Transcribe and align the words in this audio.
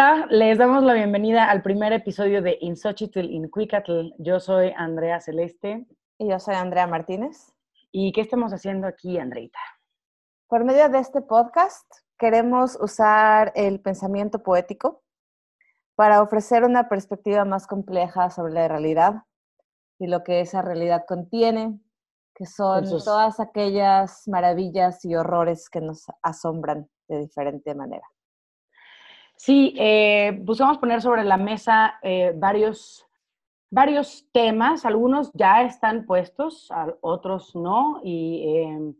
Hola, 0.00 0.26
les 0.30 0.56
damos 0.56 0.82
la 0.82 0.94
bienvenida 0.94 1.50
al 1.50 1.60
primer 1.60 1.92
episodio 1.92 2.40
de 2.40 2.56
In 2.62 2.74
Xochitl 2.74 3.30
in 3.30 3.50
Cuicatl. 3.50 4.14
Yo 4.16 4.40
soy 4.40 4.72
Andrea 4.74 5.20
Celeste. 5.20 5.86
Y 6.16 6.30
yo 6.30 6.38
soy 6.38 6.54
Andrea 6.54 6.86
Martínez. 6.86 7.52
¿Y 7.92 8.10
qué 8.12 8.22
estamos 8.22 8.54
haciendo 8.54 8.86
aquí, 8.86 9.18
Andreita? 9.18 9.58
Por 10.48 10.64
medio 10.64 10.88
de 10.88 11.00
este 11.00 11.20
podcast 11.20 11.84
queremos 12.18 12.78
usar 12.80 13.52
el 13.54 13.82
pensamiento 13.82 14.42
poético 14.42 15.02
para 15.96 16.22
ofrecer 16.22 16.64
una 16.64 16.88
perspectiva 16.88 17.44
más 17.44 17.66
compleja 17.66 18.30
sobre 18.30 18.54
la 18.54 18.68
realidad 18.68 19.24
y 19.98 20.06
lo 20.06 20.24
que 20.24 20.40
esa 20.40 20.62
realidad 20.62 21.04
contiene, 21.06 21.78
que 22.34 22.46
son 22.46 22.88
todas 23.04 23.38
aquellas 23.38 24.26
maravillas 24.28 25.04
y 25.04 25.14
horrores 25.14 25.68
que 25.68 25.82
nos 25.82 26.06
asombran 26.22 26.88
de 27.06 27.18
diferente 27.18 27.74
manera. 27.74 28.06
Sí, 29.42 29.72
eh, 29.78 30.38
buscamos 30.42 30.76
poner 30.76 31.00
sobre 31.00 31.24
la 31.24 31.38
mesa 31.38 31.94
eh, 32.02 32.34
varios, 32.36 33.06
varios 33.70 34.28
temas, 34.32 34.84
algunos 34.84 35.32
ya 35.32 35.62
están 35.62 36.04
puestos, 36.04 36.68
otros 37.00 37.56
no, 37.56 38.02
y 38.04 38.42
em, 38.46 38.94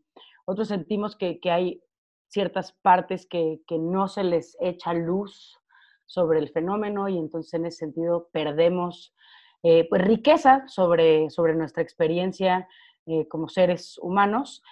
otros 0.46 0.68
sentimos 0.68 1.14
que, 1.14 1.38
hay 1.44 1.82
ciertas 2.28 2.72
partes 2.72 3.26
que, 3.26 3.60
no 3.68 4.08
se 4.08 4.24
les 4.24 4.56
echa 4.62 4.94
luz 4.94 5.60
sobre 6.06 6.38
el 6.38 6.48
fenómeno 6.48 7.06
y 7.06 7.18
entonces 7.18 7.52
en 7.52 7.66
ese 7.66 7.76
sentido 7.76 8.30
perdemos 8.32 9.14
eh, 9.62 9.86
pues, 9.90 10.00
riqueza 10.00 10.66
sobre, 10.68 11.28
sobre 11.28 11.54
nuestra 11.54 11.82
experiencia 11.82 12.66
como 13.28 13.50
seres 13.50 13.98
humanos. 13.98 14.62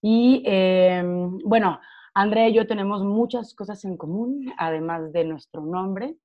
Y 0.00 0.44
em, 0.46 1.36
bueno, 1.38 1.80
Andrea 2.18 2.48
y 2.48 2.54
yo 2.54 2.66
tenemos 2.66 3.04
muchas 3.04 3.54
cosas 3.54 3.84
en 3.84 3.98
común, 3.98 4.50
además 4.56 5.12
de 5.12 5.24
nuestro 5.24 5.60
nombre. 5.60 6.16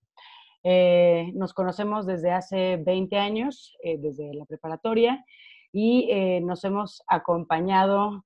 Eh, 0.63 1.33
nos 1.35 1.53
conocemos 1.53 2.05
desde 2.05 2.31
hace 2.31 2.77
20 2.77 3.17
años, 3.17 3.75
eh, 3.83 3.97
desde 3.99 4.33
la 4.33 4.45
preparatoria, 4.45 5.25
y 5.73 6.07
eh, 6.09 6.39
nos 6.39 6.63
hemos 6.63 7.03
acompañado 7.07 8.23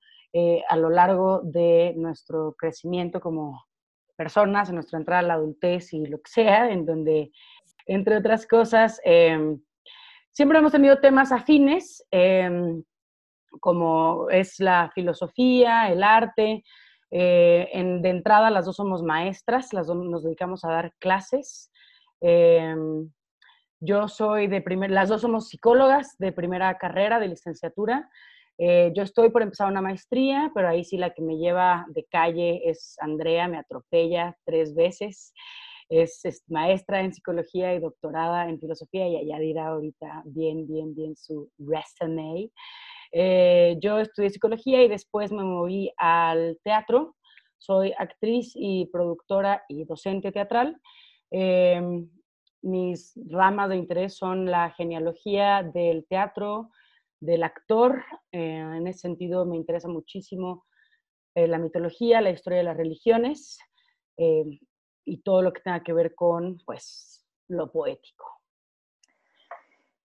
a 0.70 0.76
lo 0.76 0.90
largo 0.90 1.40
de 1.44 1.94
nuestro 1.96 2.56
crecimiento 2.58 3.22
como 3.22 3.64
personas, 4.18 4.68
en 4.68 4.76
nuestra 4.76 5.00
entrada 5.00 5.22
a 5.22 5.24
la 5.24 5.34
adultez 5.36 5.94
y 5.94 6.06
lo 6.06 6.18
que 6.18 6.30
sea, 6.30 6.70
en 6.70 6.86
donde, 6.86 7.32
entre 7.86 8.18
otras 8.18 8.46
cosas, 8.46 9.00
em, 9.06 9.62
siempre 10.32 10.60
hemos 10.60 10.74
tenido 10.74 11.00
temas 11.00 11.32
afines, 11.32 12.06
em, 12.12 12.84
como 13.62 14.30
es 14.30 14.60
la 14.60 14.92
filosofía, 14.94 15.90
el 15.90 16.04
arte, 16.04 16.66
eh, 17.18 17.70
en, 17.72 18.02
de 18.02 18.10
entrada, 18.10 18.50
las 18.50 18.66
dos 18.66 18.76
somos 18.76 19.02
maestras, 19.02 19.72
las 19.72 19.88
dos 19.88 19.96
nos 19.96 20.26
dedicamos 20.26 20.66
a 20.66 20.70
dar 20.70 20.94
clases. 21.00 21.72
Em, 22.20 23.10
yo 23.80 24.10
soy 24.10 24.48
de 24.48 24.60
primer, 24.60 24.92
las 24.92 25.08
dos 25.08 25.22
somos 25.22 25.48
psicólogas 25.48 26.18
de 26.18 26.34
primera 26.34 26.78
carrera, 26.78 27.22
de 27.22 27.30
licenciatura. 27.30 28.10
Eh, 28.58 28.92
yo 28.94 29.04
estoy 29.04 29.30
por 29.30 29.44
empezar 29.44 29.72
una 29.72 29.80
maestría, 29.82 30.52
pero 30.54 30.68
ahí 30.68 30.84
sí 30.84 30.98
la 30.98 31.12
que 31.12 31.22
me 31.22 31.38
lleva 31.38 31.86
de 31.88 32.04
calle 32.04 32.70
es 32.70 32.98
Andrea, 33.00 33.48
me 33.48 33.60
atropella 33.60 34.36
tres 34.44 34.76
veces. 34.76 35.34
Es, 35.88 36.22
maestra 36.50 37.00
en 37.00 37.14
psicología 37.14 37.74
y 37.76 37.80
doctorada 37.80 38.50
en 38.50 38.60
filosofía 38.60 39.08
y 39.08 39.16
allá 39.16 39.40
dirá 39.40 39.68
ahorita 39.68 40.24
bien, 40.26 40.68
bien, 40.68 40.94
bien 40.94 41.16
su 41.16 41.50
resume. 41.60 42.52
Eh, 43.18 43.78
yo 43.80 44.00
estudié 44.00 44.30
psicología 44.30 44.84
y 44.84 44.90
después 44.90 45.32
me 45.32 45.42
moví 45.42 45.90
al 45.96 46.60
teatro. 46.66 47.16
Soy 47.58 47.94
actriz 47.98 48.52
y 48.56 48.88
productora 48.88 49.64
y 49.70 49.86
docente 49.86 50.34
teatral. 50.34 50.82
Em, 51.32 52.10
mis 52.62 53.18
ramas 53.30 53.70
de 53.70 53.78
interés 53.78 54.18
son 54.18 54.52
la 54.52 54.72
genealogía 54.72 55.64
del 55.64 56.06
teatro, 56.10 56.72
del 57.22 57.44
actor. 57.44 58.04
Eh, 58.34 58.58
en 58.58 58.86
ese 58.86 59.00
sentido 59.00 59.46
me 59.46 59.56
interesa 59.56 59.88
muchísimo 59.88 60.66
eh, 61.36 61.48
la 61.48 61.58
mitología, 61.58 62.20
la 62.20 62.32
historia 62.32 62.58
de 62.60 62.66
las 62.66 62.78
religiones 62.78 63.60
y 64.18 65.22
todo 65.22 65.42
lo 65.42 65.54
que 65.54 65.62
tenga 65.62 65.84
que 65.84 65.94
ver 65.94 66.16
con 66.16 66.58
pues, 66.66 67.26
lo 67.48 67.72
poético. 67.72 68.35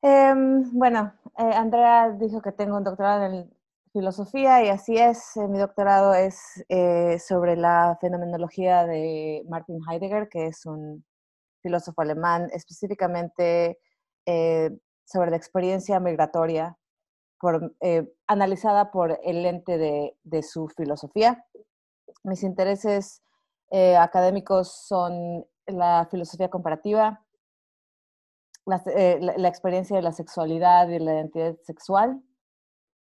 Em, 0.02 0.64
bueno, 0.72 1.12
eh, 1.38 1.42
Andrea 1.54 2.10
dijo 2.12 2.40
que 2.40 2.52
tengo 2.52 2.76
un 2.78 2.84
doctorado 2.84 3.24
en 3.26 3.50
filosofía 3.92 4.64
y 4.64 4.68
así 4.68 4.96
es. 4.96 5.36
Eh, 5.36 5.46
mi 5.46 5.58
doctorado 5.58 6.14
es 6.14 6.64
eh, 6.70 7.18
sobre 7.18 7.56
la 7.56 7.98
fenomenología 8.00 8.86
de 8.86 9.42
Martin 9.48 9.80
Heidegger, 9.88 10.28
que 10.30 10.46
es 10.46 10.64
un 10.64 11.04
filósofo 11.62 12.00
alemán, 12.02 12.48
específicamente 12.52 13.78
sobre 15.04 15.30
la 15.30 15.36
experiencia 15.36 15.98
migratoria 15.98 16.78
analizada 18.28 18.92
por 18.92 19.18
el 19.24 19.42
lente 19.42 19.76
de, 19.76 20.16
de 20.22 20.42
su 20.44 20.68
filosofía. 20.68 21.44
Mis 22.22 22.44
intereses 22.44 23.22
académicos 23.98 24.72
son 24.86 25.44
la 25.66 26.06
filosofía 26.10 26.48
comparativa, 26.48 27.24
eh, 28.86 29.18
la, 29.20 29.48
experiencia 29.48 29.96
de 29.96 30.02
la 30.02 30.12
sexualidad 30.12 30.88
y 30.88 30.98
la 30.98 31.14
identidad 31.14 31.56
sexual. 31.62 32.22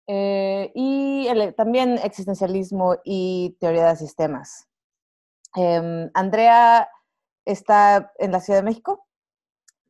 Eh, 0.07 0.72
y 0.75 1.28
también 1.56 1.97
existencialismo 2.03 2.97
y 3.03 3.56
teoría 3.59 3.88
de 3.88 3.96
sistemas. 3.96 4.68
Em, 5.56 6.09
Andrea 6.13 6.90
está 7.46 8.12
en 8.18 8.31
la 8.31 8.40
Ciudad 8.40 8.59
de 8.59 8.66
México. 8.66 9.06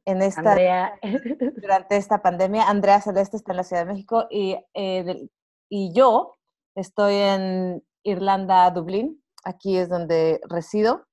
En 0.06 0.22
esta, 0.22 0.56
durante 1.56 1.98
esta 1.98 2.22
pandemia, 2.22 2.70
Andrea 2.70 3.02
Celeste 3.02 3.38
está 3.38 3.54
en 3.54 3.58
la 3.58 3.64
Ciudad 3.64 3.86
de 3.86 3.94
México 3.94 4.28
y, 4.30 4.58
eh, 4.74 5.30
y 5.70 5.94
yo 5.94 6.36
estoy 6.76 7.16
en 7.16 7.84
Irlanda, 8.04 8.70
Dublín. 8.72 9.24
Aquí 9.46 9.78
es 9.78 9.90
donde 9.90 10.42
resido. 10.50 11.06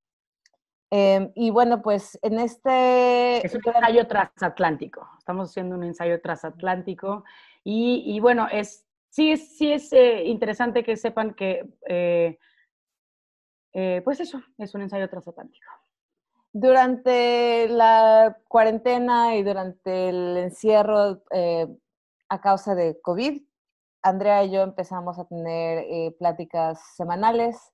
Em, 0.90 1.30
y 1.36 1.50
bueno, 1.50 1.82
pues 1.82 2.18
en 2.22 2.40
este... 2.40 3.46
Es 3.46 3.54
un 3.54 3.62
ensayo 3.64 4.08
transatlántico. 4.08 5.08
Estamos 5.18 5.50
haciendo 5.50 5.76
un 5.76 5.84
ensayo 5.84 6.20
transatlántico. 6.20 7.24
Y, 7.62 8.02
y 8.06 8.18
bueno, 8.18 8.48
es, 8.50 8.86
sí 9.08 9.30
es, 9.30 9.56
sí 9.56 9.72
es 9.72 9.92
eh, 9.92 10.24
interesante 10.24 10.82
que 10.82 10.96
sepan 10.96 11.34
que, 11.34 11.64
eh, 11.86 12.38
eh, 13.72 14.02
pues 14.04 14.18
eso, 14.18 14.42
es 14.58 14.74
un 14.74 14.82
ensayo 14.82 15.08
transatlántico. 15.08 15.70
Durante 16.52 17.68
la 17.68 18.36
cuarentena 18.48 19.36
y 19.36 19.44
durante 19.44 20.08
el 20.08 20.36
encierro 20.36 21.22
a 22.28 22.40
causa 22.40 22.74
de 22.74 23.00
COVID, 23.00 23.40
Andrea 24.02 24.42
y 24.42 24.50
yo 24.50 24.62
empezamos 24.62 25.20
a 25.20 25.26
tener 25.26 26.12
pláticas 26.18 26.80
semanales 26.96 27.72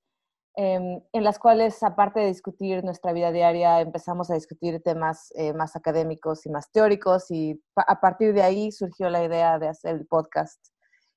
Em, 0.59 1.03
en 1.13 1.23
las 1.23 1.39
cuales, 1.39 1.83
aparte 1.83 2.21
de 2.21 2.29
discutir 2.29 2.83
nuestra 2.83 3.13
vida 3.13 3.31
diaria, 3.31 3.83
empezamos 3.83 4.31
a 4.31 4.35
discutir 4.35 4.83
temas 4.83 5.31
eh, 5.37 5.53
más 5.53 5.77
académicos 5.77 6.47
y 6.47 6.49
más 6.49 6.71
teóricos 6.73 7.31
y 7.31 7.63
a 7.75 8.01
partir 8.01 8.33
de 8.33 8.43
ahí 8.43 8.73
surgió 8.73 9.11
la 9.11 9.23
idea 9.23 9.59
de 9.59 9.69
hacer 9.69 9.97
el 9.97 10.07
podcast, 10.07 10.59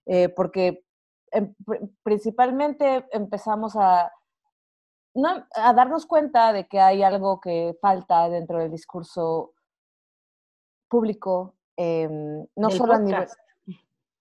eh, 0.08 0.28
porque 0.28 0.84
em, 1.32 1.56
principalmente 2.04 3.06
empezamos 3.12 3.78
a, 3.78 4.12
a 5.56 5.74
darnos 5.74 6.06
cuenta 6.06 6.52
de 6.52 6.68
que 6.68 6.82
hay 6.82 7.02
algo 7.02 7.40
que 7.40 7.78
falta 7.82 8.28
dentro 8.28 8.59
del 8.59 8.72
discurso 8.72 9.53
público, 10.90 11.56
em, 11.78 12.46
no 12.58 12.70
solo 12.72 12.94
a 12.94 13.00
nivel... 13.00 13.28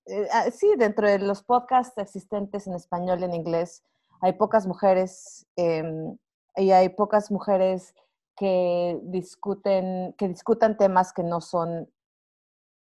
Eh, 0.07 0.29
ah, 0.33 0.51
sí, 0.53 0.75
dentro 0.79 1.09
de 1.09 1.19
los 1.19 1.43
podcasts 1.43 1.99
existentes 1.99 2.69
en 2.69 2.75
español 2.75 3.21
y 3.21 3.25
en 3.25 3.35
inglés, 3.35 3.83
hay 4.21 4.33
pocas 4.35 4.67
mujeres 4.67 5.47
em, 5.57 6.17
y 6.57 6.71
hay 6.71 6.89
pocas 6.91 7.31
mujeres 7.31 7.95
que 8.37 8.99
discuten, 9.03 10.15
que 10.17 10.29
discutan 10.29 10.77
temas 10.77 11.13
que 11.13 11.23
no 11.23 11.41
son 11.41 11.91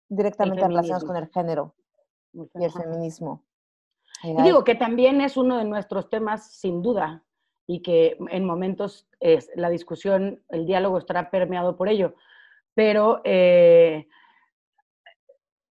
directamente 0.09 0.67
relacionados 0.67 1.05
con 1.05 1.15
el 1.15 1.27
género 1.29 1.75
y 2.33 2.63
el 2.63 2.71
feminismo. 2.71 3.43
Y 4.23 4.41
digo 4.41 4.63
que 4.63 4.75
también 4.75 5.21
es 5.21 5.37
uno 5.37 5.57
de 5.57 5.65
nuestros 5.65 6.09
temas, 6.09 6.51
sin 6.51 6.81
duda, 6.81 7.23
y 7.67 7.81
que 7.81 8.17
en 8.29 8.45
momentos 8.45 9.07
es, 9.19 9.49
la 9.55 9.69
discusión, 9.69 10.41
el 10.49 10.65
diálogo 10.65 10.97
estará 10.97 11.29
permeado 11.29 11.77
por 11.77 11.89
ello, 11.89 12.15
pero 12.73 13.21
eh, 13.25 14.07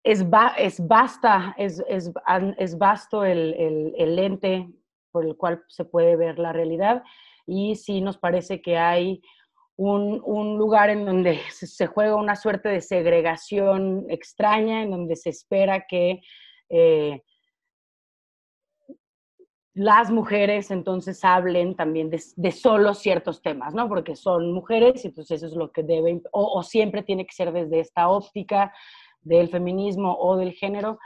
es, 0.03 0.25
es, 0.59 0.87
basta, 0.87 1.55
es, 1.57 1.83
es, 1.89 2.12
es 2.59 2.79
vasto 2.79 3.25
el, 3.25 3.55
el, 3.55 3.95
el, 3.97 4.19
ente 4.19 4.69
por 5.14 5.25
el 5.25 5.37
cual 5.37 5.62
se 5.69 5.84
puede 5.84 6.16
ver 6.16 6.40
la 6.40 6.52
realidad 6.52 7.05
y 7.46 7.76
sí 7.76 8.00
nos 8.00 8.19
parece 8.19 8.61
que 8.61 8.76
hay 8.76 9.22
un, 9.76 10.58
lugar 10.58 10.90
en 10.90 11.06
donde 11.06 11.38
se 11.50 11.87
juega 11.87 12.16
una 12.16 12.34
suerte 12.34 12.69
de 12.69 12.81
segregación 12.81 14.06
extraña, 14.08 14.82
en 14.82 14.90
donde 14.90 15.14
se 15.14 15.31
espera 15.31 15.87
que 15.87 16.20
eh, 16.69 17.22
las 19.75 20.11
mujeres 20.11 20.72
entonces 20.72 21.25
hablen 21.25 21.76
también 21.76 22.11
de, 22.11 22.50
solo 22.50 22.93
ciertos 22.94 23.40
temas, 23.40 23.72
¿no? 23.72 23.88
Porque 23.88 24.16
son 24.16 24.52
mujeres 24.52 25.05
y 25.05 25.08
entonces 25.08 25.43
eso 25.43 25.46
es 25.46 25.56
lo 25.56 25.70
que 25.70 25.84
deben, 25.84 26.22
o, 26.32 26.61
siempre 26.64 27.05
tiene 27.05 27.25
que 27.25 27.34
ser 27.34 27.52
desde 27.52 27.78
esta 27.78 28.08
óptica 28.08 28.72
del 29.22 29.49
feminismo 29.49 30.16
o 30.19 30.37
del 30.37 30.52
género. 30.52 30.99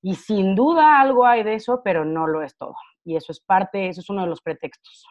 Y 0.00 0.16
sin 0.16 0.54
duda 0.54 1.00
algo 1.00 1.26
hay 1.26 1.42
de 1.42 1.54
eso, 1.54 1.80
pero 1.82 2.04
no 2.04 2.26
lo 2.26 2.42
es 2.42 2.56
todo. 2.56 2.74
Y 3.04 3.16
eso 3.16 3.32
es 3.32 3.40
parte, 3.40 3.88
eso 3.88 4.00
es 4.00 4.10
uno 4.10 4.22
de 4.22 4.28
los 4.28 4.40
pretextos. 4.40 5.04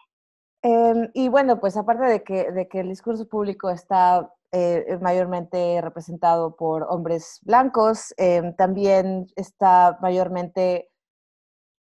Em, 0.61 1.09
y 1.13 1.29
bueno, 1.29 1.59
pues 1.59 1.77
aparte 1.77 2.05
de 2.05 2.23
que, 2.23 2.51
de 2.51 2.67
que 2.67 2.79
el 2.79 2.89
discurso 2.89 3.27
público 3.27 3.69
está 3.69 4.33
eh, 4.51 4.97
mayormente 5.01 5.81
representado 5.81 6.55
por 6.55 6.83
hombres 6.89 7.39
blancos, 7.43 8.13
em, 8.17 8.55
también 8.55 9.27
está 9.35 9.97
mayormente 10.01 10.89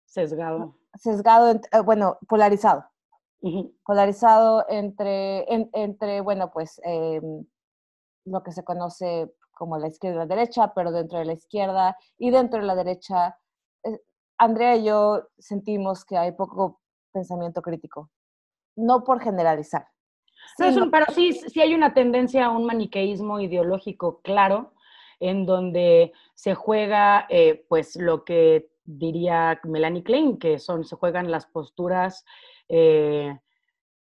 sesgado 0.05 0.75
sesgado, 0.97 1.51
eh, 1.51 1.79
bueno, 1.83 2.17
polarizado. 2.27 2.85
Polarizado 3.85 4.65
entre, 4.69 5.45
entre, 5.73 6.21
bueno, 6.21 6.51
pues 6.51 6.81
em, 6.83 7.45
lo 8.25 8.41
que 8.41 8.51
se 8.51 8.63
conoce 8.63 9.31
como 9.51 9.77
la 9.77 9.87
izquierda 9.87 10.15
y 10.15 10.27
la 10.27 10.35
derecha, 10.35 10.73
pero 10.73 10.91
dentro 10.91 11.19
de 11.19 11.25
la 11.25 11.33
izquierda 11.33 11.97
y 12.17 12.31
dentro 12.31 12.59
de 12.59 12.65
la 12.65 12.75
derecha, 12.75 13.37
eh, 13.83 13.99
Andrea 14.37 14.75
y 14.75 14.85
yo 14.85 15.27
sentimos 15.37 16.05
que 16.05 16.17
hay 16.17 16.31
poco 16.33 16.81
pensamiento 17.11 17.61
crítico. 17.61 18.11
No 18.75 19.03
por 19.03 19.21
generalizar. 19.21 19.87
pero 20.57 21.05
sí, 21.13 21.33
sí 21.33 21.61
hay 21.61 21.73
una 21.73 21.93
tendencia 21.93 22.45
a 22.45 22.51
un 22.51 22.65
maniqueísmo 22.65 23.39
ideológico 23.39 24.21
claro, 24.21 24.73
en 25.19 25.45
donde 25.45 26.11
se 26.33 26.55
juega 26.55 27.25
eh, 27.29 27.65
pues 27.69 27.95
lo 27.95 28.25
que 28.25 28.69
diría 28.83 29.59
Melanie 29.63 30.03
Klein, 30.03 30.37
que 30.37 30.59
son, 30.59 30.83
se 30.83 30.95
juegan 30.95 31.31
las 31.31 31.45
posturas 31.45 32.25
eh, 32.69 33.39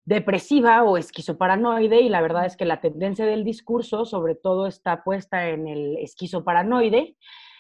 depresiva 0.06 0.84
o 0.84 0.98
esquizoparanoide, 0.98 2.02
y 2.02 2.10
la 2.10 2.22
verdad 2.22 2.46
es 2.46 2.56
que 2.56 2.66
la 2.66 2.82
tendencia 2.82 3.26
del 3.26 3.44
discurso 3.44 4.06
sobre 4.06 4.36
todo 4.36 4.68
está 4.68 5.04
puesta 5.04 5.50
en 5.50 5.68
el 5.68 5.98
esquizoparanoide, 5.98 7.16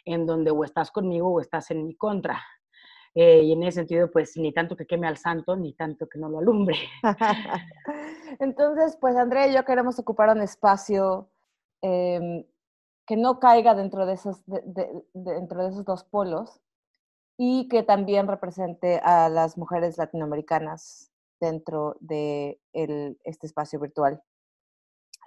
en 0.06 0.25
donde 0.25 0.52
o 0.52 0.63
estás 0.63 0.92
conmigo 0.92 1.34
o 1.34 1.42
estás 1.42 1.72
en 1.72 1.86
mi 1.86 1.96
contra. 1.96 2.42
Eh, 3.13 3.44
y 3.44 3.54
en 3.54 3.63
ese 3.63 3.80
sentido, 3.80 4.12
pues 4.12 4.36
ni 4.38 4.54
tanto 4.54 4.75
que 4.75 4.86
queme 4.86 5.07
al 5.07 5.18
santo, 5.18 5.56
ni 5.56 5.74
tanto 5.74 6.07
que 6.07 6.19
no 6.19 6.30
lo 6.30 6.40
alumbre. 6.40 6.78
Entonces, 8.40 8.98
pues 9.00 9.16
Andrea 9.16 9.48
y 9.48 9.54
yo 9.54 9.63
queremos 9.63 9.98
ocupar 10.00 10.30
un 10.36 10.42
espacio 10.42 11.30
em, 11.81 12.46
que 13.07 13.16
no 13.16 13.40
caiga 13.40 13.74
dentro 13.74 14.06
de, 14.06 14.13
esos, 14.13 14.42
dentro 15.13 15.63
de 15.63 15.69
esos 15.69 15.86
dos 15.86 16.04
polos, 16.04 16.60
y 17.38 17.68
que 17.68 17.84
también 17.84 18.28
represente 18.28 19.00
a 19.00 19.30
las 19.30 19.57
mujeres 19.57 19.98
latinoamericanas 19.98 21.12
dentro 21.40 21.98
de 22.00 22.60
este 22.74 23.48
espacio 23.48 23.80
virtual. 23.80 24.22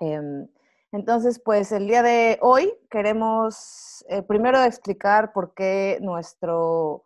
Em, 0.01 0.49
entonces, 0.93 1.41
pues 1.45 1.71
el 1.73 1.87
día 1.87 2.03
de 2.03 2.39
hoy 2.41 2.73
queremos 2.91 4.05
eh, 4.09 4.23
primero 4.23 4.63
explicar 4.63 5.33
por 5.33 5.53
qué 5.55 5.99
nuestro, 6.01 7.05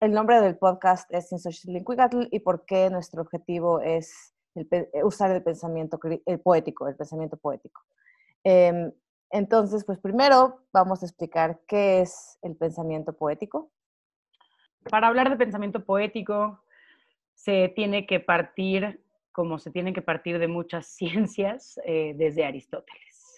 el 0.00 0.12
nombre 0.12 0.40
del 0.40 0.56
podcast 0.56 1.12
es 1.12 1.30
Insochilincuigatl 1.30 2.28
y 2.30 2.40
por 2.40 2.64
qué 2.64 2.88
nuestro 2.88 3.22
objetivo 3.22 3.80
es 3.80 4.34
usar 5.04 5.30
el 5.30 5.42
pensamiento 5.42 5.98
poético, 6.42 6.88
el 6.88 6.96
pensamiento 6.96 7.36
poético. 7.36 7.82
Em, 8.42 8.90
entonces, 9.30 9.84
pues 9.84 9.98
primero 9.98 10.62
vamos 10.72 11.02
a 11.02 11.06
explicar 11.06 11.60
qué 11.68 12.00
es 12.00 12.38
el 12.42 12.56
pensamiento 12.56 13.12
poético. 13.12 13.70
Para 14.90 15.08
hablar 15.08 15.28
de 15.30 15.36
pensamiento 15.36 15.84
poético, 15.84 16.64
se 17.34 17.72
tiene 17.76 18.06
que 18.06 18.20
partir, 18.20 19.04
como 19.32 19.58
se 19.58 19.70
tienen 19.70 19.94
que 19.94 20.02
partir 20.02 20.38
de 20.38 20.48
muchas 20.48 20.86
ciencias, 20.96 21.80
eh, 21.84 22.14
desde 22.16 22.44
Aristóteles. 22.44 23.36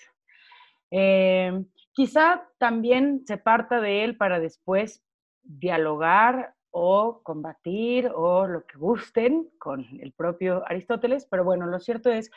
Eh, 0.91 1.65
quizá 1.93 2.47
también 2.59 3.23
se 3.27 3.39
parta 3.39 3.81
de 3.81 4.05
él 4.05 4.17
para 4.17 4.41
después 4.41 5.03
dialogar 5.43 6.55
o 6.71 7.23
combatir 7.23 8.11
o 8.15 8.47
lo 8.47 8.67
que 8.67 8.79
gusten 8.79 9.49
con 9.59 9.85
el 10.01 10.13
propio 10.13 10.63
Aristóteles, 10.67 11.27
pero 11.31 11.45
bueno, 11.45 11.67
lo 11.67 11.81
cierto 11.81 12.11
es 12.11 12.31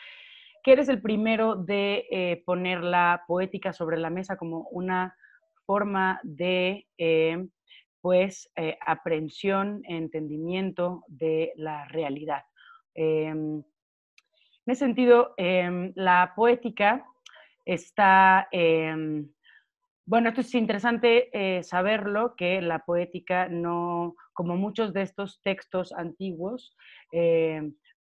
que 0.64 0.74
eres 0.74 0.90
el 0.90 1.02
primero 1.02 1.56
de 1.56 2.08
eh, 2.10 2.44
poner 2.46 2.84
la 2.84 3.24
poética 3.28 3.72
sobre 3.72 3.98
la 3.98 4.10
mesa 4.10 4.36
como 4.36 4.68
una 4.72 5.16
forma 5.66 6.20
de 6.24 6.88
pues 8.02 8.52
aprehensión, 8.86 9.82
entendimiento 9.86 11.04
de 11.08 11.54
la 11.56 11.86
realidad. 11.88 12.44
Em, 12.96 13.58
en 13.58 14.72
ese 14.72 14.86
sentido, 14.86 15.34
em, 15.38 15.94
la 15.96 16.34
poética 16.36 17.06
está, 17.66 18.48
em, 18.52 19.30
bueno, 20.06 20.30
esto 20.30 20.42
es 20.42 20.56
interesante 20.56 21.30
eh, 21.34 21.64
saberlo, 21.64 22.36
que 22.36 22.62
la 22.62 22.80
poética 22.80 23.48
no, 23.50 24.16
como 24.34 24.56
muchos 24.56 24.94
de 24.94 25.04
estos 25.04 25.42
textos 25.44 25.94
antiguos, 25.94 26.76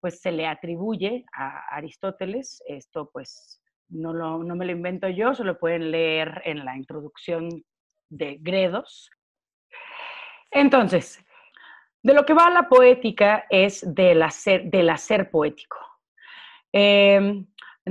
pues 0.01 0.21
se 0.21 0.31
le 0.31 0.45
atribuye 0.45 1.25
a 1.33 1.75
Aristóteles, 1.75 2.61
esto 2.67 3.09
pues 3.11 3.61
no, 3.89 4.13
no 4.13 4.55
me 4.55 4.65
lo 4.65 4.71
invento 4.71 5.07
yo, 5.09 5.33
se 5.33 5.43
lo 5.43 5.57
pueden 5.57 5.91
leer 5.91 6.41
en 6.45 6.65
la 6.65 6.75
introducción 6.77 7.49
de 8.09 8.37
Gredos, 8.39 9.09
entonces, 10.55 11.24
de 12.05 12.13
lo 12.13 12.23
que 12.23 12.35
va 12.35 12.51
la 12.51 12.69
poética 12.69 13.47
es 13.49 13.83
del 13.83 14.21
hacer, 14.21 14.65
del 14.65 14.91
hacer 14.91 15.31
poético. 15.31 15.77
Em, 16.71 17.47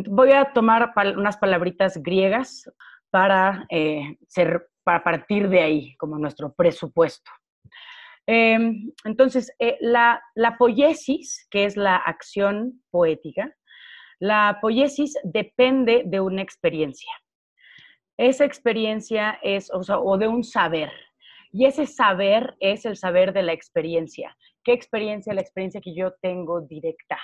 voy 0.07 0.31
a 0.31 0.53
tomar 0.53 0.93
unas 1.17 1.37
palabritas 1.37 2.01
griegas 2.01 2.71
para, 3.11 3.67
eh, 3.69 4.17
ser, 4.29 4.69
para 4.85 5.03
partir 5.03 5.49
de 5.49 5.61
ahí, 5.61 5.97
como 5.97 6.17
nuestro 6.17 6.55
presupuesto. 6.55 7.29
Em, 8.25 8.93
entonces, 9.05 9.53
eh, 9.59 9.79
la, 9.81 10.23
la 10.37 10.59
poiesis, 10.59 11.49
que 11.51 11.65
es 11.65 11.77
la 11.77 11.97
acción 11.97 12.85
poética, 12.93 13.53
la 14.21 14.59
poiesis 14.61 15.19
depende 15.25 16.05
de 16.07 16.21
una 16.21 16.41
experiencia. 16.41 17.11
Esa 18.17 18.45
experiencia 18.45 19.41
es, 19.43 19.73
o, 19.75 19.83
sea, 19.83 19.99
o 19.99 20.17
de 20.19 20.29
un 20.29 20.45
saber. 20.45 20.93
Y 21.57 21.67
ese 21.67 21.87
saber 21.87 22.57
es 22.59 22.85
el 22.85 22.97
saber 22.97 23.33
de 23.33 23.45
la 23.45 23.53
experiencia. 23.53 24.37
¿Qué 24.65 24.73
experiencia? 24.73 25.33
La 25.33 25.41
experiencia 25.41 25.81
que 25.81 25.95
yo 25.95 26.13
tengo 26.21 26.61
directa 26.63 27.17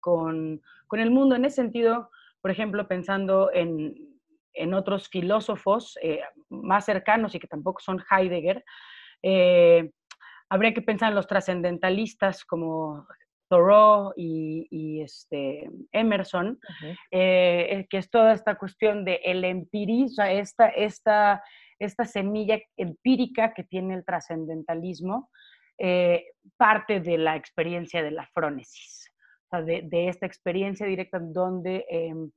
con, 0.00 0.60
el 0.90 1.10
mundo. 1.12 1.36
En 1.36 1.44
ese 1.44 1.56
sentido, 1.56 2.10
por 2.40 2.50
ejemplo, 2.50 2.88
pensando 2.88 3.52
en, 3.52 3.94
otros 4.74 5.08
filósofos 5.08 5.96
eh, 6.02 6.20
más 6.48 6.84
cercanos 6.84 7.36
y 7.36 7.38
que 7.38 7.46
tampoco 7.46 7.80
son 7.80 8.02
Heidegger, 8.10 8.64
eh, 9.22 9.92
habría 10.48 10.74
que 10.74 10.82
pensar 10.82 11.10
en 11.10 11.14
los 11.14 11.28
trascendentalistas 11.28 12.44
como 12.44 13.06
Thoreau 13.48 14.12
y, 14.16 15.00
este, 15.02 15.70
Emerson, 15.92 16.58
eh, 17.10 17.86
que 17.90 17.98
es 17.98 18.10
toda 18.10 18.32
esta 18.32 18.56
cuestión 18.56 19.04
de 19.04 19.20
el 19.24 19.44
empirismo, 19.44 20.24
esta, 20.24 20.68
esta 20.68 21.42
esta 21.78 22.04
semilla 22.04 22.58
empírica 22.76 23.52
que 23.54 23.64
tiene 23.64 23.94
el 23.94 24.04
trascendentalismo, 24.04 25.30
eh, 25.78 26.24
parte 26.56 27.00
de 27.00 27.18
la 27.18 27.36
experiencia 27.36 28.02
de 28.02 28.10
la 28.10 28.26
frónesis, 28.26 29.10
de, 29.52 30.08
esta 30.08 30.26
experiencia 30.26 30.86
directa 30.86 31.18
en 31.18 31.32
donde 31.32 31.86
em, 31.88 32.30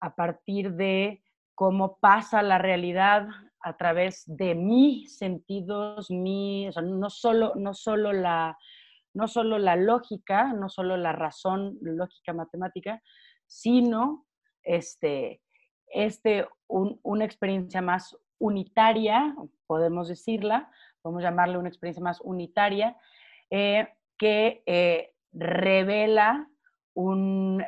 a 0.00 0.14
partir 0.14 0.72
de 0.72 1.22
cómo 1.54 1.98
pasa 1.98 2.42
la 2.42 2.58
realidad 2.58 3.28
a 3.60 3.76
través 3.76 4.24
de 4.26 4.54
mis 4.54 5.18
sentidos, 5.18 6.10
mi, 6.10 6.68
no, 6.82 7.10
solo, 7.10 7.52
no, 7.56 7.74
solo 7.74 8.12
la, 8.12 8.56
no 9.16 9.28
solo 9.28 9.58
la 9.58 9.76
lógica, 9.76 10.52
no 10.52 10.68
solo 10.68 10.98
la 10.98 11.12
razón 11.12 11.78
lógica 11.80 12.34
matemática, 12.34 13.02
sino 13.46 14.26
este, 14.62 15.40
este, 15.86 16.46
una 16.68 17.24
experiencia 17.24 17.80
más 17.80 18.14
unitaria, 18.38 19.34
podemos 19.66 20.08
decirla, 20.08 20.70
podemos 21.00 21.22
llamarle 21.22 21.56
una 21.56 21.68
experiencia 21.68 22.04
más 22.04 22.20
unitaria, 22.20 22.94
eh, 23.48 23.88
que 24.18 24.62
eh, 24.66 25.14
revela 25.32 26.50
un... 26.94 27.64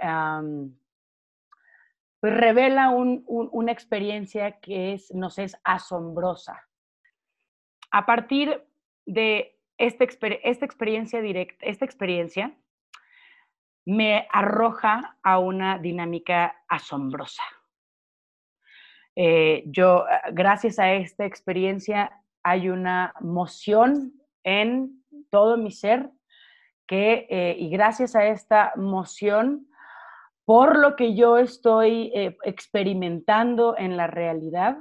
pues 2.20 2.34
revela 2.34 2.90
una 2.90 3.72
experiencia 3.72 4.60
que 4.60 4.92
es, 4.92 5.14
nos 5.14 5.38
es 5.38 5.56
asombrosa. 5.64 6.62
A 7.90 8.04
partir 8.04 8.66
de 9.06 9.57
esta, 9.78 10.04
experiencia 10.04 11.22
directa, 11.22 11.64
esta 11.64 11.84
experiencia 11.84 12.56
me 13.86 14.26
arroja 14.30 15.16
a 15.22 15.38
una 15.38 15.78
dinámica 15.78 16.62
asombrosa. 16.68 17.42
Eh, 19.16 19.64
yo, 19.66 20.04
ah, 20.06 20.30
gracias 20.32 20.78
a 20.78 20.92
esta 20.92 21.24
experiencia, 21.24 22.12
hay 22.42 22.68
una 22.68 23.14
moción 23.20 24.12
en 24.44 25.02
todo 25.30 25.56
mi 25.56 25.70
ser 25.70 26.10
que, 26.86 27.26
eh, 27.30 27.56
y 27.58 27.70
gracias 27.70 28.14
a 28.14 28.26
esta 28.26 28.72
moción, 28.76 29.68
por 30.44 30.78
lo 30.78 30.96
que 30.96 31.14
yo 31.14 31.36
estoy 31.36 32.10
eh, 32.14 32.36
experimentando 32.44 33.76
en 33.76 33.96
la 33.96 34.06
realidad, 34.06 34.78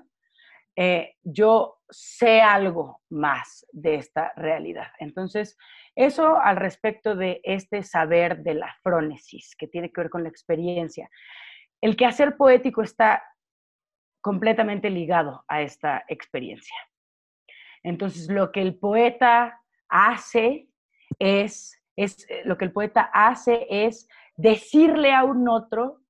eh, 0.80 1.16
yo 1.24 1.80
sé 1.90 2.40
algo 2.40 3.02
más 3.10 3.66
de 3.72 3.96
esta 3.96 4.32
realidad. 4.36 4.92
Entonces, 5.00 5.58
eso 5.96 6.40
al 6.40 6.56
respecto 6.56 7.16
de 7.16 7.42
este 7.44 7.82
saber 7.82 8.44
de 8.44 8.54
la 8.54 8.76
frónesis, 8.84 9.56
que 9.58 9.68
tiene 9.68 9.92
que 9.92 10.02
ver 10.02 10.12
con 10.12 10.22
la 10.22 10.30
experiencia. 10.30 11.10
El 11.82 11.98
quehacer 11.98 12.38
poético 12.38 12.84
está 12.84 13.24
completamente 14.22 14.92
ligado 14.92 15.44
a 15.48 15.64
esta 15.64 16.06
experiencia. 16.08 16.76
Entonces, 17.82 18.30
lo 18.30 18.52
que 18.52 18.62
el 18.62 18.78
poeta 18.78 19.60
hace 19.90 20.70
es, 21.18 21.82
es 21.96 22.28
lo 22.46 22.56
que 22.60 22.66
el 22.66 22.72
poeta 22.72 23.10
hace 23.12 23.66
es 23.68 24.08
decirle 24.36 25.12
a 25.12 25.24
un 25.24 25.50
otro 25.50 26.02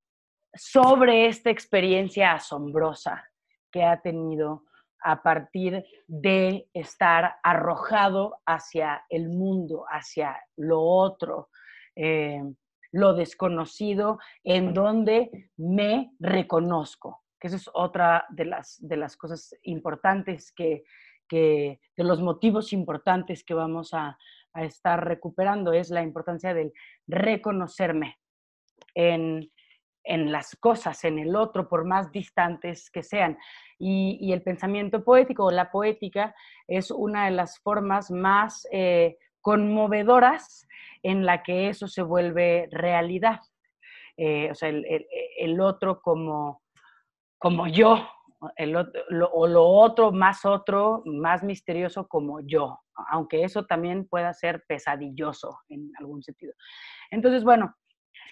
sobre 0.53 1.27
esta 1.27 1.51
experiencia 1.51 2.33
asombrosa 2.33 3.23
que 3.71 3.83
ha 3.83 4.01
tenido 4.01 4.63
a 5.03 5.21
partir 5.21 5.85
de 6.07 6.67
estar 6.73 7.35
arrojado 7.43 8.39
hacia 8.45 9.05
el 9.09 9.29
mundo, 9.29 9.85
hacia 9.89 10.39
lo 10.55 10.81
otro, 10.81 11.49
eh, 11.95 12.41
lo 12.91 13.13
desconocido, 13.13 14.19
en 14.43 14.73
donde 14.73 15.51
me 15.57 16.11
reconozco, 16.19 17.23
que 17.39 17.47
esa 17.47 17.57
es 17.57 17.69
otra 17.73 18.25
de 18.29 18.45
las, 18.45 18.77
de 18.79 18.97
las 18.97 19.17
cosas 19.17 19.55
importantes 19.63 20.51
que, 20.51 20.83
de 21.29 22.03
los 22.03 22.21
motivos 22.21 22.71
importantes 22.71 23.43
que 23.43 23.53
vamos 23.53 23.93
a, 23.93 24.17
a 24.53 24.63
estar 24.63 25.05
recuperando, 25.05 25.73
es 25.73 25.89
la 25.89 26.01
importancia 26.01 26.53
del 26.53 26.71
reconocerme 27.05 28.17
en, 28.95 29.51
en 30.07 30.31
las 30.31 30.55
cosas, 30.55 31.03
en 31.03 31.19
el 31.19 31.35
otro, 31.35 31.67
por 31.67 31.85
más 31.85 32.11
distantes 32.11 32.89
que 32.89 33.03
sean. 33.03 33.37
Y, 33.77 34.31
el 34.31 34.41
pensamiento 34.41 35.03
poético 35.03 35.45
o 35.45 35.51
la 35.51 35.69
poética 35.69 36.33
es 36.67 36.89
una 36.91 37.25
de 37.25 37.31
las 37.31 37.59
formas 37.59 38.09
más 38.09 38.67
eh, 38.71 39.17
conmovedoras 39.41 40.67
en 41.03 41.25
la 41.25 41.43
que 41.43 41.69
eso 41.69 41.87
se 41.87 42.01
vuelve 42.01 42.67
realidad. 42.71 43.39
Eh, 44.17 44.49
o 44.51 44.55
sea, 44.55 44.69
el, 44.69 45.61
otro 45.61 46.01
como, 46.01 46.63
como 47.37 47.67
yo, 47.67 48.07
el 48.55 48.75
o 48.75 49.47
lo 49.47 49.65
otro 49.65 50.11
más 50.11 50.45
otro, 50.45 51.03
más 51.05 51.43
misterioso 51.43 52.07
como 52.07 52.39
yo, 52.41 52.79
aunque 53.09 53.43
eso 53.43 53.65
también 53.65 54.07
pueda 54.07 54.33
ser 54.33 54.63
pesadilloso 54.67 55.59
en 55.69 55.91
algún 55.99 56.23
sentido. 56.23 56.53
Entonces, 57.11 57.43
bueno, 57.43 57.75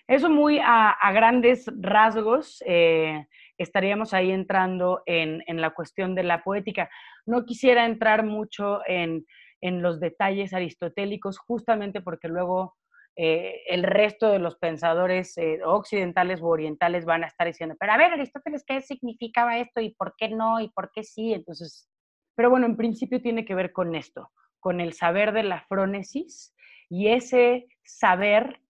eso 0.07 0.29
muy 0.29 0.59
a, 0.63 0.95
grandes 1.13 1.65
rasgos. 1.79 2.63
Eh, 2.65 3.25
estaríamos 3.57 4.13
ahí 4.13 4.31
entrando 4.31 5.01
en, 5.05 5.43
la 5.47 5.71
cuestión 5.71 6.15
de 6.15 6.23
la 6.23 6.43
poética. 6.43 6.89
No 7.25 7.45
quisiera 7.45 7.85
entrar 7.85 8.25
mucho 8.25 8.81
en, 8.87 9.25
los 9.61 9.99
detalles 9.99 10.53
aristotélicos, 10.53 11.39
justamente 11.39 11.99
porque 11.99 12.27
luego 12.27 12.75
eh, 13.15 13.63
el 13.67 13.81
resto 13.81 14.29
de 14.29 14.37
los 14.37 14.57
pensadores 14.57 15.35
eh, 15.39 15.59
occidentales 15.65 16.39
u 16.39 16.47
orientales 16.47 17.05
van 17.05 17.23
a 17.23 17.27
estar 17.27 17.47
diciendo, 17.47 17.75
pero 17.79 17.93
a 17.93 17.97
ver, 17.97 18.11
Aristóteles, 18.11 18.63
¿qué 18.63 18.81
significaba 18.81 19.57
esto 19.57 19.81
y 19.81 19.95
por 19.95 20.13
qué 20.17 20.29
no 20.29 20.59
y 20.59 20.69
por 20.69 20.91
qué 20.91 21.03
sí? 21.03 21.33
Entonces, 21.33 21.89
pero 22.35 22.51
bueno, 22.51 22.67
en 22.67 22.77
principio 22.77 23.21
tiene 23.21 23.43
que 23.43 23.55
ver 23.55 23.71
con 23.71 23.95
esto, 23.95 24.31
con 24.59 24.81
el 24.81 24.93
saber 24.93 25.31
de 25.31 25.43
la 25.43 25.61
frónesis 25.61 26.53
y 26.89 27.07
ese 27.07 27.67
saber 27.83 28.61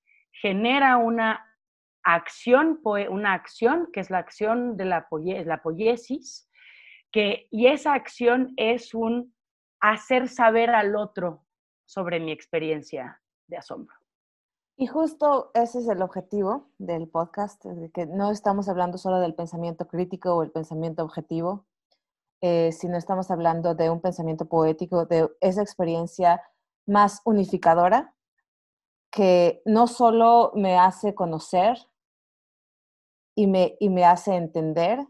genera 0.41 0.97
una 0.97 1.45
acción, 2.03 2.79
una 2.83 3.33
acción 3.33 3.89
que 3.91 3.99
es 3.99 4.09
la 4.09 4.19
acción 4.19 4.77
de 4.77 4.85
la, 4.85 5.07
poiesis, 5.07 6.49
que, 7.11 7.47
y 7.51 7.67
esa 7.67 7.93
acción 7.93 8.53
es 8.57 8.93
un 8.93 9.33
hacer 9.79 10.27
saber 10.27 10.69
al 10.69 10.95
otro 10.95 11.45
sobre 11.85 12.19
mi 12.19 12.31
experiencia 12.31 13.21
de 13.47 13.57
asombro. 13.57 13.95
Y 14.77 14.87
justo 14.87 15.51
ese 15.53 15.79
es 15.79 15.87
el 15.87 16.01
objetivo 16.01 16.69
del 16.77 17.07
podcast, 17.07 17.63
de 17.63 17.89
que 17.91 18.05
no 18.05 18.31
estamos 18.31 18.67
hablando 18.67 18.97
solo 18.97 19.19
del 19.19 19.33
pensamiento 19.33 19.87
crítico 19.87 20.35
o 20.35 20.43
el 20.43 20.51
pensamiento 20.51 21.03
objetivo, 21.03 21.65
eh, 22.41 22.71
sino 22.73 22.97
estamos 22.97 23.31
hablando 23.31 23.73
de 23.73 23.89
un 23.89 24.01
pensamiento 24.01 24.45
poético, 24.45 25.05
de 25.05 25.29
esa 25.39 25.61
experiencia 25.61 26.41
más 26.85 27.21
unificadora 27.23 28.14
que 29.15 29.61
no 29.63 29.87
solo 29.87 30.51
me 30.55 30.77
hace 30.77 31.15
conocer 31.15 31.77
y 33.33 33.47
me, 33.47 33.77
y 33.79 33.87
me 33.87 34.03
hace 34.03 34.35
entender, 34.35 35.07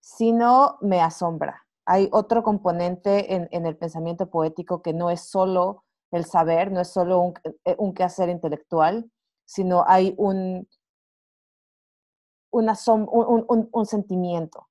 sino 0.00 0.78
me 0.80 1.00
asombra. 1.00 1.64
Hay 1.86 2.08
otro 2.10 2.42
componente 2.42 3.36
en, 3.36 3.66
el 3.66 3.76
pensamiento 3.76 4.28
poético 4.30 4.82
que 4.82 4.92
no 4.92 5.10
es 5.10 5.30
solo 5.30 5.84
el 6.10 6.24
saber, 6.24 6.72
no 6.72 6.80
es 6.80 6.92
solo 6.92 7.20
un, 7.20 7.34
eh, 7.64 7.76
un 7.78 7.94
quehacer 7.94 8.30
intelectual, 8.30 9.08
sino 9.44 9.84
hay 9.86 10.12
un, 10.18 10.68
un, 12.50 13.68
un, 13.70 13.86
sentimiento. 13.86 14.66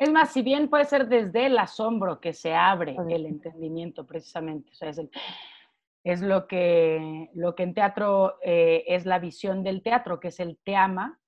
Es 0.00 0.10
más, 0.10 0.32
si 0.32 0.42
bien 0.42 0.68
puede 0.68 0.84
ser 0.84 1.06
desde 1.06 1.46
el 1.46 1.56
asombro 1.58 2.18
que 2.18 2.32
se 2.32 2.56
abre 2.56 2.96
el 3.08 3.26
entendimiento, 3.26 4.04
precisamente. 4.04 4.72
O 4.72 4.74
sea, 4.74 4.88
es 4.88 4.98
el, 4.98 5.12
es 6.04 6.20
lo 6.20 6.46
que, 6.46 7.30
lo 7.34 7.54
que 7.54 7.62
en 7.62 7.74
teatro 7.74 8.36
eh, 8.42 8.84
es 8.86 9.06
la 9.06 9.18
visión 9.18 9.64
del 9.64 9.82
teatro, 9.82 10.20
que 10.20 10.28
es 10.28 10.38
el 10.38 10.58
teama, 10.64 11.20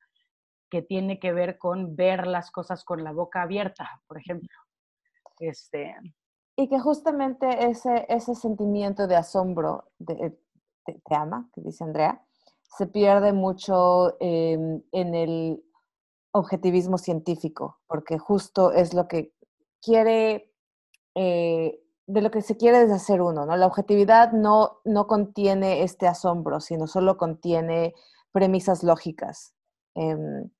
que 0.70 0.82
tiene 0.82 1.18
que 1.18 1.32
ver 1.32 1.58
con 1.58 1.96
ver 1.96 2.26
las 2.26 2.50
cosas 2.50 2.84
con 2.84 3.02
la 3.02 3.12
boca 3.12 3.42
abierta, 3.42 4.02
por 4.06 4.18
ejemplo. 4.18 4.48
Este... 5.40 5.94
Y 6.58 6.68
que 6.68 6.78
justamente 6.78 7.68
ese, 7.68 8.06
ese 8.08 8.34
sentimiento 8.34 9.06
de 9.06 9.16
asombro 9.16 9.90
de, 9.98 10.38
teama, 11.06 11.50
que 11.52 11.60
dice 11.60 11.84
Andrea, 11.84 12.22
se 12.62 12.86
pierde 12.86 13.32
mucho 13.32 14.16
en 14.20 14.82
el 14.92 15.62
objetivismo 16.32 16.98
científico, 16.98 17.80
porque 17.86 18.18
justo 18.18 18.72
es 18.72 18.94
lo 18.94 19.08
que 19.08 19.34
quiere 19.82 20.52
eh, 21.14 21.80
de 22.06 22.22
lo 22.22 22.30
que 22.30 22.42
se 22.42 22.56
quiere 22.56 22.78
deshacer 22.80 23.20
uno, 23.20 23.46
¿no? 23.46 23.56
La 23.56 23.66
objetividad 23.66 24.32
no, 24.32 24.78
no 24.84 25.06
contiene 25.06 25.82
este 25.82 26.06
asombro, 26.06 26.60
sino 26.60 26.86
solo 26.86 27.16
contiene 27.16 27.94
premisas 28.32 28.82
lógicas. 28.84 29.54
Em, 29.94 30.50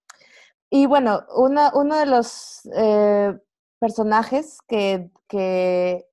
y 0.70 0.86
bueno, 0.86 1.24
uno 1.36 1.96
de 1.96 2.06
los 2.06 2.68
eh, 2.74 3.38
personajes 3.78 4.58
que, 4.66 5.10
que 5.28 6.08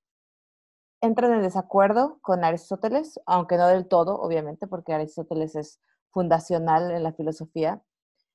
entran 1.00 1.32
en 1.34 1.42
desacuerdo 1.42 2.18
con 2.22 2.44
Aristóteles, 2.44 3.20
aunque 3.26 3.56
no 3.56 3.66
del 3.66 3.88
todo, 3.88 4.20
obviamente, 4.20 4.66
porque 4.66 4.94
Aristóteles 4.94 5.56
es 5.56 5.80
fundacional 6.10 6.92
en 6.92 7.02
la 7.02 7.12
filosofía, 7.12 7.82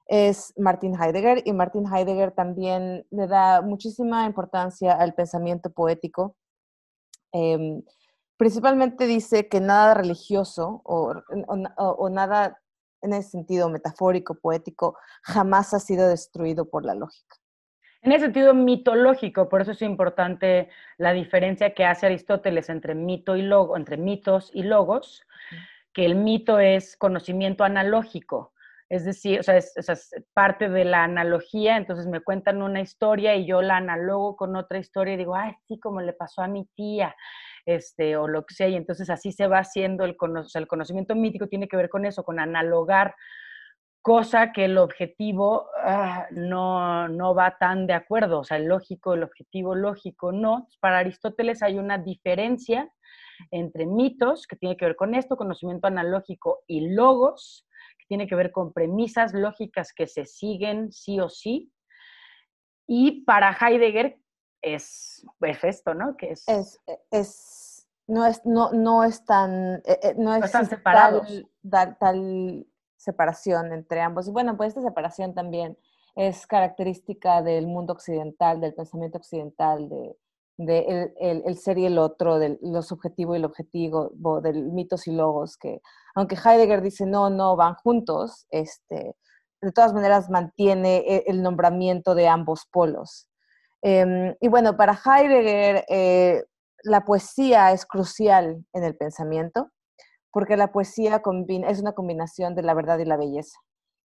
es 0.08 0.54
Martin 0.58 0.96
Heidegger 1.00 1.44
y 1.46 1.54
Martin 1.54 1.86
Heidegger 1.86 2.32
también 2.32 3.06
le 3.12 3.28
da 3.28 3.62
muchísima 3.62 4.26
importancia 4.26 4.94
al 4.94 5.14
pensamiento 5.14 5.70
poético 5.70 6.36
Em, 7.32 7.84
principalmente 8.38 9.06
dice 9.06 9.48
que 9.48 9.60
nada 9.60 9.94
religioso 9.94 10.82
o, 10.86 12.10
nada 12.10 12.62
en 13.02 13.14
ese 13.14 13.30
sentido 13.32 13.70
metafórico, 13.70 14.36
poético, 14.36 14.98
jamás 15.24 15.74
ha 15.74 15.80
sido 15.80 16.08
destruido 16.08 16.70
por 16.70 16.86
la 16.86 16.96
lógica. 16.96 17.38
En 18.02 18.14
ese 18.14 18.26
sentido 18.26 18.54
mitológico, 18.54 19.50
por 19.50 19.62
eso 19.62 19.72
es 19.72 19.82
importante 19.82 20.70
la 20.98 21.12
diferencia 21.12 21.74
que 21.74 21.86
hace 21.86 22.06
Aristóteles 22.06 22.70
entre 22.70 22.96
mito 22.96 23.36
y 23.36 23.42
logo, 23.42 23.76
entre 23.76 23.98
mitos 23.98 24.52
y 24.54 24.64
logos, 24.64 25.26
que 25.94 26.06
el 26.06 26.16
mito 26.16 26.60
es 26.60 26.96
conocimiento 26.96 27.66
analógico, 27.66 28.54
es 28.90 29.06
decir, 29.06 29.40
o 29.40 29.44
sea, 29.44 29.56
es, 29.58 29.74
parte 30.34 30.68
de 30.68 30.84
la 30.84 31.04
analogía, 31.04 31.78
entonces 31.78 32.08
me 32.08 32.22
cuentan 32.22 32.62
una 32.62 32.82
historia 32.82 33.36
y 33.36 33.46
yo 33.46 33.62
la 33.62 33.78
analogo 33.78 34.36
con 34.36 34.56
otra 34.56 34.80
historia 34.80 35.14
y 35.14 35.18
digo, 35.18 35.36
ay, 35.36 35.54
sí, 35.68 35.80
como 35.80 36.02
le 36.02 36.14
pasó 36.14 36.42
a 36.42 36.48
mi 36.48 36.66
tía, 36.76 37.16
este, 37.66 38.18
o 38.18 38.28
lo 38.28 38.46
que 38.46 38.56
sea, 38.56 38.68
y 38.68 38.76
entonces 38.76 39.10
así 39.10 39.32
se 39.32 39.48
va 39.48 39.60
haciendo 39.60 40.06
el, 40.06 40.18
el 40.56 40.68
conocimiento 40.68 41.16
mítico, 41.16 41.48
tiene 41.48 41.68
que 41.68 41.78
ver 41.78 41.90
con 41.90 42.06
eso, 42.06 42.24
con 42.24 42.40
analogar, 42.40 43.16
cosa 44.02 44.52
que 44.52 44.66
el 44.66 44.78
objetivo 44.78 45.68
ah, 45.84 46.26
no, 46.32 47.08
no 47.10 47.36
va 47.36 47.58
tan 47.60 47.86
de 47.86 47.94
acuerdo, 47.94 48.40
o 48.40 48.44
sea, 48.44 48.58
el 48.58 48.66
lógico, 48.66 49.14
el 49.14 49.24
objetivo 49.24 49.76
lógico, 49.76 50.32
no. 50.32 50.68
Para 50.80 51.00
Aristóteles 51.00 51.62
hay 51.62 51.78
una 51.78 52.00
diferencia 52.00 52.90
entre 53.52 53.86
mitos, 53.86 54.48
que 54.48 54.56
tiene 54.56 54.78
que 54.78 54.86
ver 54.86 54.96
con 54.96 55.14
esto, 55.16 55.38
conocimiento 55.38 55.88
analógico, 55.88 56.64
y 56.68 56.90
logos, 56.90 57.68
tiene 58.10 58.28
que 58.28 58.36
ver 58.36 58.52
con 58.52 58.74
premisas 58.74 59.34
lógicas 59.34 59.94
que 59.94 60.08
se 60.08 60.26
siguen 60.26 60.92
sí 60.92 61.20
o 61.22 61.30
sí. 61.30 61.72
Y 62.88 63.24
para 63.24 63.56
Heidegger 63.56 64.20
es, 64.62 65.26
esto, 65.62 65.94
¿no? 65.94 66.18
Que 66.18 66.32
es... 66.32 66.46
Es, 67.12 67.88
no 68.08 68.26
es, 68.26 68.44
no, 68.44 68.72
no 68.72 69.04
es 69.04 69.24
tan, 69.24 69.76
eh, 69.86 70.00
eh, 70.02 70.16
no, 70.18 70.34
están 70.34 70.66
separados. 70.66 71.46
Tal, 71.70 71.96
tal, 72.00 72.66
separación 72.98 73.72
entre 73.72 74.02
ambos. 74.02 74.28
Y 74.28 74.32
bueno, 74.32 74.58
pues 74.58 74.70
esta 74.70 74.82
separación 74.82 75.36
también 75.36 75.78
es 76.16 76.48
característica 76.48 77.44
del 77.44 77.68
mundo 77.68 77.94
occidental, 77.94 78.60
del 78.60 78.74
pensamiento 78.74 79.20
occidental, 79.20 79.88
de, 79.88 80.18
de 80.60 81.14
el, 81.22 81.44
el, 81.46 81.58
ser 81.58 81.78
y 81.78 81.86
el 81.86 81.98
otro, 81.98 82.38
de 82.38 82.60
lo 82.62 82.82
subjetivo 82.82 83.34
y 83.34 83.38
el 83.38 83.46
objetivo, 83.46 84.12
del 84.42 84.72
mitos 84.74 85.08
y 85.08 85.12
logos, 85.14 85.56
que 85.56 85.82
aunque 86.16 86.36
Heidegger 86.36 86.82
dice 86.82 87.06
no, 87.06 87.30
no, 87.30 87.56
van 87.56 87.76
juntos, 87.76 88.46
este, 88.50 89.16
de 89.62 89.72
todas 89.72 89.94
maneras 89.94 90.30
mantiene 90.30 90.98
e, 90.98 91.24
el 91.28 91.42
nombramiento 91.42 92.14
de 92.14 92.28
ambos 92.28 92.66
polos. 92.70 93.30
Em, 93.82 94.36
y 94.42 94.50
bueno, 94.50 94.76
para 94.76 95.00
Heidegger, 95.06 95.86
eh, 95.88 96.44
la 96.84 97.06
poesía 97.06 97.72
es 97.72 97.86
crucial 97.86 98.66
en 98.74 98.84
el 98.84 98.98
pensamiento, 98.98 99.72
porque 100.30 100.58
la 100.58 100.74
poesía 100.74 101.22
es 101.70 101.80
una 101.80 101.94
combinación 101.94 102.54
de 102.54 102.64
la 102.64 102.74
verdad 102.74 103.00
y 103.00 103.06
la 103.06 103.16
belleza. 103.16 103.58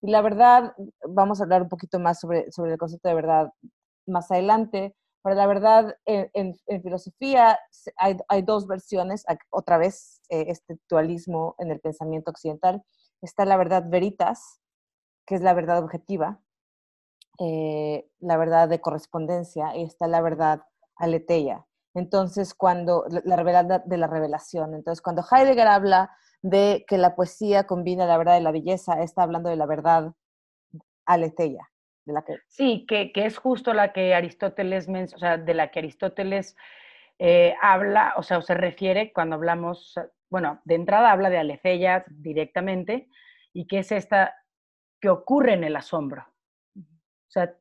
Y 0.02 0.10
la 0.12 0.22
verdad, 0.22 0.72
vamos 1.08 1.40
a 1.40 1.44
hablar 1.44 1.62
un 1.62 1.68
poquito 1.68 1.98
más 1.98 2.20
sobre, 2.20 2.52
sobre 2.52 2.72
el 2.72 2.78
concepto 2.78 3.08
de 3.08 3.14
verdad 3.16 3.50
más 4.06 4.30
adelante, 4.30 4.94
pero 5.24 5.34
la 5.34 5.48
verdad 5.48 5.96
en, 6.04 6.54
filosofía 6.82 7.58
hay, 7.96 8.42
dos 8.42 8.68
versiones, 8.68 9.24
otra 9.50 9.78
vez 9.78 10.22
eh, 10.28 10.44
este 10.48 10.78
dualismo 10.88 11.56
en 11.58 11.72
el 11.72 11.80
pensamiento 11.80 12.30
occidental. 12.30 12.84
Está 13.22 13.44
la 13.44 13.56
verdad 13.56 13.84
veritas, 13.88 14.60
que 15.26 15.34
es 15.34 15.40
la 15.40 15.54
verdad 15.54 15.82
objetiva, 15.82 16.40
eh, 17.40 18.08
la 18.20 18.36
verdad 18.36 18.68
de 18.68 18.80
correspondencia, 18.80 19.74
y 19.76 19.82
está 19.82 20.06
la 20.06 20.20
verdad 20.20 20.62
aletheia, 20.96 21.66
entonces, 21.94 22.54
cuando 22.54 23.04
la 23.24 23.42
verdad 23.42 23.84
de 23.84 23.96
la 23.96 24.08
revelación, 24.08 24.74
entonces 24.74 25.00
cuando 25.00 25.24
Heidegger 25.30 25.68
habla 25.68 26.10
de 26.42 26.84
que 26.88 26.98
la 26.98 27.14
poesía 27.14 27.66
combina 27.66 28.04
la 28.06 28.18
verdad 28.18 28.38
y 28.38 28.42
la 28.42 28.50
belleza, 28.50 29.00
está 29.02 29.22
hablando 29.22 29.48
de 29.48 29.56
la 29.56 29.66
verdad 29.66 30.12
aletheia. 31.06 31.70
La 32.06 32.22
que... 32.22 32.38
Sí, 32.48 32.86
que, 32.88 33.12
es 33.14 33.38
justo 33.38 33.72
la 33.72 33.92
que 33.92 34.14
Aristóteles, 34.14 34.88
o 34.88 35.18
sea, 35.18 35.38
de 35.38 35.54
la 35.54 35.70
que 35.70 35.78
Aristóteles 35.78 36.56
eh, 37.18 37.54
habla, 37.60 38.14
o 38.16 38.22
sea, 38.22 38.40
se 38.42 38.54
refiere 38.54 39.12
cuando 39.12 39.36
hablamos, 39.36 39.94
bueno, 40.28 40.60
de 40.64 40.74
entrada 40.74 41.12
habla 41.12 41.30
de 41.30 41.38
aletheia 41.38 42.04
directamente, 42.08 43.08
y 43.52 43.66
que 43.66 43.78
es 43.78 43.92
esta 43.92 44.34
que 45.00 45.08
ocurre 45.08 45.54
en 45.54 45.64
el 45.64 45.76
asombro. 45.76 46.26
O 46.76 47.30
sea, 47.30 47.54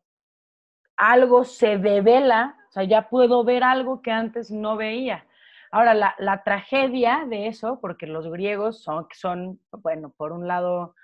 algo 0.97 1.43
se 1.43 1.77
devela 1.77 2.57
o 2.69 2.73
sea, 2.73 2.85
ya 2.85 3.07
puedo 3.07 3.43
ver 3.43 3.63
algo 3.63 4.01
que 4.01 4.09
antes 4.09 4.49
no 4.49 4.75
veía. 4.75 5.27
Ahora, 5.69 5.93
la, 5.93 6.43
tragedia 6.43 7.23
de 7.29 7.45
eso, 7.45 7.79
porque 7.79 8.07
los 8.07 8.27
griegos 8.31 8.81
son, 8.81 9.05
son 9.13 9.59
bueno, 9.71 10.09
por 10.17 10.31
un 10.31 10.47
lado, 10.47 10.95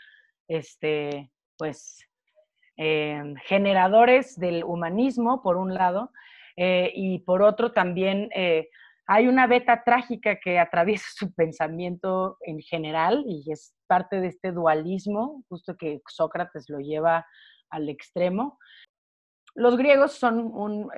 este, 0.47 1.31
pues, 1.59 2.08
eh, 2.79 3.21
generadores 3.45 4.39
del 4.39 4.63
humanismo, 4.63 5.41
por 5.41 5.57
un 5.57 5.73
lado, 5.73 6.11
eh, 6.55 6.91
y 6.95 7.19
por 7.19 7.41
otro 7.41 7.71
también 7.71 8.29
eh, 8.33 8.69
hay 9.05 9.27
una 9.27 9.47
beta 9.47 9.83
trágica 9.83 10.39
que 10.39 10.59
atraviesa 10.59 11.07
su 11.15 11.33
pensamiento 11.33 12.37
en 12.41 12.59
general 12.61 13.23
y 13.27 13.51
es 13.51 13.75
parte 13.87 14.21
de 14.21 14.27
este 14.27 14.51
dualismo, 14.51 15.43
justo 15.49 15.75
que 15.77 16.01
Sócrates 16.07 16.69
lo 16.69 16.79
lleva 16.79 17.25
al 17.69 17.89
extremo. 17.89 18.57
Los 19.55 19.77
griegos 19.77 20.13
son 20.13 20.39
un, 20.39 20.89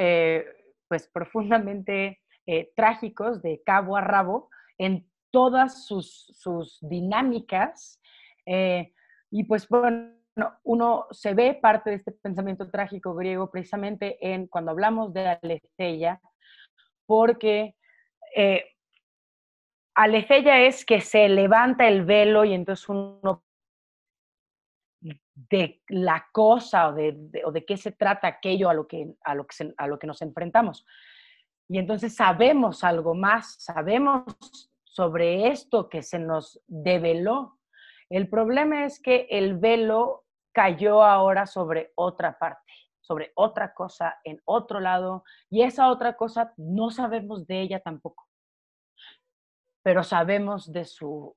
pues 0.88 1.10
profundamente 1.14 2.20
trágicos 2.76 3.42
de 3.42 3.62
cabo 3.66 3.96
a 3.96 4.02
rabo 4.02 4.50
en 4.78 5.10
todas 5.32 5.86
sus, 5.86 6.78
dinámicas. 6.82 8.00
Eh, 8.46 8.94
y 9.32 9.46
pues 9.46 9.68
bueno, 9.68 10.14
uno 10.64 11.08
se 11.12 11.34
ve 11.34 11.54
parte 11.54 11.90
de 11.90 11.96
este 11.98 12.12
pensamiento 12.12 12.70
trágico 12.70 13.14
griego 13.16 13.52
precisamente 13.52 14.18
en 14.22 14.48
cuando 14.48 14.72
hablamos 14.72 15.14
de 15.14 15.28
Aletheia, 15.42 16.22
porque 17.06 17.76
eh, 18.36 18.66
es 19.98 20.86
que 20.86 21.02
se 21.02 21.28
levanta 21.30 21.88
el 21.88 22.06
velo 22.06 22.46
y 22.46 22.54
entonces 22.54 22.88
uno 22.90 23.44
de 25.50 25.82
la 25.88 26.28
cosa 26.32 26.90
o 26.90 26.94
de, 26.94 27.42
o 27.46 27.52
de, 27.52 27.66
qué 27.66 27.78
se 27.78 27.92
trata 27.92 28.28
aquello 28.28 28.70
a 28.70 28.74
lo, 28.74 28.88
que, 28.88 29.14
a, 29.24 29.36
lo 29.36 29.46
que 29.46 29.74
a 29.76 29.88
lo 29.88 30.00
que 30.00 30.08
nos 30.08 30.22
enfrentamos. 30.22 30.86
Y 31.68 31.78
entonces 31.78 32.16
sabemos 32.16 32.84
algo 32.84 33.16
más, 33.16 33.56
sabemos 33.60 34.24
sobre 34.84 35.48
esto 35.48 35.88
que 35.88 36.04
se 36.04 36.20
nos 36.20 36.62
develó. 36.68 37.58
El 38.12 38.28
problema 38.28 38.84
es 38.84 39.00
que 39.00 39.26
el 39.30 39.58
velo 39.58 40.26
cayó 40.52 41.02
ahora 41.02 41.46
sobre 41.46 41.94
otra 41.96 42.38
parte, 42.38 42.74
sobre 43.00 43.32
otra 43.36 43.74
cosa 43.74 44.20
en 44.26 44.42
otro 44.44 44.82
lado, 44.82 45.24
y 45.50 45.62
esa 45.62 45.90
otra 45.90 46.18
cosa 46.18 46.54
no 46.58 46.92
sabemos 46.92 47.48
de 47.48 47.62
ella 47.62 47.80
tampoco, 47.80 48.28
pero 49.82 50.04
sabemos 50.04 50.72
de 50.74 50.84
su 50.84 51.36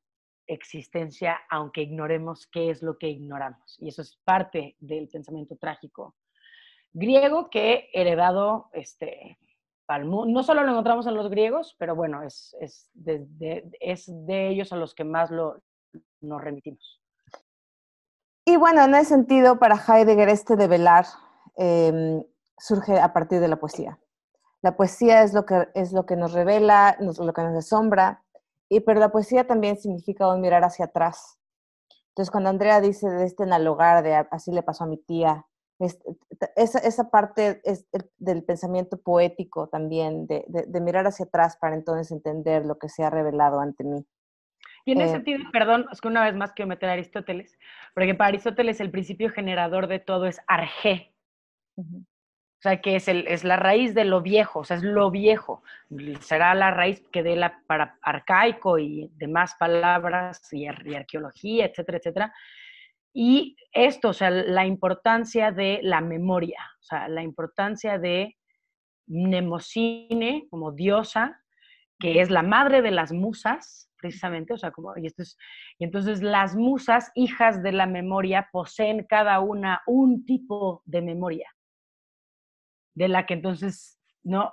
existencia, 0.48 1.40
aunque 1.48 1.82
ignoremos 1.82 2.48
qué 2.48 2.70
es 2.70 2.82
lo 2.82 2.98
que 2.98 3.08
ignoramos. 3.08 3.76
Y 3.80 3.88
eso 3.88 4.02
es 4.02 4.20
parte 4.24 4.76
del 4.80 5.08
pensamiento 5.08 5.56
trágico 5.56 6.16
griego 6.92 7.50
que 7.50 7.88
heredado 7.92 8.70
este, 8.72 9.38
no 9.88 10.42
solo 10.42 10.64
lo 10.64 10.70
encontramos 10.70 11.06
en 11.06 11.14
los 11.14 11.28
griegos, 11.28 11.76
pero 11.78 11.94
bueno, 11.94 12.22
es, 12.22 12.56
es, 12.60 12.90
de, 12.94 13.70
es 13.80 14.06
de 14.26 14.48
ellos 14.48 14.72
a 14.72 14.76
los 14.76 14.94
que 14.94 15.04
más 15.04 15.30
lo, 15.30 15.62
nos 16.20 16.42
remitimos. 16.42 17.00
Y 18.44 18.57
bueno, 18.57 18.85
en 18.85 18.94
ese 18.94 19.11
sentido, 19.11 19.59
para 19.59 19.76
Heidegger, 19.76 20.28
este 20.28 20.57
de 20.57 20.66
velar 20.66 21.07
em, 21.57 22.22
surge 22.59 23.00
a 23.00 23.12
partir 23.12 23.40
de 23.40 23.48
la 23.48 23.57
poesía. 23.57 23.98
La 24.61 24.76
poesía 24.76 25.22
es 25.22 25.33
lo 25.33 25.46
que, 25.46 25.68
es 25.74 25.92
lo 25.92 26.07
que 26.07 26.16
nos 26.16 26.33
revela, 26.33 26.96
lo 27.00 27.33
que 27.33 27.42
nos 27.42 27.57
asombra, 27.57 28.22
y, 28.68 28.80
pero 28.80 29.00
la 29.00 29.11
poesía 29.11 29.46
también 29.46 29.78
significa 29.78 30.28
un 30.28 30.40
mirar 30.40 30.64
hacia 30.64 30.87
atrás. 30.87 31.38
Entonces, 32.09 32.30
cuando 32.30 32.50
Andrea 32.50 32.80
dice 32.80 33.09
de 33.09 33.24
este 33.24 33.44
hogar 33.44 34.02
de 34.02 34.14
así 34.14 34.52
le 34.52 34.62
pasó 34.62 34.85
a 34.85 34.87
mi 34.87 34.98
tía, 34.98 35.46
esa, 36.57 36.78
esa, 36.78 37.11
parte 37.11 37.61
es 37.64 37.87
del 38.18 38.44
pensamiento 38.44 38.96
poético 38.96 39.68
también, 39.68 40.26
de, 40.26 40.44
de, 40.48 40.80
mirar 40.80 41.07
hacia 41.07 41.26
atrás 41.26 41.57
para 41.57 41.74
entonces 41.74 42.12
entender 42.12 42.64
lo 42.64 42.78
que 42.78 42.88
se 42.88 43.02
ha 43.02 43.11
revelado 43.11 43.59
ante 43.59 43.83
mí. 43.85 44.07
Y 44.84 44.92
en 44.92 45.00
ese 45.00 45.12
sentido, 45.12 45.40
perdón, 45.50 45.86
es 45.90 46.00
que 46.00 46.08
una 46.08 46.24
vez 46.24 46.34
más 46.34 46.52
quiero 46.52 46.68
meter 46.68 46.90
a 46.90 46.92
Aristóteles, 46.92 47.58
porque 47.94 48.14
para 48.14 48.28
Aristóteles 48.28 48.80
el 48.80 48.90
principio 48.90 49.30
generador 49.30 49.86
de 49.86 49.98
todo 49.98 50.26
es 50.26 50.40
arge. 50.46 51.14
O 51.76 52.66
sea, 52.66 52.80
que 52.80 52.96
es, 52.96 53.08
el, 53.08 53.26
es 53.26 53.44
la 53.44 53.56
raíz 53.56 53.94
de 53.94 54.04
lo 54.04 54.22
viejo, 54.22 54.60
o 54.60 54.64
sea, 54.64 54.76
es 54.76 54.82
lo 54.82 55.10
viejo. 55.10 55.62
Será 56.20 56.54
la 56.54 56.70
raíz 56.70 57.06
que 57.12 57.22
dé 57.22 57.36
la 57.36 57.60
para 57.66 57.98
arcaico 58.02 58.78
y 58.78 59.10
demás 59.16 59.54
palabras 59.58 60.52
y, 60.52 60.66
arqueología, 60.66 61.66
etcétera, 61.66 61.98
etcétera. 61.98 62.34
Y 63.12 63.56
esto, 63.72 64.08
o 64.08 64.12
sea, 64.12 64.30
la 64.30 64.66
importancia 64.66 65.50
de 65.52 65.80
la 65.82 66.00
memoria, 66.00 66.58
o 66.80 66.82
sea, 66.82 67.08
la 67.08 67.22
importancia 67.22 67.98
de 67.98 68.36
Nemocine 69.06 70.46
como 70.50 70.72
diosa, 70.72 71.43
que 71.98 72.20
es 72.20 72.30
la 72.30 72.42
madre 72.42 72.83
de 72.83 72.90
las 72.90 73.12
musas, 73.12 73.90
precisamente, 73.96 74.52
o 74.52 74.59
sea, 74.59 74.70
como, 74.70 74.96
y, 74.96 75.07
esto 75.07 75.22
es, 75.22 75.37
y 75.78 75.85
entonces 75.85 76.22
las 76.22 76.54
musas, 76.54 77.11
hijas 77.14 77.62
de 77.62 77.72
la 77.72 77.87
memoria, 77.87 78.48
poseen 78.52 79.07
cada 79.09 79.40
una 79.40 79.83
un 79.87 80.24
tipo 80.24 80.83
de 80.85 81.02
memoria 81.02 81.48
de 82.94 83.09
la 83.09 83.26
que 83.26 83.35
entonces 83.35 83.98
no 84.22 84.52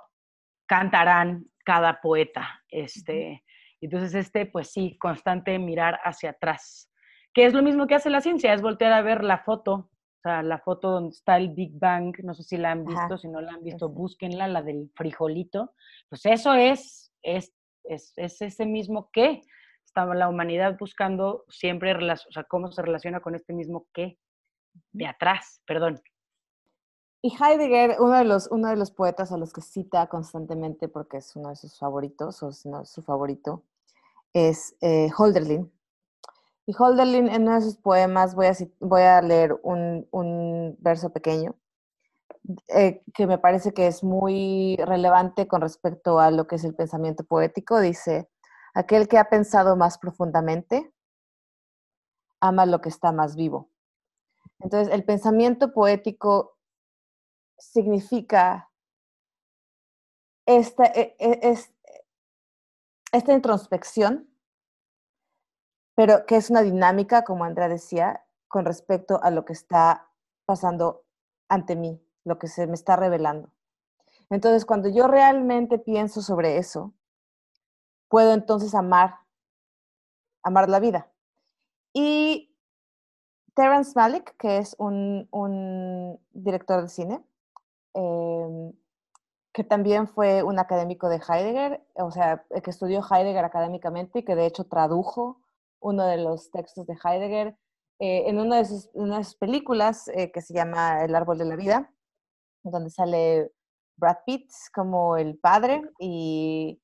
cantarán 0.66 1.46
cada 1.64 2.00
poeta. 2.00 2.62
Este, 2.68 3.44
entonces, 3.80 4.14
este, 4.14 4.46
pues 4.46 4.72
sí, 4.72 4.96
constante 4.98 5.58
mirar 5.58 5.98
hacia 6.04 6.30
atrás, 6.30 6.90
que 7.34 7.46
es 7.46 7.54
lo 7.54 7.62
mismo 7.62 7.86
que 7.86 7.94
hace 7.94 8.10
la 8.10 8.20
ciencia, 8.20 8.52
es 8.52 8.62
voltear 8.62 8.92
a 8.92 9.02
ver 9.02 9.24
la 9.24 9.38
foto, 9.38 9.72
o 9.74 10.20
sea, 10.22 10.42
la 10.42 10.58
foto 10.58 10.90
donde 10.90 11.10
está 11.10 11.36
el 11.36 11.50
Big 11.50 11.78
Bang, 11.78 12.14
no 12.22 12.34
sé 12.34 12.42
si 12.42 12.56
la 12.56 12.72
han 12.72 12.84
visto, 12.84 13.18
si 13.18 13.28
no 13.28 13.40
la 13.40 13.52
han 13.52 13.62
visto, 13.64 13.88
búsquenla, 13.88 14.46
la 14.46 14.62
del 14.62 14.90
frijolito, 14.94 15.74
pues 16.08 16.26
eso 16.26 16.54
es, 16.54 17.01
es, 17.22 17.52
es, 17.84 18.12
ese 18.16 18.66
mismo 18.66 19.10
que 19.12 19.42
estaba 19.84 20.14
la 20.14 20.28
humanidad 20.28 20.76
buscando 20.78 21.44
siempre, 21.48 21.94
o 21.94 22.16
sea, 22.16 22.44
cómo 22.44 22.70
se 22.72 22.82
relaciona 22.82 23.20
con 23.20 23.34
este 23.34 23.52
mismo 23.52 23.86
que 23.92 24.18
de 24.92 25.06
atrás, 25.06 25.60
perdón, 25.66 26.02
y 27.24 27.32
Heidegger, 27.40 27.98
uno 28.00 28.18
de, 28.18 28.24
los, 28.24 28.48
uno 28.50 28.68
de 28.68 28.74
los 28.74 28.90
poetas 28.90 29.30
a 29.30 29.36
los 29.36 29.52
que 29.52 29.60
cita 29.60 30.08
constantemente, 30.08 30.88
porque 30.88 31.18
es 31.18 31.36
uno 31.36 31.50
de 31.50 31.56
sus 31.56 31.78
favoritos, 31.78 32.42
o 32.42 32.50
no, 32.64 32.84
su 32.84 33.00
favorito, 33.02 33.62
es 34.32 34.74
eh, 34.80 35.08
Holderlin. 35.16 35.72
Y 36.66 36.74
Holderlin, 36.76 37.28
en 37.28 37.42
uno 37.42 37.54
de 37.54 37.60
sus 37.60 37.76
poemas, 37.76 38.34
voy 38.34 38.46
a, 38.46 38.52
voy 38.80 39.02
a 39.02 39.22
leer 39.22 39.56
un, 39.62 40.08
un 40.10 40.76
verso 40.80 41.12
pequeño, 41.12 41.54
eh, 42.68 43.02
que 43.14 43.26
me 43.26 43.38
parece 43.38 43.72
que 43.72 43.86
es 43.86 44.02
muy 44.02 44.76
relevante 44.76 45.46
con 45.46 45.60
respecto 45.60 46.18
a 46.18 46.30
lo 46.30 46.46
que 46.46 46.56
es 46.56 46.64
el 46.64 46.74
pensamiento 46.74 47.24
poético. 47.24 47.80
Dice, 47.80 48.28
Aquel 48.74 49.06
que 49.06 49.18
ha 49.18 49.28
pensado 49.28 49.76
más 49.76 49.98
profundamente 49.98 50.92
ama 52.40 52.66
lo 52.66 52.80
que 52.80 52.88
está 52.88 53.12
más 53.12 53.36
vivo. 53.36 53.70
Entonces, 54.58 54.92
el 54.92 55.04
pensamiento 55.04 55.72
poético 55.72 56.56
significa 57.58 58.70
esta, 60.46 60.86
e, 60.86 61.14
e, 61.18 61.58
esta 63.12 63.32
introspección, 63.32 64.28
pero 65.94 66.24
que 66.26 66.36
es 66.36 66.48
una 66.48 66.62
dinámica, 66.62 67.24
como 67.24 67.44
Andrea 67.44 67.68
decía, 67.68 68.24
con 68.48 68.64
respecto 68.64 69.22
a 69.22 69.30
lo 69.30 69.44
que 69.44 69.52
está 69.52 70.10
pasando 70.46 71.04
ante 71.48 71.76
mí, 71.76 72.02
lo 72.24 72.38
que 72.38 72.48
se 72.48 72.66
me 72.66 72.74
está 72.74 72.96
revelando. 72.96 73.50
Entonces, 74.30 74.64
cuando 74.64 74.88
yo 74.88 75.08
realmente 75.08 75.78
pienso 75.78 76.22
sobre 76.22 76.56
eso, 76.56 76.92
puedo 78.08 78.32
entonces 78.32 78.74
amar, 78.74 79.16
amar 80.42 80.68
la 80.68 80.80
vida. 80.80 81.10
Y 81.92 82.54
Terence 83.54 83.92
Malick, 83.94 84.36
que 84.36 84.58
es 84.58 84.74
un, 84.78 85.28
director 86.32 86.82
de 86.82 86.88
cine, 86.88 87.24
em, 87.94 88.72
que 89.52 89.64
también 89.64 90.08
fue 90.08 90.42
un 90.42 90.58
académico 90.58 91.08
de 91.08 91.16
Heidegger, 91.16 91.84
o 91.94 92.10
sea, 92.10 92.44
que 92.62 92.70
estudió 92.70 93.02
Heidegger 93.02 93.44
académicamente 93.44 94.20
y 94.20 94.24
que 94.24 94.34
de 94.34 94.46
hecho 94.46 94.64
tradujo 94.64 95.40
uno 95.80 96.06
de 96.06 96.16
los 96.16 96.50
textos 96.50 96.86
de 96.86 96.96
Heidegger 97.04 97.56
eh, 97.98 98.24
en 98.28 98.38
una 98.38 98.56
de, 98.56 98.64
sus, 98.64 98.88
películas 99.36 100.08
eh, 100.08 100.32
que 100.32 100.40
se 100.40 100.54
llama 100.54 101.04
El 101.04 101.14
árbol 101.14 101.38
de 101.38 101.44
la 101.44 101.56
vida, 101.56 101.90
donde 102.62 102.90
sale 102.90 103.52
Brad 103.96 104.18
Pitt 104.26 104.50
como 104.74 105.16
el 105.16 105.38
padre 105.38 105.82
y 105.98 106.80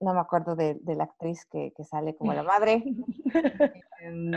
no 0.00 0.14
me 0.14 0.20
acuerdo 0.20 0.54
de, 0.54 0.78
la 0.84 1.04
actriz 1.04 1.44
que, 1.46 1.72
sale 1.84 2.16
como 2.16 2.32
la 2.32 2.42
madre. 2.44 2.84
Em, 4.00 4.32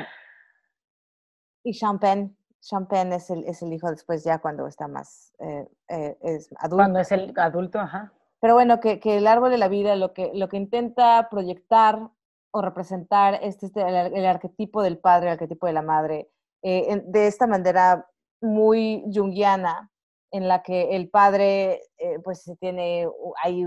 y 1.63 1.73
Champagne. 1.73 2.35
Champagne 2.61 3.15
es 3.15 3.29
el, 3.29 3.43
es 3.45 3.61
el 3.63 3.73
hijo 3.73 3.89
después 3.89 4.23
ya 4.23 4.39
cuando 4.39 4.67
está 4.67 4.87
más 4.87 5.33
eh, 5.39 5.67
eh, 5.87 6.17
es 6.21 6.49
adulto. 6.57 6.75
Cuando 6.75 6.99
es 6.99 7.11
el 7.11 7.33
adulto, 7.35 7.79
ajá. 7.79 8.13
Pero 8.39 8.55
bueno, 8.55 8.79
que, 8.79 8.99
el 9.03 9.27
árbol 9.27 9.51
de 9.51 9.59
la 9.59 9.67
vida 9.67 9.95
lo 9.95 10.13
que, 10.13 10.31
lo 10.33 10.49
que 10.49 10.57
intenta 10.57 11.27
proyectar 11.29 12.09
o 12.51 12.61
representar 12.61 13.39
este, 13.41 13.67
este 13.67 13.81
el, 13.81 14.25
arquetipo 14.25 14.81
del 14.81 14.97
padre, 14.97 15.27
el 15.27 15.33
arquetipo 15.33 15.67
de 15.67 15.73
la 15.73 15.83
madre, 15.83 16.31
eh, 16.63 17.01
de 17.05 17.27
esta 17.27 17.45
manera 17.45 18.07
muy 18.41 19.03
junguiana, 19.13 19.91
en 20.31 20.47
la 20.47 20.63
que 20.63 20.95
el 20.95 21.09
padre 21.09 21.81
pues 22.23 22.49
tiene, 22.59 23.07
hay 23.43 23.65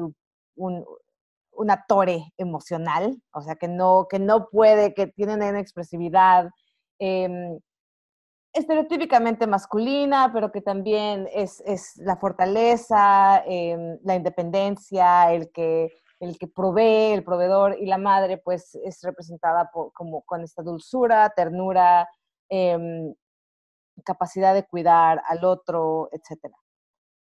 un, 0.57 0.85
una 1.57 1.85
torre 1.87 2.33
emocional, 2.37 3.21
o 3.33 3.41
sea, 3.41 3.57
que 3.57 3.69
no, 3.69 4.07
que 4.09 4.19
no 4.19 4.49
puede, 4.49 4.95
que 4.95 5.09
tiene 5.09 5.35
una 5.35 5.61
expresividad 5.61 6.49
em, 6.99 7.59
estereotípicamente 8.53 9.47
masculina, 9.47 10.31
pero 10.33 10.53
que 10.53 10.61
también 10.61 11.29
es, 11.33 11.63
la 11.97 12.17
fortaleza, 12.17 13.43
em, 13.47 13.99
la 14.05 14.15
independencia, 14.17 15.33
el 15.33 15.51
que, 15.51 15.91
el 16.21 16.39
que 16.39 16.47
provee, 16.47 17.13
el 17.13 17.25
proveedor, 17.25 17.77
y 17.81 17.87
la 17.87 17.99
madre 17.99 18.39
pues 18.39 18.75
es 18.85 19.03
representada 19.03 19.71
como 19.93 20.23
con 20.23 20.43
esta 20.43 20.63
dulzura, 20.63 21.31
ternura, 21.35 22.09
em, 22.49 23.15
capacidad 24.05 24.55
de 24.55 24.67
cuidar 24.67 25.23
al 25.27 25.45
otro, 25.45 26.09
etcétera. 26.13 26.57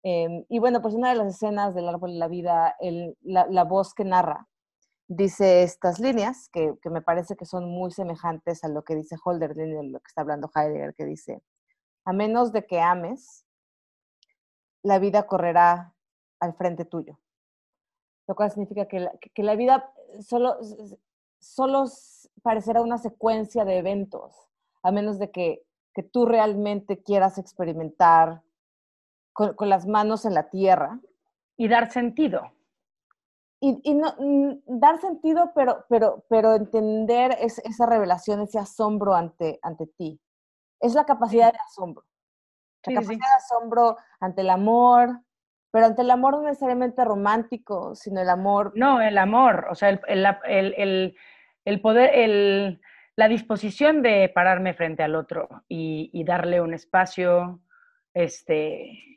Em, 0.04 0.46
y 0.50 0.60
bueno, 0.60 0.82
pues 0.82 0.96
una 0.96 1.10
de 1.10 1.16
las 1.16 1.36
escenas 1.36 1.74
del 1.74 1.88
árbol 1.88 2.12
de 2.12 2.20
la 2.20 2.28
vida, 2.28 2.76
la, 3.22 3.64
voz 3.64 3.94
que 3.94 4.04
narra, 4.04 4.48
dice 5.08 5.64
estas 5.64 6.00
líneas 6.00 6.50
que, 6.50 6.76
me 6.86 7.02
parece 7.02 7.36
que 7.38 7.46
son 7.46 7.70
muy 7.70 7.92
semejantes 7.92 8.64
a 8.66 8.68
lo 8.68 8.84
que 8.84 8.96
dice 8.96 9.16
Holderlin, 9.24 9.74
de 9.74 9.84
lo 9.84 10.00
que 10.00 10.08
está 10.08 10.22
hablando 10.22 10.52
Heidegger, 10.54 10.94
que 10.96 11.06
dice, 11.06 11.42
a 12.06 12.14
menos 12.14 12.52
de 12.52 12.66
que 12.66 12.82
ames, 12.82 13.46
la 14.84 15.00
vida 15.00 15.26
correrá 15.26 15.96
al 16.42 16.54
frente 16.56 16.84
tuyo. 16.84 17.18
Lo 18.28 18.36
cual 18.36 18.52
significa 18.52 18.88
que 18.88 19.44
la, 19.44 19.56
vida 19.56 19.94
solo, 20.22 20.58
solo 21.40 21.86
parecerá 22.42 22.82
una 22.82 22.98
secuencia 22.98 23.64
de 23.64 23.78
eventos, 23.78 24.36
a 24.82 24.92
menos 24.92 25.18
de 25.18 25.32
que, 25.32 25.64
que 25.94 26.04
tú 26.04 26.26
realmente 26.26 27.02
quieras 27.02 27.38
experimentar 27.38 28.42
con, 29.34 29.56
las 29.70 29.86
manos 29.86 30.26
en 30.26 30.34
la 30.34 30.50
tierra. 30.50 31.00
Y 31.58 31.68
dar 31.68 31.92
sentido. 31.92 32.52
Y, 33.60 33.94
no, 33.94 34.14
dar 34.66 35.00
sentido, 35.00 35.52
pero, 35.56 35.86
pero, 35.88 36.26
pero 36.28 36.56
entender 36.56 37.38
esa 37.40 37.86
revelación, 37.86 38.42
ese 38.42 38.60
asombro 38.60 39.14
ante, 39.14 39.60
ante 39.62 39.88
ti. 39.88 40.20
Es 40.82 40.94
la 40.96 41.06
capacidad 41.06 41.52
de 41.52 41.60
asombro. 41.60 42.04
La 42.86 42.96
capacidad 42.96 43.20
de 43.20 43.38
asombro 43.38 43.98
ante 44.20 44.42
el 44.42 44.50
amor, 44.50 45.22
pero 45.72 45.86
ante 45.86 46.02
el 46.02 46.12
amor 46.12 46.34
no 46.34 46.44
necesariamente 46.44 47.06
romántico, 47.06 47.96
sino 47.96 48.20
el 48.20 48.30
amor. 48.30 48.74
No, 48.76 49.00
el 49.02 49.18
amor, 49.18 49.68
o 49.72 49.76
sea, 49.76 49.90
el, 49.90 50.02
el, 50.46 51.16
el, 51.64 51.82
poder, 51.82 52.12
el, 52.14 52.82
la 53.16 53.28
disposición 53.28 54.02
de 54.02 54.32
pararme 54.34 54.74
frente 54.74 55.04
al 55.04 55.16
otro 55.16 55.48
y, 55.68 56.10
y 56.14 56.24
darle 56.24 56.62
un 56.62 56.74
espacio, 56.74 57.62
este, 58.14 59.14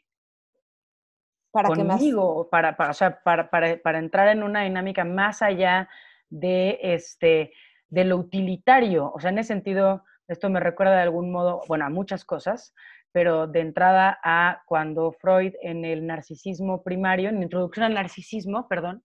para 1.51 1.69
conmigo, 1.69 2.49
para, 2.51 2.77
para, 2.77 2.91
o 2.91 2.95
sea, 2.95 3.23
para, 3.23 3.49
para, 3.49 3.79
para, 3.79 3.99
entrar 3.99 4.29
en 4.29 4.43
una 4.43 4.65
dinámica 4.65 5.05
más 5.05 5.41
allá 5.41 5.89
de, 6.29 6.79
este, 6.83 7.53
de 7.89 8.05
lo 8.05 8.19
utilitario. 8.19 9.11
O 9.15 9.21
sea, 9.21 9.31
en 9.31 9.39
ese 9.39 9.55
sentido, 9.55 10.05
esto 10.29 10.51
me 10.51 10.61
recuerda 10.61 10.97
de 10.97 11.03
algún 11.03 11.33
modo, 11.33 11.63
bueno, 11.67 11.87
a 11.87 11.91
muchas 11.91 12.27
cosas, 12.27 12.75
pero 13.11 13.47
de 13.47 13.61
entrada 13.61 14.19
a 14.23 14.63
cuando 14.67 15.13
Freud 15.13 15.55
en 15.63 15.87
el 15.87 16.07
narcisismo 16.07 16.83
primario, 16.83 17.31
en 17.31 17.37
la 17.37 17.45
introducción 17.45 17.87
al 17.87 17.95
narcisismo, 17.95 18.69
perdón, 18.69 19.03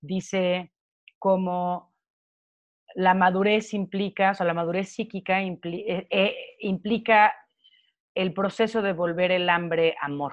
dice 0.00 0.72
como 1.18 1.89
la 2.94 3.14
madurez 3.14 3.74
implica, 3.74 4.32
o 4.32 4.34
sea, 4.34 4.46
la 4.46 4.54
madurez 4.54 4.90
psíquica 4.90 5.42
eh, 5.42 5.58
eh, 6.10 6.36
implica 6.60 7.34
el 8.14 8.32
proceso 8.32 8.82
de 8.82 8.92
volver 8.92 9.30
el 9.30 9.48
hambre 9.48 9.96
amor. 10.00 10.32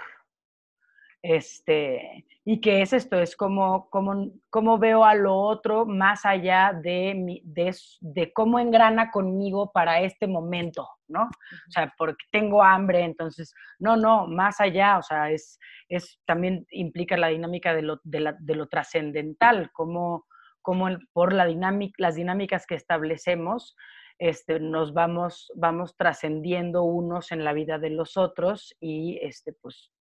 Este, 1.22 2.26
y 2.46 2.62
que 2.62 2.82
es 2.82 2.94
esto, 2.94 3.20
es 3.20 3.36
como, 3.36 3.90
como, 3.90 4.32
como 4.50 4.78
veo 4.78 5.04
a 5.04 5.16
lo 5.16 5.36
otro 5.36 5.86
más 5.86 6.26
allá 6.26 6.72
de, 6.74 7.42
de, 7.44 7.76
de, 8.00 8.32
cómo 8.34 8.60
engrana 8.60 9.10
conmigo 9.12 9.72
para 9.74 10.00
este 10.02 10.28
momento, 10.28 10.88
¿no? 11.08 11.24
O 11.24 11.72
sea, 11.72 11.94
porque 11.98 12.24
tengo 12.32 12.64
hambre, 12.64 13.04
entonces, 13.04 13.54
no, 13.80 13.98
no, 13.98 14.28
más 14.28 14.62
allá, 14.62 15.00
o 15.00 15.02
sea, 15.02 15.32
es, 15.32 15.60
es 15.90 16.22
también 16.26 16.66
implica 16.70 17.18
la 17.18 17.28
dinámica 17.28 17.74
de 17.74 17.82
lo, 17.82 18.00
de 18.04 18.56
lo 18.56 18.68
trascendental, 18.68 19.72
como, 19.74 20.28
como 20.68 20.88
por 21.14 21.32
la 21.32 21.46
dinámica, 21.46 21.96
las 21.98 22.16
dinámicas 22.16 22.66
que 22.68 22.76
establecemos, 22.76 23.78
este, 24.20 24.60
nos 24.60 24.94
vamos, 24.94 25.50
vamos 25.56 25.96
trascendiendo 25.96 26.84
unos 26.84 27.32
en 27.32 27.46
la 27.46 27.54
vida 27.54 27.80
de 27.80 27.90
los 27.90 28.18
otros 28.18 28.76
y 28.82 29.18
este, 29.22 29.54
pues 29.54 29.94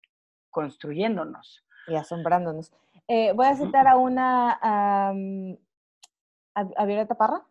construyéndonos. 0.50 1.64
Y 1.86 1.94
asombrándonos. 1.94 2.72
Eh, 3.08 3.32
voy 3.34 3.46
a 3.46 3.56
citar 3.56 3.88
a 3.88 3.96
una, 3.96 4.58
a, 4.60 5.14
Violeta 6.84 7.14
Parra, 7.14 7.46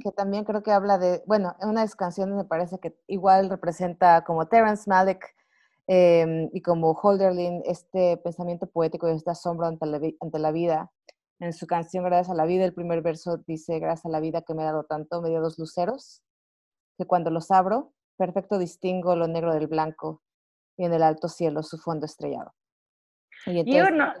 que 0.00 0.12
también 0.12 0.44
creo 0.44 0.62
que 0.62 0.70
habla 0.70 0.98
de, 0.98 1.24
bueno, 1.26 1.56
en 1.60 1.70
una 1.70 1.80
de 1.80 1.88
sus 1.88 1.96
canciones 1.96 2.36
me 2.36 2.44
parece 2.44 2.78
que 2.78 2.96
igual 3.08 3.50
representa 3.50 4.22
como 4.22 4.46
Terence 4.46 4.88
Malick 4.88 5.34
em, 5.88 6.48
y 6.52 6.62
como 6.62 6.92
Holderlin 6.92 7.62
este 7.64 8.18
pensamiento 8.18 8.68
poético 8.68 9.08
y 9.08 9.16
este 9.16 9.32
asombro 9.32 9.66
ante 9.66 9.84
la, 9.86 10.00
ante 10.20 10.38
la 10.38 10.52
vida. 10.52 10.92
En 11.40 11.54
su 11.54 11.66
canción 11.66 12.04
Gracias 12.04 12.30
a 12.30 12.34
la 12.34 12.44
vida, 12.44 12.64
el 12.64 12.74
primer 12.74 13.00
verso 13.00 13.38
dice, 13.46 13.78
Gracias 13.78 14.06
a 14.06 14.10
la 14.10 14.20
vida 14.20 14.42
que 14.42 14.54
me 14.54 14.62
ha 14.62 14.66
dado 14.66 14.84
tanto, 14.84 15.22
me 15.22 15.30
dio 15.30 15.40
dos 15.40 15.58
luceros, 15.58 16.22
que 16.98 17.06
cuando 17.06 17.30
los 17.30 17.50
abro, 17.50 17.94
perfecto 18.16 18.58
distingo 18.58 19.16
lo 19.16 19.26
negro 19.26 19.54
del 19.54 19.66
blanco, 19.66 20.22
y 20.76 20.84
en 20.84 20.92
el 20.92 21.02
alto 21.02 21.28
cielo 21.28 21.62
su 21.62 21.78
fondo 21.78 22.04
estrellado. 22.04 22.52
Y, 23.46 23.80
bueno, 23.80 24.12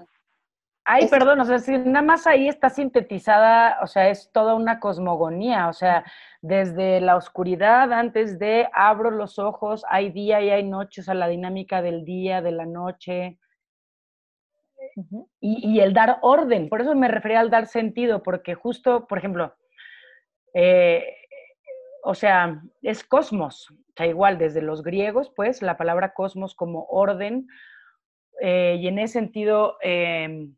ay, 0.84 1.08
perdón, 1.08 1.40
o 1.40 1.44
sea, 1.44 1.58
si 1.58 1.76
nada 1.76 2.02
más 2.02 2.26
ahí 2.26 2.48
está 2.48 2.70
sintetizada, 2.70 3.78
o 3.82 3.86
sea, 3.86 4.08
es 4.08 4.30
toda 4.32 4.54
una 4.54 4.80
cosmogonía, 4.80 5.68
o 5.68 5.74
sea, 5.74 6.04
desde 6.40 7.02
la 7.02 7.16
oscuridad, 7.16 7.92
antes 7.92 8.38
de 8.38 8.68
abro 8.72 9.10
los 9.10 9.38
ojos, 9.38 9.84
hay 9.90 10.10
día 10.10 10.40
y 10.40 10.48
hay 10.48 10.62
noche, 10.62 11.02
o 11.02 11.04
sea, 11.04 11.14
la 11.14 11.28
dinámica 11.28 11.82
del 11.82 12.04
día, 12.04 12.40
de 12.40 12.52
la 12.52 12.64
noche, 12.64 13.38
y, 15.40 15.80
el 15.80 15.92
dar 15.92 16.18
orden, 16.22 16.68
por 16.68 16.80
eso 16.80 16.94
me 16.94 17.08
refería 17.08 17.40
al 17.40 17.50
dar 17.50 17.66
sentido, 17.66 18.22
porque 18.22 18.54
justo, 18.54 19.06
por 19.06 19.18
ejemplo, 19.18 19.54
eh, 20.54 21.16
o 22.02 22.14
sea, 22.14 22.62
es 22.82 23.04
cosmos, 23.04 23.70
o 23.70 23.92
sea, 23.96 24.06
igual 24.06 24.38
desde 24.38 24.62
los 24.62 24.82
griegos, 24.82 25.30
pues, 25.34 25.62
la 25.62 25.76
palabra 25.76 26.14
cosmos 26.14 26.54
como 26.54 26.84
orden, 26.84 27.46
eh, 28.40 28.78
y 28.80 28.88
en 28.88 28.98
ese 28.98 29.14
sentido, 29.14 29.76
em, 29.82 30.56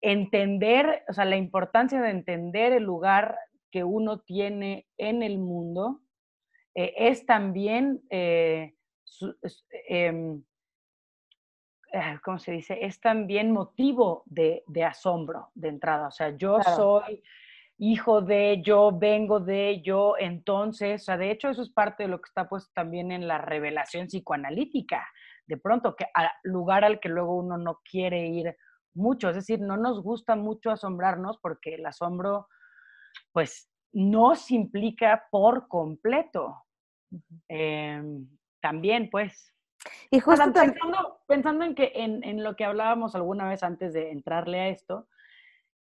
entender, 0.00 1.04
o 1.08 1.12
sea, 1.12 1.24
la 1.24 1.36
importancia 1.36 2.00
de 2.00 2.10
entender 2.10 2.72
el 2.72 2.84
lugar 2.84 3.38
que 3.70 3.84
uno 3.84 4.20
tiene 4.20 4.86
en 4.96 5.22
el 5.22 5.38
mundo 5.38 6.00
eh, 6.74 6.94
es 6.96 7.26
también, 7.26 8.02
em, 8.10 8.72
¿cómo 12.22 12.38
se 12.38 12.52
dice? 12.52 12.78
Es 12.82 13.00
también 13.00 13.52
motivo 13.52 14.22
de, 14.26 14.62
asombro 14.84 15.50
de 15.54 15.68
entrada. 15.68 16.08
O 16.08 16.10
sea, 16.10 16.36
yo 16.36 16.58
soy 16.62 17.22
hijo 17.78 18.20
de, 18.20 18.60
yo 18.62 18.90
vengo 18.92 19.38
de, 19.38 19.80
yo 19.82 20.14
entonces, 20.18 21.02
o 21.02 21.04
sea, 21.04 21.16
de 21.16 21.30
hecho 21.30 21.48
eso 21.48 21.62
es 21.62 21.70
parte 21.70 22.02
de 22.02 22.08
lo 22.08 22.20
que 22.20 22.28
está 22.28 22.48
puesto 22.48 22.70
también 22.74 23.12
en 23.12 23.28
la 23.28 23.38
revelación 23.38 24.06
psicoanalítica. 24.06 25.06
De 25.46 25.56
pronto, 25.56 25.94
que 25.96 26.06
al 26.12 26.28
lugar 26.42 26.84
al 26.84 27.00
que 27.00 27.08
luego 27.08 27.36
uno 27.36 27.56
no 27.56 27.80
quiere 27.88 28.26
ir 28.26 28.56
mucho, 28.94 29.30
es 29.30 29.36
decir, 29.36 29.60
no 29.60 29.76
nos 29.76 30.02
gusta 30.02 30.34
mucho 30.34 30.70
asombrarnos 30.70 31.38
porque 31.38 31.76
el 31.76 31.86
asombro, 31.86 32.48
pues, 33.32 33.70
nos 33.92 34.50
implica 34.50 35.26
por 35.30 35.68
completo. 35.68 36.64
Em, 37.48 38.28
también, 38.60 39.08
pues. 39.08 39.54
Y 40.10 40.20
justo 40.20 40.52
pensando, 40.52 41.20
pensando 41.26 41.64
en 41.64 41.74
que 41.74 41.92
en, 41.94 42.24
en, 42.24 42.42
lo 42.42 42.56
que 42.56 42.64
hablábamos 42.64 43.14
alguna 43.14 43.48
vez 43.48 43.62
antes 43.62 43.92
de 43.92 44.10
entrarle 44.10 44.60
a 44.60 44.68
esto, 44.68 45.08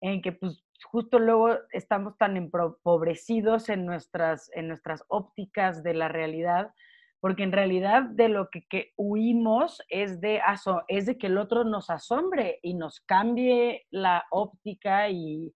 en 0.00 0.20
que 0.22 0.33
pues 0.33 0.64
justo 0.85 1.18
luego 1.18 1.50
estamos 1.72 2.16
tan 2.18 2.37
empobrecidos 2.37 3.68
en 3.68 3.87
nuestras, 3.87 4.50
en 4.54 4.68
nuestras 4.68 5.04
ópticas 5.09 5.83
de 5.83 5.94
la 5.94 6.09
realidad, 6.09 6.74
porque 7.20 7.42
en 7.42 7.52
realidad 7.52 8.02
de 8.02 8.28
lo 8.28 8.50
que, 8.50 8.66
que 8.66 8.92
huimos 8.96 9.83
es 9.88 10.20
de, 10.20 10.42
es 10.88 11.07
de 11.07 11.16
que 11.16 11.28
el 11.28 11.38
otro 11.38 11.64
nos 11.64 11.88
asombre 11.90 12.59
y 12.62 12.74
nos 12.74 13.00
cambie 13.00 13.87
la 13.90 14.26
óptica 14.30 15.09
y, 15.09 15.54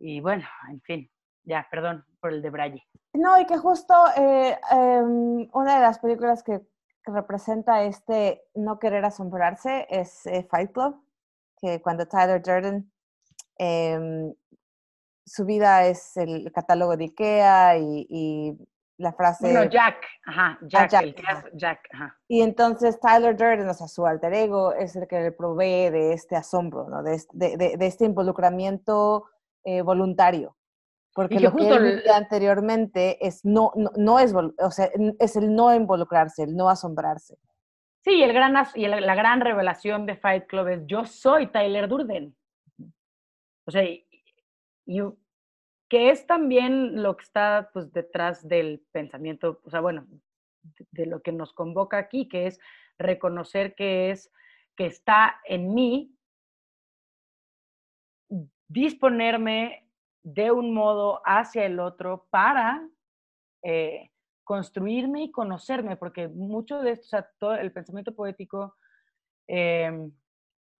y 0.00 0.20
bueno, 0.20 0.44
en 0.70 0.80
fin, 0.80 1.10
ya, 1.44 1.66
perdón 1.70 2.04
por 2.20 2.32
el 2.32 2.42
de 2.42 2.50
Braille. 2.50 2.86
No, 3.14 3.40
y 3.40 3.46
que 3.46 3.56
justo 3.56 3.94
eh, 4.16 4.58
em, 4.72 5.48
una 5.52 5.76
de 5.76 5.80
las 5.80 5.98
películas 6.00 6.42
que, 6.42 6.60
representa 7.06 7.82
este 7.84 8.42
no 8.54 8.78
querer 8.78 9.04
asombrarse 9.04 9.86
es 9.90 10.26
eh, 10.26 10.46
Fight 10.50 10.72
Club, 10.72 11.02
que 11.60 11.80
cuando 11.80 12.06
Tyler 12.06 12.42
Durden, 12.42 12.90
em, 13.58 14.34
su 15.24 15.44
vida 15.44 15.86
es 15.86 16.16
el 16.16 16.52
catálogo 16.52 16.96
de 16.96 17.04
Ikea 17.04 17.78
y, 17.78 18.56
la 18.98 19.12
frase... 19.12 19.52
No, 19.52 19.64
Jack, 19.64 19.96
ajá, 20.24 20.58
Jack, 20.62 20.90
Jack, 20.90 21.50
Jack 21.52 21.80
ajá. 21.92 22.18
Y 22.28 22.40
entonces 22.40 22.98
Tyler 22.98 23.36
Durden, 23.36 23.68
o 23.68 23.74
sea, 23.74 23.88
su 23.88 24.06
alter 24.06 24.32
ego, 24.32 24.72
es 24.72 24.96
el 24.96 25.06
que 25.06 25.20
le 25.20 25.32
provee 25.32 25.90
de 25.90 26.14
este 26.14 26.34
asombro, 26.34 26.88
¿no? 26.88 27.02
de, 27.02 27.20
de, 27.34 27.76
de 27.76 27.86
este 27.86 28.06
involucramiento 28.06 29.26
eh, 29.64 29.82
voluntario. 29.82 30.56
Porque 31.16 31.40
lo 31.40 31.56
que 31.56 31.66
él 31.66 32.02
anteriormente 32.14 33.26
es 33.26 33.42
no, 33.42 33.72
no, 33.96 34.18
es, 34.18 34.34
o 34.34 34.70
sea, 34.70 34.90
es 35.18 35.34
el 35.34 35.54
no 35.54 35.74
involucrarse, 35.74 36.42
el 36.42 36.54
no 36.54 36.68
asombrarse. 36.68 37.38
Sí, 38.04 38.22
el 38.22 38.34
gran, 38.34 38.54
y 38.74 38.86
la 38.86 39.14
gran 39.14 39.40
revelación 39.40 40.04
de 40.04 40.16
Fight 40.16 40.46
Club 40.46 40.68
es 40.68 40.82
yo 40.86 41.06
soy 41.06 41.46
Tyler 41.46 41.88
Durden. 41.88 42.36
O 43.66 43.70
sea, 43.70 43.82
y, 43.82 44.06
que 45.88 46.10
es 46.10 46.26
también 46.26 47.02
lo 47.02 47.16
que 47.16 47.24
está 47.24 47.70
pues, 47.72 47.90
detrás 47.94 48.46
del 48.46 48.84
pensamiento, 48.92 49.62
o 49.64 49.70
sea, 49.70 49.80
bueno, 49.80 50.06
de, 50.62 50.86
de 50.90 51.06
lo 51.06 51.22
que 51.22 51.32
nos 51.32 51.54
convoca 51.54 51.96
aquí, 51.96 52.28
que 52.28 52.46
es 52.46 52.60
reconocer 52.98 53.74
que 53.74 54.10
es, 54.10 54.30
que 54.76 54.84
está 54.84 55.40
en 55.46 55.72
mí 55.72 56.14
disponerme 58.68 59.85
de 60.26 60.50
un 60.50 60.74
modo 60.74 61.22
hacia 61.24 61.66
el 61.66 61.78
otro 61.78 62.26
para 62.30 62.84
eh, 63.62 64.10
construirme 64.42 65.22
y 65.22 65.30
conocerme, 65.30 65.96
porque 65.96 66.26
mucho 66.26 66.80
de 66.80 66.90
esto, 66.90 67.04
o 67.04 67.08
sea, 67.10 67.30
todo 67.38 67.54
el 67.54 67.70
pensamiento 67.72 68.12
poético, 68.12 68.74
em, 69.46 70.10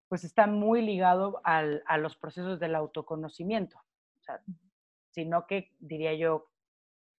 pues 0.09 0.25
está 0.25 0.49
muy 0.49 0.83
ligado 0.83 1.41
al, 1.45 1.85
a 1.87 1.97
los 1.97 2.17
procesos 2.17 2.59
del 2.59 2.75
autoconocimiento, 2.75 3.79
o 4.19 4.23
sea, 4.23 4.43
sino 5.11 5.47
que 5.47 5.71
diría 5.79 6.13
yo 6.15 6.49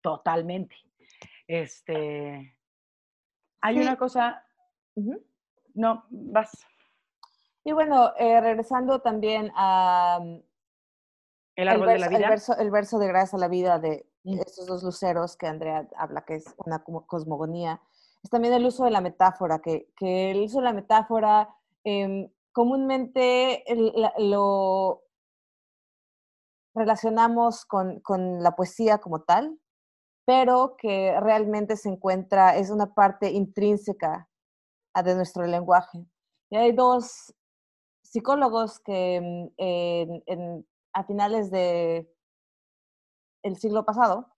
totalmente. 0.01 0.75
Este, 1.47 2.57
hay 3.61 3.79
una 3.79 3.95
cosa, 3.95 4.45
no, 5.73 6.05
vas. 6.09 6.51
Y 7.63 7.71
bueno, 7.71 8.11
eh, 8.17 8.41
regresando 8.41 8.99
también 8.99 9.49
a, 9.55 10.19
el 11.57 11.67
árbol 11.67 11.87
verso, 11.87 11.93
de 11.93 11.99
la 11.99 12.07
vida. 12.07 12.17
El 12.59 12.71
verso, 12.71 12.99
de 12.99 13.07
Gracias 13.07 13.33
a 13.33 13.37
la 13.37 13.47
vida 13.47 13.79
de 13.79 14.07
mm. 14.23 14.39
estos 14.39 14.67
dos 14.67 14.83
luceros 14.83 15.35
que 15.35 15.47
Andrea 15.47 15.87
habla, 15.97 16.23
que 16.23 16.35
es 16.35 16.45
una 16.65 16.83
cosmogonía. 16.83 17.81
Es 18.23 18.29
también 18.29 18.53
el 18.53 18.65
uso 18.65 18.85
de 18.85 18.91
la 18.91 19.01
metáfora, 19.01 19.59
que, 19.59 19.91
que 19.97 20.31
el 20.31 20.41
uso 20.41 20.59
de 20.59 20.65
la 20.65 20.73
metáfora 20.73 21.49
em, 21.83 22.29
comúnmente 22.51 23.63
lo 24.19 25.03
relacionamos 26.75 27.65
con, 27.65 28.01
con, 28.01 28.43
la 28.43 28.55
poesía 28.55 28.99
como 28.99 29.23
tal, 29.23 29.59
pero 30.25 30.75
que 30.77 31.19
realmente 31.19 31.75
se 31.75 31.89
encuentra, 31.89 32.55
es 32.55 32.69
una 32.69 32.93
parte 32.93 33.31
intrínseca 33.31 34.29
de 35.03 35.15
nuestro 35.15 35.45
lenguaje. 35.45 36.05
Y 36.51 36.57
hay 36.57 36.71
dos 36.71 37.33
psicólogos 38.03 38.79
que 38.79 39.21
mm, 39.21 39.53
en, 39.57 40.23
en 40.27 40.67
a 40.97 41.03
finales 41.03 41.51
de 41.51 42.11
el 43.43 43.55
siglo 43.57 43.85
pasado, 43.85 44.33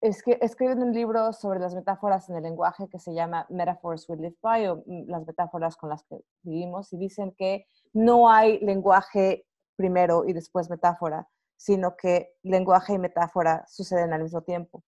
es 0.00 0.22
que 0.22 0.38
escriben 0.40 0.82
un 0.82 0.94
libro 0.94 1.34
sobre 1.34 1.60
las 1.60 1.74
metáforas 1.74 2.30
en 2.30 2.36
el 2.36 2.42
lenguaje 2.42 2.88
que 2.88 2.98
se 2.98 3.12
llama 3.12 3.46
Metaphors 3.50 4.08
We 4.08 4.16
Live 4.16 4.36
By, 4.40 4.66
o 4.68 4.76
mm, 4.86 5.08
las 5.08 5.26
metáforas 5.26 5.76
con 5.76 5.90
las 5.90 6.02
que 6.04 6.24
vivimos, 6.42 6.90
y 6.94 6.96
dicen 6.96 7.34
que 7.36 7.66
no 7.92 8.30
hay 8.30 8.60
lenguaje 8.60 9.46
primero 9.76 10.24
y 10.24 10.32
después 10.32 10.70
metáfora, 10.70 11.28
sino 11.58 11.96
que 11.96 12.34
lenguaje 12.42 12.94
y 12.94 12.98
metáfora 12.98 13.66
suceden 13.68 14.14
al 14.14 14.22
mismo 14.22 14.40
tiempo. 14.40 14.82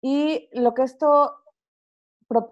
Y 0.00 0.48
lo 0.52 0.74
que 0.74 0.82
esto, 0.84 1.34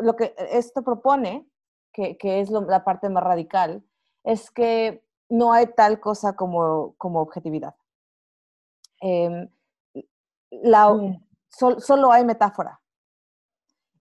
lo 0.00 0.16
que 0.16 0.34
esto 0.50 0.82
propone, 0.82 1.48
que, 1.92 2.18
que 2.18 2.40
es 2.40 2.50
la 2.50 2.82
parte 2.82 3.08
más 3.08 3.22
radical, 3.22 3.84
es 4.24 4.50
que 4.50 5.04
no 5.28 5.52
hay 5.52 5.68
tal 5.68 6.00
cosa 6.00 6.34
como, 6.34 6.94
como 6.98 7.20
objetividad. 7.20 7.74
Em, 9.00 9.48
la, 10.50 11.18
solo 11.50 12.12
hay 12.12 12.24
metáfora. 12.24 12.80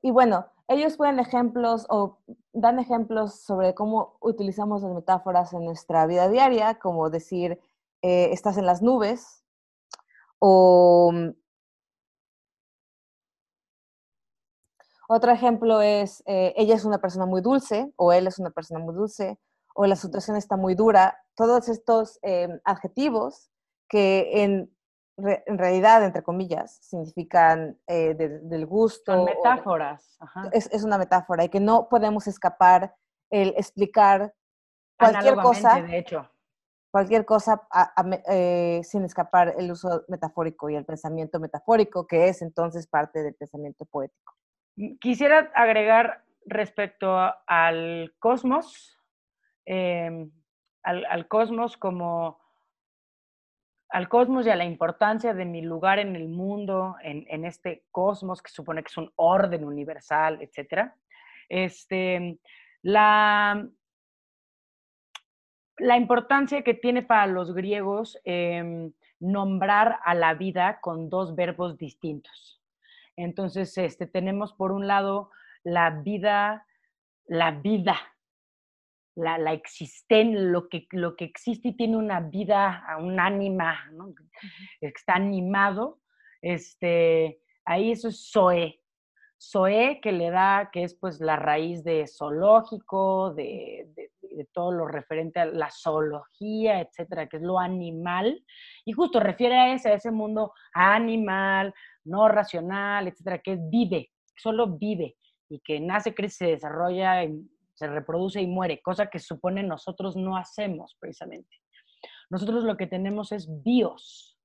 Y 0.02 0.12
bueno, 0.12 0.46
ellos 0.68 0.98
pueden 0.98 1.20
ejemplos 1.20 1.86
o 1.90 2.20
dan 2.54 2.80
ejemplos 2.80 3.42
sobre 3.42 3.74
cómo 3.74 4.18
utilizamos 4.22 4.82
las 4.82 4.94
metáforas 4.94 5.54
en 5.54 5.66
nuestra 5.66 6.06
vida 6.08 6.30
diaria, 6.30 6.76
como 6.76 7.10
decir, 7.10 7.60
eh, 8.02 8.30
estás 8.32 8.58
en 8.58 8.66
las 8.66 8.82
nubes, 8.82 9.44
o 10.40 11.12
mm, 11.14 11.30
otro 15.08 15.32
ejemplo 15.32 15.82
es, 15.82 16.24
eh, 16.26 16.54
ella 16.58 16.76
es 16.76 16.86
una 16.86 17.00
persona 17.00 17.26
muy 17.26 17.42
dulce, 17.42 17.94
o 17.96 18.12
él 18.14 18.28
es 18.28 18.40
una 18.40 18.50
persona 18.52 18.80
muy 18.80 18.94
dulce, 18.96 19.40
o 19.76 19.86
la 19.86 19.96
situación 19.96 20.38
está 20.38 20.58
muy 20.58 20.76
dura. 20.76 21.18
Todos 21.36 21.70
estos 21.70 22.20
em, 22.24 22.60
adjetivos 22.64 23.50
que 23.88 24.44
en 24.44 24.73
en 25.18 25.58
realidad, 25.58 26.04
entre 26.04 26.24
comillas, 26.24 26.78
significan 26.82 27.78
eh, 27.88 28.16
del 28.16 28.66
gusto. 28.66 29.14
Son 29.14 29.26
metáforas. 29.26 30.18
Es, 30.52 30.70
es, 30.72 30.84
una 30.84 30.98
metáfora 30.98 31.44
y 31.44 31.50
que 31.50 31.60
no 31.60 31.88
podemos 31.88 32.28
escapar 32.28 32.96
el 33.30 33.50
explicar 33.58 34.34
cualquier 34.98 35.36
cosa. 35.36 35.82
de 35.82 35.98
hecho. 35.98 36.30
Cualquier 36.92 37.26
cosa 37.26 37.68
eh, 38.30 38.82
sin 38.84 39.04
escapar 39.04 39.56
el 39.58 39.72
uso 39.72 40.04
metafórico 40.10 40.70
y 40.70 40.76
el 40.76 40.86
pensamiento 40.86 41.40
metafórico, 41.40 42.06
que 42.06 42.28
es 42.28 42.44
entonces 42.44 42.86
parte 42.86 43.24
del 43.24 43.34
pensamiento 43.34 43.86
poético. 43.86 44.36
Mm, 44.76 44.98
quisiera 44.98 45.52
agregar 45.56 46.24
respecto 46.46 47.16
al 47.48 48.14
cosmos, 48.20 49.00
em, 49.66 50.32
al, 50.84 51.06
al 51.06 51.28
cosmos 51.28 51.78
como 51.78 52.43
al 53.94 54.10
cosmos 54.10 54.48
y 54.48 54.50
a 54.50 54.56
la 54.56 54.66
importancia 54.66 55.36
de 55.36 55.46
mi 55.46 55.62
lugar 55.62 56.00
en 56.00 56.16
el 56.16 56.28
mundo, 56.28 56.96
en, 57.04 57.46
este 57.46 57.86
cosmos 57.92 58.42
que 58.42 58.50
supone 58.50 58.82
que 58.82 58.90
es 58.90 58.98
un 58.98 59.12
orden 59.18 59.64
universal, 59.64 60.40
etc. 60.42 60.92
Este, 61.48 62.40
la, 62.82 63.68
la 65.78 65.98
importancia 65.98 66.64
que 66.64 66.74
tiene 66.74 67.04
para 67.04 67.28
los 67.28 67.54
griegos 67.54 68.20
em, 68.24 68.92
nombrar 69.20 70.00
a 70.04 70.16
la 70.16 70.34
vida 70.34 70.80
con 70.82 71.12
dos 71.12 71.36
verbos 71.36 71.78
distintos. 71.78 72.64
Entonces, 73.16 73.78
este, 73.78 74.08
tenemos 74.08 74.54
por 74.54 74.72
un 74.72 74.88
lado 74.88 75.30
la 75.64 75.92
vida, 75.92 76.66
la 77.28 77.52
vida, 77.52 77.96
la, 79.16 79.38
la 79.38 79.54
existen, 79.54 80.52
lo 80.52 80.68
que, 80.70 80.88
lo 80.92 81.16
que 81.16 81.26
existe 81.26 81.70
y 81.70 81.76
tiene 81.76 81.98
una 81.98 82.20
vida, 82.20 82.84
un 83.00 83.20
ánima, 83.20 83.90
¿no? 83.92 84.14
está 84.82 85.16
animado, 85.16 86.00
este, 86.42 87.40
ahí 87.66 87.92
eso 87.92 88.10
es 88.10 88.30
Zoe. 88.32 88.80
Zoe 89.40 90.00
que 90.02 90.12
le 90.12 90.30
da, 90.30 90.70
que 90.72 90.84
es 90.84 90.96
pues 90.96 91.20
la 91.20 91.36
raíz 91.36 91.84
de 91.84 92.08
zoológico, 92.08 93.34
de, 93.34 93.90
de, 93.96 94.10
todo 94.52 94.72
lo 94.72 94.88
referente 94.88 95.40
a 95.40 95.46
la 95.46 95.70
zoología, 95.70 96.80
etcétera, 96.80 97.28
que 97.28 97.38
es 97.38 97.44
lo 97.44 97.60
animal, 97.60 98.44
y 98.86 98.94
justo 98.94 99.20
refiere 99.20 99.56
a 99.56 99.74
ese, 99.74 99.90
a 99.90 99.96
ese 99.96 100.12
mundo 100.12 100.54
animal, 100.74 101.74
no 102.06 102.28
racional, 102.30 103.08
etcétera, 103.08 103.40
que 103.40 103.58
vive, 103.60 104.12
solo 104.36 104.68
vive, 104.68 105.18
y 105.50 105.60
que 105.60 105.80
nace, 105.80 106.16
crece, 106.16 106.38
se 106.38 106.52
desarrolla, 106.52 107.24
se 107.84 107.90
reproduce 107.90 108.42
y 108.42 108.48
muere, 108.48 108.82
cosa 108.82 109.08
que 109.08 109.20
supone 109.20 109.62
nosotros 109.62 110.16
no 110.16 110.38
hacemos 110.38 110.96
precisamente. 111.00 111.58
Nosotros 112.30 112.64
lo 112.64 112.78
que 112.78 112.88
tenemos 112.88 113.34
es 113.34 113.48
bios, 113.64 114.40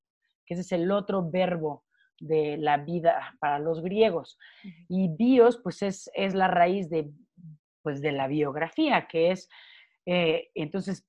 que 0.45 0.55
ese 0.55 0.63
es 0.63 0.73
el 0.73 0.91
otro 0.91 1.31
verbo 1.31 1.85
de 2.19 2.57
la 2.57 2.79
vida 2.79 3.37
para 3.39 3.61
los 3.61 3.81
griegos. 3.81 4.39
Y 4.89 5.09
bios, 5.09 5.61
pues 5.63 5.83
es, 5.83 6.11
es 6.15 6.35
la 6.35 6.49
raíz 6.49 6.91
de, 6.91 7.11
pues, 7.83 8.01
de 8.01 8.11
la 8.11 8.27
biografía, 8.27 9.07
que 9.07 9.31
es, 9.31 9.49
eh, 10.05 10.51
entonces, 10.55 11.07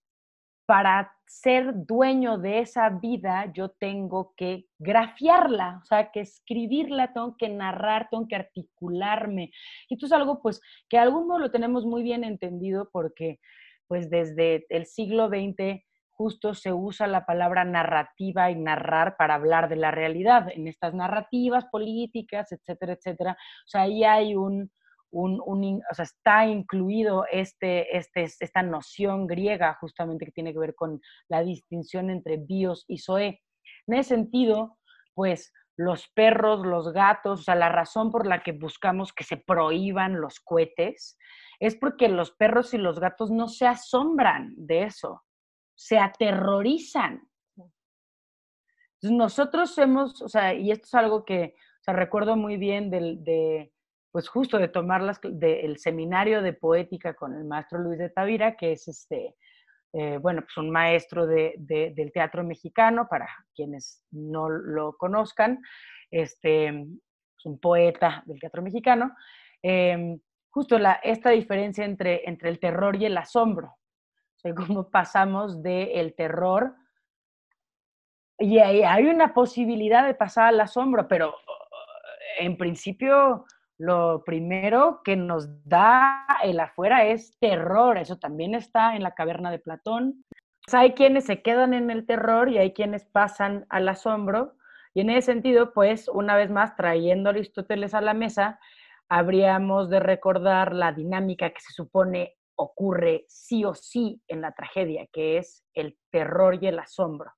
para 0.68 1.12
ser 1.30 1.86
dueño 1.86 2.40
de 2.40 2.58
esa 2.58 2.90
vida, 2.90 3.54
yo 3.54 3.70
tengo 3.70 4.34
que 4.36 4.66
grafiarla, 4.80 5.80
o 5.84 5.86
sea, 5.86 6.10
que 6.12 6.22
escribirla, 6.22 7.14
tengo 7.14 7.38
que 7.38 7.50
narrar, 7.50 8.08
tengo 8.10 8.28
que 8.28 8.36
articularme. 8.36 9.52
Y 9.88 9.94
esto 9.94 10.08
es 10.08 10.12
algo, 10.12 10.42
pues, 10.42 10.60
que 10.90 10.98
de 10.98 11.04
algún 11.04 11.28
modo 11.28 11.38
lo 11.38 11.52
tenemos 11.52 11.86
muy 11.86 12.02
bien 12.02 12.24
entendido 12.24 12.90
porque, 12.92 13.40
pues, 13.88 14.10
desde 14.10 14.66
el 14.70 14.88
siglo 14.88 15.28
XX 15.28 15.84
justo 16.10 16.56
se 16.56 16.74
usa 16.74 17.06
la 17.06 17.28
palabra 17.28 17.64
narrativa 17.64 18.50
y 18.50 18.56
narrar 18.56 19.16
para 19.16 19.36
hablar 19.36 19.70
de 19.70 19.76
la 19.76 19.92
realidad 19.92 20.48
en 20.52 20.68
estas 20.68 20.96
narrativas 20.96 21.66
políticas, 21.66 22.52
etcétera, 22.52 22.94
etcétera. 22.94 23.32
O 23.34 23.70
sea, 23.70 23.82
ahí 23.84 24.04
hay 24.04 24.36
un, 24.36 24.72
un, 25.12 25.42
o 25.42 25.94
sea, 25.94 26.04
está 26.04 26.46
incluido 26.46 27.26
este, 27.32 27.98
este, 27.98 28.24
esta 28.24 28.62
noción 28.62 29.28
griega 29.28 29.78
justamente 29.82 30.26
que 30.26 30.32
tiene 30.32 30.54
que 30.54 30.60
ver 30.60 30.76
con 30.76 31.02
la 31.28 31.44
distinción 31.44 32.10
entre 32.10 32.38
bios 32.38 32.86
y 32.88 33.00
zoe. 33.00 33.42
En 33.88 33.96
ese 33.96 34.16
sentido, 34.16 34.78
pues 35.14 35.52
los 35.78 36.08
perros, 36.10 36.66
los 36.66 36.92
gatos, 36.94 37.42
o 37.42 37.44
sea, 37.44 37.56
la 37.56 37.70
razón 37.70 38.12
por 38.12 38.28
la 38.28 38.44
que 38.44 38.52
buscamos 38.52 39.14
que 39.14 39.24
se 39.24 39.38
prohíban 39.38 40.20
los 40.20 40.40
cohetes 40.40 41.18
es 41.60 41.76
porque 41.76 42.10
los 42.10 42.32
perros 42.32 42.74
y 42.74 42.78
los 42.78 43.00
gatos 43.00 43.32
no 43.32 43.48
se 43.48 43.66
asombran 43.66 44.54
de 44.58 44.84
eso 44.84 45.24
se 45.80 45.98
aterrorizan. 45.98 47.26
nosotros 49.02 49.78
hemos, 49.78 50.22
o 50.22 50.28
sea, 50.28 50.54
y 50.54 50.72
esto 50.72 50.88
es 50.88 50.94
algo 50.94 51.24
que, 51.24 51.56
o 51.56 51.84
sea, 51.84 51.94
recuerdo 51.94 52.36
muy 52.36 52.58
bien 52.58 52.92
del, 52.92 53.24
de, 53.24 53.72
pues 54.12 54.28
justo 54.28 54.58
de 54.58 54.68
tomar 54.68 55.02
las, 55.02 55.20
del 55.22 55.78
seminario 55.78 56.42
de 56.42 56.54
poética 56.54 57.14
con 57.14 57.36
el 57.36 57.46
maestro 57.46 57.80
Luis 57.80 58.00
de 58.00 58.10
Tavira, 58.10 58.56
que 58.56 58.72
es 58.74 58.88
este, 58.88 59.36
eh, 59.94 60.18
bueno, 60.18 60.42
pues 60.42 60.58
un 60.58 60.72
maestro 60.72 61.28
de, 61.28 61.56
del 61.58 62.12
teatro 62.12 62.44
mexicano, 62.44 63.08
para 63.10 63.28
quienes 63.56 64.04
no 64.12 64.50
lo 64.50 64.98
conozcan, 64.98 65.62
este, 66.12 66.68
es 66.68 67.46
un 67.46 67.60
poeta 67.60 68.24
del 68.26 68.40
teatro 68.40 68.62
mexicano, 68.62 69.16
em, 69.62 70.20
justo 70.50 70.80
la, 70.80 70.94
esta 71.04 71.30
diferencia 71.30 71.86
entre, 71.86 72.28
entre 72.28 72.50
el 72.50 72.60
terror 72.60 72.96
y 72.96 73.06
el 73.06 73.18
asombro, 73.18 73.68
o 73.68 74.40
sea, 74.40 74.54
cómo 74.56 74.90
pasamos 74.90 75.62
del 75.62 76.16
terror 76.16 76.76
y 78.40 78.60
hay, 78.60 78.84
hay 78.84 79.06
una 79.06 79.34
posibilidad 79.34 80.06
de 80.06 80.14
pasar 80.14 80.48
al 80.48 80.62
asombro, 80.62 81.08
pero 81.08 81.36
en 82.40 82.58
principio 82.58 83.46
lo 83.80 84.24
primero 84.26 85.02
que 85.04 85.16
nos 85.16 85.48
da 85.64 86.28
el 86.44 86.60
afuera 86.60 87.06
es 87.06 87.38
terror. 87.40 87.98
Eso 87.98 88.18
también 88.18 88.54
está 88.54 88.96
en 88.96 89.04
la 89.04 89.16
caverna 89.16 89.50
de 89.52 89.60
Platón. 89.60 90.26
hay 90.72 90.94
quienes 90.94 91.26
se 91.26 91.42
quedan 91.42 91.74
en 91.74 91.90
el 91.90 92.06
terror 92.06 92.50
y 92.50 92.58
hay 92.58 92.74
quienes 92.74 93.06
pasan 93.06 93.66
al 93.70 93.88
asombro. 93.88 94.56
Y 94.94 95.02
en 95.02 95.10
ese 95.10 95.32
sentido, 95.32 95.74
pues, 95.74 96.10
una 96.10 96.36
vez 96.36 96.52
más, 96.52 96.76
trayendo 96.76 97.30
a 97.30 97.32
Aristóteles 97.32 97.94
a 97.94 98.02
la 98.02 98.14
mesa, 98.14 98.60
habríamos 99.08 99.90
de 99.90 100.02
recordar 100.02 100.76
la 100.76 100.92
dinámica 100.92 101.50
que 101.50 101.62
se 101.62 101.72
supone 101.74 102.36
ocurre 102.56 103.26
sí 103.30 103.64
o 103.64 103.74
sí 103.74 104.22
en 104.28 104.42
la 104.42 104.52
tragedia, 104.52 105.08
que 105.14 105.38
es 105.38 105.64
el 105.74 105.98
terror 106.12 106.62
y 106.62 106.68
el 106.68 106.80
asombro. 106.80 107.32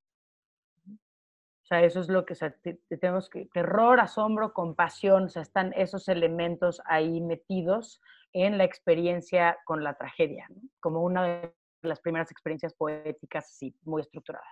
O 1.71 1.73
sea, 1.73 1.85
eso 1.85 2.01
es 2.01 2.09
lo 2.09 2.25
que 2.25 2.35
tenemos 2.99 3.29
que, 3.29 3.45
terror, 3.53 4.01
asombro, 4.01 4.51
compasión, 4.51 5.23
o 5.23 5.29
sea, 5.29 5.41
están 5.41 5.71
esos 5.71 6.09
elementos 6.09 6.81
ahí 6.83 7.21
metidos 7.21 8.01
en 8.33 8.57
la 8.57 8.65
experiencia 8.65 9.57
con 9.63 9.81
la 9.81 9.93
tragedia, 9.93 10.49
como 10.81 11.01
una 11.01 11.23
de 11.23 11.55
las 11.81 12.01
primeras 12.01 12.29
experiencias 12.29 12.73
poéticas 12.73 13.45
así, 13.45 13.73
muy 13.83 14.01
estructuradas. 14.01 14.49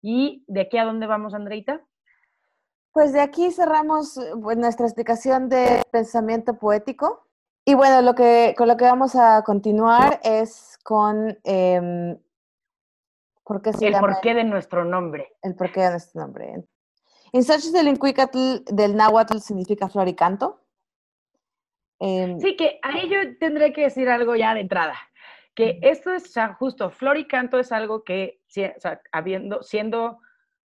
¿Y 0.00 0.46
de 0.48 0.62
aquí 0.62 0.78
a 0.78 0.86
dónde 0.86 1.06
vamos, 1.06 1.34
Andreita? 1.34 1.84
Pues 2.92 3.12
de 3.12 3.20
aquí 3.20 3.50
cerramos 3.50 4.18
pues, 4.40 4.56
nuestra 4.56 4.86
explicación 4.86 5.50
de 5.50 5.82
pensamiento 5.92 6.58
poético. 6.58 7.28
Y 7.66 7.74
bueno, 7.74 8.00
lo 8.00 8.14
que, 8.14 8.54
con 8.56 8.66
lo 8.66 8.78
que 8.78 8.86
vamos 8.86 9.14
a 9.14 9.42
continuar 9.44 10.20
es 10.24 10.78
con 10.82 11.38
eh, 11.44 12.18
¿por 13.50 13.62
qué 13.62 13.70
el 13.70 13.98
porqué 13.98 14.32
de 14.32 14.44
nuestro 14.44 14.84
nombre. 14.84 15.32
El 15.42 15.56
porqué 15.56 15.80
de 15.80 15.90
nuestro 15.90 16.20
nombre. 16.20 16.54
del 17.32 17.88
Incuicatl 17.88 18.62
del 18.66 18.94
náhuatl 18.94 19.38
significa 19.38 19.88
flor 19.88 20.06
y 20.06 20.14
canto. 20.14 20.60
Em, 21.98 22.38
sí, 22.38 22.54
que 22.56 22.78
ahí 22.82 23.08
yo 23.08 23.36
tendré 23.40 23.72
que 23.72 23.82
decir 23.82 24.08
algo 24.08 24.36
ya 24.36 24.54
de 24.54 24.60
entrada. 24.60 24.94
Que 25.56 25.80
esto 25.82 26.12
es, 26.12 26.26
o 26.26 26.28
sea, 26.28 26.54
justo, 26.54 26.90
flor 26.90 27.16
y 27.18 27.26
canto 27.26 27.58
es 27.58 27.72
algo 27.72 28.04
que, 28.04 28.40
o 28.56 28.80
sea, 28.80 29.00
habiendo, 29.10 29.64
siendo 29.64 30.20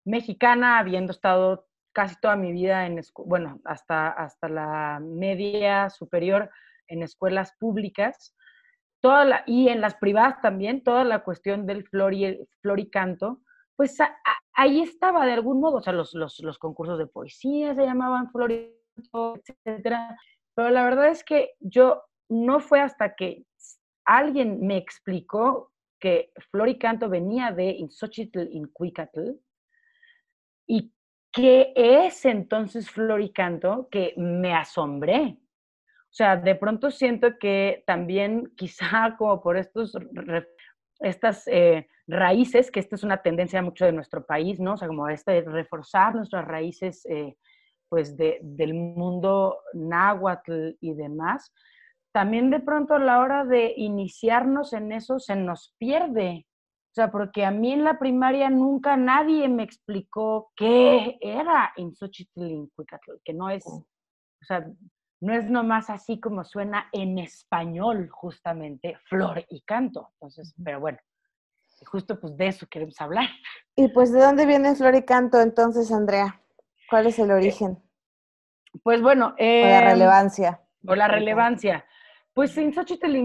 mexicana, 0.04 0.78
habiendo 0.78 1.12
estado 1.12 1.66
casi 1.94 2.16
toda 2.20 2.36
mi 2.36 2.52
vida 2.52 2.84
en, 2.84 3.00
bueno, 3.24 3.58
hasta, 3.64 4.08
hasta 4.08 4.50
la 4.50 5.00
media 5.00 5.88
superior, 5.88 6.50
en 6.88 7.02
escuelas 7.02 7.54
públicas, 7.58 8.36
toda 9.00 9.42
y 9.46 9.68
en 9.68 9.80
las 9.80 9.94
privadas 9.96 10.40
también, 10.40 10.82
toda 10.82 11.04
la 11.04 11.22
cuestión 11.22 11.66
del 11.66 11.84
flor 11.84 12.14
y, 12.14 12.46
floricanto, 12.60 13.40
pues 13.76 13.98
ahí 14.54 14.80
estaba 14.80 15.26
de 15.26 15.32
algún 15.32 15.60
modo, 15.60 15.76
o 15.76 15.82
sea, 15.82 15.92
los, 15.92 16.14
los, 16.14 16.40
los 16.40 16.58
concursos 16.58 16.98
de 16.98 17.06
poesía 17.06 17.74
se 17.74 17.84
llamaban 17.84 18.30
floricanto, 18.30 19.36
etcétera, 19.64 20.16
pero 20.54 20.70
la 20.70 20.84
verdad 20.84 21.08
es 21.08 21.22
que 21.22 21.52
yo 21.60 22.02
no 22.28 22.60
fue 22.60 22.80
hasta 22.80 23.14
que 23.14 23.44
alguien 24.06 24.66
me 24.66 24.76
explicó 24.76 25.72
que 26.00 26.32
floricanto 26.50 27.08
venía 27.08 27.52
de 27.52 27.70
Insochitl 27.70 28.48
Incuicatl 28.50 29.32
y 30.66 30.92
que 31.32 31.72
es 31.76 32.24
entonces 32.24 32.90
floricanto 32.90 33.88
que 33.90 34.14
me 34.16 34.54
asombré, 34.54 35.38
sea, 36.16 36.36
de 36.38 36.54
pronto 36.54 36.90
siento 36.90 37.38
que 37.38 37.84
también 37.86 38.50
quizá 38.56 39.16
como 39.18 39.42
por 39.42 39.58
estos, 39.58 39.94
estas 41.00 41.46
eh, 41.46 41.88
raíces, 42.06 42.70
que 42.70 42.80
esta 42.80 42.96
es 42.96 43.02
una 43.02 43.20
tendencia 43.20 43.60
mucho 43.60 43.84
de 43.84 43.92
nuestro 43.92 44.24
país, 44.24 44.58
¿no? 44.58 44.74
O 44.74 44.76
sea, 44.78 44.88
como 44.88 45.08
este 45.08 45.42
reforzar 45.42 46.14
nuestras 46.14 46.46
raíces, 46.46 47.04
eh, 47.04 47.36
pues, 47.90 48.16
del 48.16 48.72
mundo 48.72 49.58
náhuatl 49.74 50.70
y 50.80 50.94
demás, 50.94 51.52
también 52.14 52.48
de 52.48 52.60
pronto 52.60 52.94
a 52.94 52.98
la 52.98 53.20
hora 53.20 53.44
de 53.44 53.74
iniciarnos 53.76 54.72
en 54.72 54.92
eso 54.92 55.18
se 55.18 55.36
nos 55.36 55.74
pierde. 55.78 56.46
O 56.46 56.94
sea, 56.94 57.10
porque 57.10 57.44
a 57.44 57.50
mí 57.50 57.72
en 57.72 57.84
la 57.84 57.98
primaria 57.98 58.48
nunca 58.48 58.96
nadie 58.96 59.50
me 59.50 59.64
explicó 59.64 60.50
qué 60.56 61.18
era 61.20 61.74
Insochitlíncuicatl, 61.76 63.16
que 63.22 63.34
no 63.34 63.50
es, 63.50 63.64
oh. 63.66 63.86
o 64.40 64.44
sea, 64.46 64.66
no 65.20 65.34
es 65.34 65.48
nomás 65.48 65.90
así 65.90 66.20
como 66.20 66.44
suena 66.44 66.88
en 66.92 67.18
español, 67.18 68.08
justamente, 68.10 68.98
flor 69.08 69.44
y 69.48 69.62
canto. 69.62 70.10
Entonces, 70.14 70.54
pero 70.62 70.80
bueno, 70.80 70.98
justo 71.86 72.20
pues 72.20 72.36
de 72.36 72.48
eso 72.48 72.66
queremos 72.66 73.00
hablar. 73.00 73.28
Y 73.74 73.88
pues, 73.88 74.12
¿de 74.12 74.20
dónde 74.20 74.46
viene 74.46 74.74
flor 74.74 74.94
y 74.94 75.04
canto 75.04 75.40
entonces, 75.40 75.90
Andrea? 75.92 76.40
¿Cuál 76.88 77.06
es 77.06 77.18
el 77.18 77.30
eh, 77.30 77.34
origen? 77.34 77.82
Pues 78.82 79.02
bueno. 79.02 79.34
Eh, 79.38 79.64
o 79.64 79.66
la 79.66 79.78
em, 79.78 79.88
relevancia. 79.90 80.60
O 80.86 80.94
la 80.94 81.08
relevancia. 81.08 81.84
Pues 82.32 82.52
Xochitl 82.52 83.16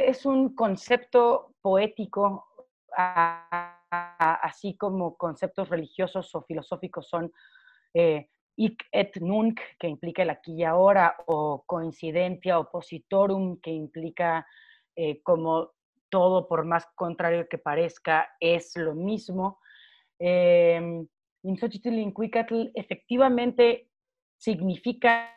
es 0.00 0.26
un 0.26 0.54
concepto 0.54 1.54
poético, 1.62 2.44
así 3.90 4.76
como 4.76 5.16
conceptos 5.16 5.68
religiosos 5.68 6.34
o 6.34 6.42
filosóficos 6.42 7.08
son 7.08 7.32
eh, 7.94 8.28
ic 8.58 8.84
et 8.92 9.16
nunc, 9.20 9.60
que 9.78 9.88
implica 9.88 10.22
el 10.22 10.30
aquí 10.30 10.54
y 10.54 10.64
ahora, 10.64 11.16
o 11.26 11.62
coincidencia, 11.64 12.58
opositorum, 12.58 13.60
que 13.60 13.70
implica 13.70 14.46
eh, 14.96 15.22
como 15.22 15.72
todo, 16.08 16.48
por 16.48 16.64
más 16.64 16.86
contrario 16.94 17.48
que 17.48 17.58
parezca, 17.58 18.28
es 18.40 18.76
lo 18.76 18.94
mismo. 18.94 19.60
Eh, 20.18 21.06
efectivamente 22.74 23.88
significa 24.36 25.34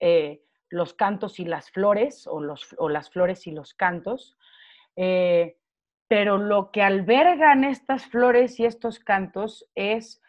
eh, 0.00 0.44
los 0.70 0.94
cantos 0.94 1.38
y 1.38 1.44
las 1.44 1.70
flores, 1.70 2.26
o, 2.26 2.40
los, 2.40 2.74
o, 2.78 2.88
las 2.88 3.10
flores 3.10 3.46
y 3.46 3.50
los 3.50 3.74
cantos, 3.74 4.36
eh, 4.96 5.58
pero 6.08 6.38
lo 6.38 6.70
que 6.70 6.82
albergan 6.82 7.64
estas 7.64 8.06
flores 8.06 8.58
y 8.60 8.64
estos 8.64 8.98
cantos 8.98 9.68
es, 9.74 10.20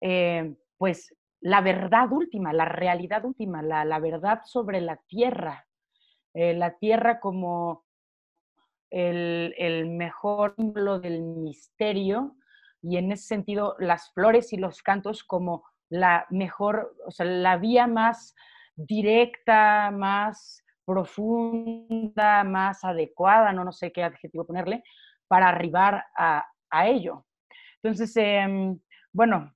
eh, 0.00 0.54
pues, 0.82 1.14
la 1.40 1.60
verdad 1.60 2.10
última, 2.10 2.52
la 2.52 2.64
realidad 2.64 3.24
última, 3.24 3.62
la, 3.62 3.84
la 3.84 4.00
verdad 4.00 4.40
sobre 4.44 4.80
la 4.80 4.96
tierra, 5.06 5.64
la 6.34 6.76
tierra 6.76 7.20
como 7.20 7.84
el, 8.90 9.54
el 9.58 9.90
mejor 9.90 10.56
símbolo 10.56 10.98
del 10.98 11.22
misterio, 11.22 12.34
y 12.82 12.96
en 12.96 13.12
ese 13.12 13.28
sentido 13.28 13.76
las 13.78 14.12
flores 14.12 14.52
y 14.52 14.56
los 14.56 14.82
cantos 14.82 15.22
como 15.22 15.62
la 15.88 16.26
mejor, 16.30 16.96
o 17.06 17.12
sea, 17.12 17.26
la 17.26 17.58
vía 17.58 17.86
más 17.86 18.34
directa, 18.74 19.92
más 19.92 20.64
profunda, 20.84 22.42
más 22.42 22.82
adecuada, 22.82 23.52
no, 23.52 23.62
no 23.62 23.70
sé 23.70 23.92
qué 23.92 24.02
adjetivo 24.02 24.44
ponerle, 24.44 24.82
para 25.28 25.48
arribar 25.48 26.06
a, 26.16 26.44
ello. 26.86 27.24
Entonces, 27.84 28.16
em, 28.16 28.80
bueno, 29.12 29.54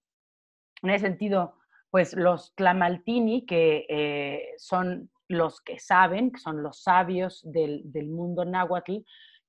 en 0.82 0.90
ese 0.90 1.06
sentido, 1.06 1.54
pues 1.90 2.14
los 2.14 2.54
tlamaltini, 2.54 3.46
que 3.46 3.86
eh, 3.88 4.54
son 4.58 5.10
los 5.28 5.60
que 5.60 5.78
saben, 5.78 6.30
que 6.30 6.40
son 6.40 6.62
los 6.62 6.82
sabios 6.82 7.40
del, 7.44 7.82
del 7.84 8.08
mundo 8.08 8.44
náhuatl, 8.44 8.98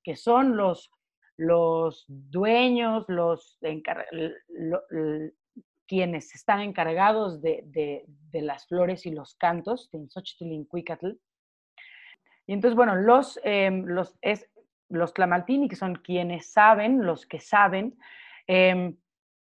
que 0.02 0.16
son 0.16 0.56
los 0.56 0.90
los 1.38 2.04
dueños, 2.08 3.04
los 3.08 3.58
quienes 5.86 6.34
están 6.34 6.60
encargados 6.60 7.40
de, 7.40 8.04
las 8.32 8.66
flores 8.66 9.06
y 9.06 9.10
los 9.12 9.36
cantos 9.36 9.88
de 9.90 10.06
Xochitl 10.08 10.44
Y 12.46 12.52
entonces, 12.52 12.76
bueno, 12.76 12.96
los, 12.96 13.40
em, 13.44 13.84
los, 13.86 14.18
es, 14.20 14.50
los 14.88 15.14
Tlamaltini, 15.14 15.68
que 15.68 15.76
son 15.76 15.94
quienes 15.94 16.52
saben, 16.52 17.06
los 17.06 17.24
que 17.24 17.38
saben, 17.38 17.96
em, 18.48 18.96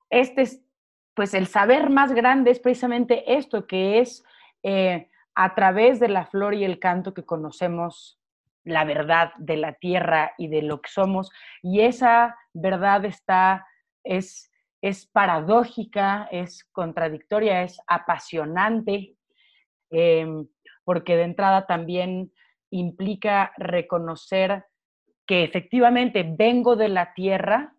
este 0.09 0.41
es, 0.41 0.61
pues 1.13 1.33
el 1.33 1.47
saber 1.47 1.89
más 1.89 2.13
grande 2.13 2.51
es 2.51 2.59
precisamente 2.59 3.35
esto, 3.35 3.67
que 3.67 3.99
es 3.99 4.23
eh, 4.63 5.09
a 5.35 5.55
través 5.55 5.99
de 5.99 6.09
la 6.09 6.25
flor 6.25 6.53
y 6.53 6.63
el 6.63 6.79
canto 6.79 7.13
que 7.13 7.25
conocemos 7.25 8.19
la 8.63 8.85
verdad 8.85 9.31
de 9.37 9.57
la 9.57 9.73
tierra 9.73 10.33
y 10.37 10.47
de 10.47 10.61
lo 10.61 10.81
que 10.81 10.89
somos. 10.89 11.31
Y 11.61 11.81
esa 11.81 12.35
verdad 12.53 13.05
está, 13.05 13.67
es, 14.03 14.51
es 14.81 15.05
paradójica, 15.05 16.27
es 16.31 16.63
contradictoria, 16.71 17.63
es 17.63 17.79
apasionante, 17.87 19.15
em, 19.89 20.47
porque 20.83 21.15
de 21.15 21.23
entrada 21.23 21.65
también 21.65 22.31
implica 22.69 23.53
reconocer 23.57 24.65
que 25.25 25.43
efectivamente 25.43 26.25
vengo 26.27 26.75
de 26.75 26.89
la 26.89 27.13
tierra, 27.13 27.75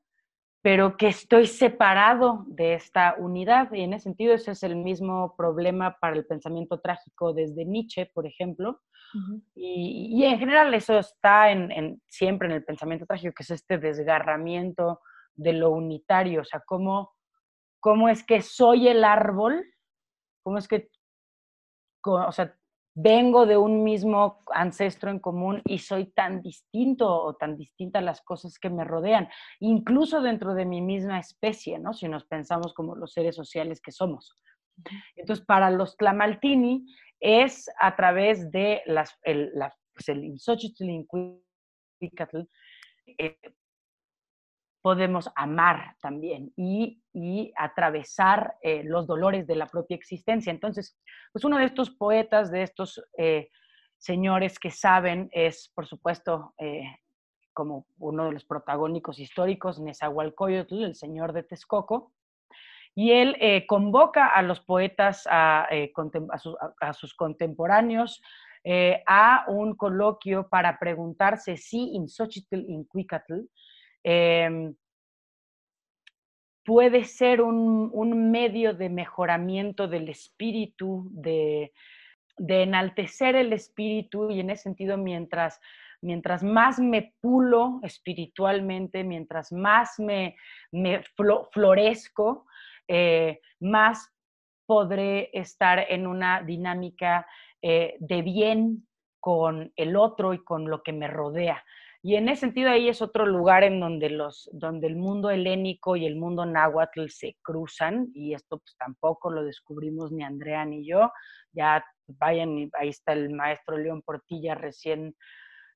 pero 0.65 0.97
que 0.97 1.09
estoy 1.09 1.47
separado 1.47 2.47
de 2.47 2.73
esta 2.73 3.17
unidad. 3.19 3.71
Y 3.75 3.83
en 3.83 3.93
ese 3.93 4.05
sentido, 4.05 4.33
ese 4.33 4.53
es 4.53 4.63
el 4.63 4.77
mismo 4.77 5.37
problema 5.37 5.99
para 6.01 6.17
el 6.17 6.25
pensamiento 6.25 6.81
trágico 6.81 7.35
desde 7.35 7.67
Nietzsche, 7.67 8.11
por 8.15 8.27
ejemplo. 8.27 8.81
y, 9.55 10.25
en 10.25 10.39
general 10.39 10.73
eso 10.73 10.99
está 10.99 11.51
en, 11.51 12.01
siempre 12.09 12.49
en 12.49 12.55
el 12.55 12.65
pensamiento 12.65 13.05
trágico, 13.05 13.35
que 13.35 13.43
es 13.43 13.51
este 13.51 13.77
desgarramiento 13.77 15.01
de 15.35 15.53
lo 15.53 15.69
unitario, 15.69 16.41
o 16.41 16.45
sea, 16.45 16.63
cómo, 16.65 17.13
cómo 17.79 18.09
es 18.09 18.25
que 18.25 18.41
soy 18.41 18.89
el 18.89 19.05
árbol, 19.05 19.67
cómo 20.43 20.57
es 20.57 20.67
que, 20.67 20.89
o 22.05 22.33
sea, 22.33 22.57
vengo 22.95 23.45
de 23.45 23.57
un 23.57 23.83
mismo 23.83 24.45
ancestro 24.53 25.11
en 25.11 25.19
común 25.19 25.61
y 25.65 25.79
soy 25.79 26.07
tan 26.07 26.43
distinto 26.43 27.09
o 27.11 27.35
tan 27.35 27.57
distinta 27.57 27.99
a 27.99 28.03
las 28.03 28.23
cosas 28.23 28.59
que 28.59 28.71
me 28.71 28.85
rodean, 28.85 29.29
incluso 29.59 30.23
dentro 30.23 30.55
de 30.55 30.65
mi 30.65 30.81
misma 30.81 31.19
especie, 31.19 31.79
¿no? 31.79 31.93
Si 31.93 32.09
nos 32.09 32.25
pensamos 32.25 32.73
como 32.73 32.95
los 32.95 33.13
seres 33.13 33.35
sociales 33.35 33.81
que 33.81 33.91
somos. 33.91 34.37
Entonces, 35.17 35.45
para 35.45 35.71
los 35.71 35.97
Tlamaltini 35.97 36.87
es 37.21 37.69
a 37.81 37.97
través 37.97 38.51
de 38.51 38.83
las, 38.87 39.19
el, 39.23 39.51
la, 39.55 39.75
pues 39.93 40.09
el 40.09 40.25
podemos 44.85 45.31
amar 45.35 45.97
también 46.03 46.53
y, 46.59 47.01
atravesar 47.57 48.59
eh, 48.61 48.83
los 48.85 49.07
dolores 49.07 49.47
de 49.47 49.57
la 49.57 49.67
propia 49.67 49.95
existencia. 49.95 50.51
Entonces, 50.51 50.99
pues 51.33 51.43
uno 51.43 51.57
de 51.57 51.65
estos 51.65 51.89
poetas, 51.91 52.51
de 52.51 52.65
estos 52.65 53.03
eh, 53.17 53.49
señores 53.97 54.59
que 54.59 54.71
saben, 54.71 55.31
es, 55.33 55.73
por 55.75 55.87
supuesto, 55.87 56.53
eh, 56.59 56.85
como 57.55 57.87
uno 57.97 58.27
de 58.27 58.33
los 58.33 58.45
protagónicos 58.45 59.19
históricos, 59.19 59.81
Nezahualcóyotl, 59.81 60.85
el 60.85 60.95
señor 60.95 61.33
de 61.33 61.45
Texcoco, 61.45 62.13
y 62.95 63.13
él 63.13 63.65
convoca 63.67 64.27
a 64.27 64.43
los 64.43 64.61
poetas, 64.61 65.27
a, 65.31 65.67
sus, 66.93 67.15
contemporáneos, 67.15 68.21
a 69.07 69.47
un 69.49 69.77
coloquio 69.77 70.49
para 70.49 70.79
preguntarse 70.79 71.57
si 71.57 71.95
in 71.95 72.07
Xochitl 72.07 72.61
Incuicatl 72.69 73.41
Em, 74.05 74.75
puede 76.65 77.05
ser 77.05 77.41
un, 77.41 78.31
medio 78.31 78.75
de 78.75 78.89
mejoramiento 78.89 79.89
del 79.89 80.09
espíritu, 80.09 81.09
de, 81.11 81.73
enaltecer 82.39 83.37
el 83.37 83.53
espíritu 83.53 84.31
y 84.31 84.41
en 84.41 84.51
ese 84.51 84.65
sentido 84.65 84.97
mientras, 84.99 85.61
mientras 86.03 86.43
más 86.43 86.79
me 86.79 87.15
pulo 87.21 87.81
espiritualmente, 87.83 89.05
mientras 89.05 89.53
más 89.53 89.99
me, 89.99 90.37
florezco, 91.53 92.47
eh, 92.89 93.41
más 93.61 94.11
podré 94.67 95.31
estar 95.33 95.87
en 95.89 96.07
una 96.07 96.43
dinámica 96.43 97.27
eh, 97.63 97.97
de 98.01 98.23
bien 98.23 98.87
con 99.21 99.73
el 99.77 99.97
otro 99.97 100.35
y 100.35 100.45
con 100.45 100.69
lo 100.69 100.83
que 100.83 100.93
me 100.93 101.09
rodea. 101.09 101.65
Y 102.07 102.17
en 102.17 102.29
ese 102.29 102.41
sentido 102.41 102.69
ahí 102.69 102.91
es 102.91 103.01
otro 103.01 103.25
lugar 103.25 103.65
en 103.65 103.81
donde, 103.81 104.11
los, 104.11 104.51
donde 104.53 104.89
el 104.89 104.95
mundo 104.95 105.31
helénico 105.31 105.97
y 105.97 106.05
el 106.05 106.17
mundo 106.17 106.45
náhuatl 106.45 107.09
se 107.09 107.39
cruzan, 107.41 108.09
y 108.13 108.35
esto 108.35 108.59
pues 108.59 108.77
tampoco 108.77 109.31
lo 109.31 109.43
descubrimos 109.43 110.13
ni 110.13 110.23
Andrea 110.23 110.67
ni 110.67 110.87
yo. 110.87 111.11
Ya 111.53 111.83
vayan, 112.07 112.71
ahí 112.79 112.91
está 112.91 113.15
el 113.15 113.31
maestro 113.31 113.79
León 113.79 114.03
Portilla 114.03 114.55
recién 114.55 115.17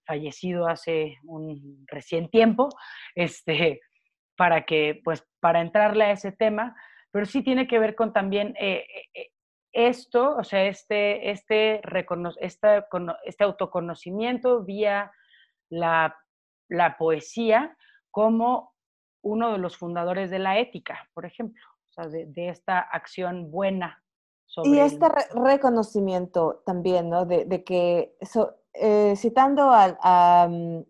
fallecido 0.04 0.68
hace 0.68 1.16
un 1.24 1.86
recién 1.86 2.28
tiempo, 2.28 2.68
este, 3.14 3.80
para 4.36 4.66
que, 4.66 5.00
pues, 5.02 5.26
para 5.40 5.62
entrarle 5.62 6.04
a 6.04 6.12
ese 6.12 6.32
tema, 6.32 6.76
pero 7.10 7.24
sí 7.24 7.42
tiene 7.42 7.66
que 7.66 7.78
ver 7.78 7.94
con 7.94 8.12
también 8.12 8.54
eh, 8.60 8.84
eh, 9.14 9.30
esto, 9.72 10.36
o 10.36 10.44
sea, 10.44 10.66
este, 10.66 11.30
este, 11.30 11.80
este, 12.42 12.84
este 13.24 13.44
autoconocimiento 13.44 14.62
vía 14.62 15.10
la, 15.70 16.16
poesía 16.98 17.76
como 18.10 18.72
uno 19.22 19.52
de 19.52 19.58
los 19.58 19.76
fundadores 19.76 20.30
de 20.30 20.38
la 20.38 20.58
ética, 20.58 21.08
por 21.14 21.26
ejemplo, 21.26 21.62
o 21.90 21.92
sea, 21.92 22.08
de, 22.08 22.48
esta 22.48 22.78
acción 22.78 23.50
buena. 23.50 24.02
y 24.64 24.78
este 24.78 25.06
reconocimiento 25.34 26.62
también, 26.64 27.10
¿no? 27.10 27.26
De, 27.26 27.64
que, 27.64 28.16
eh, 28.74 29.14
citando 29.16 29.70
a, 29.72 30.48
mm, 30.48 30.82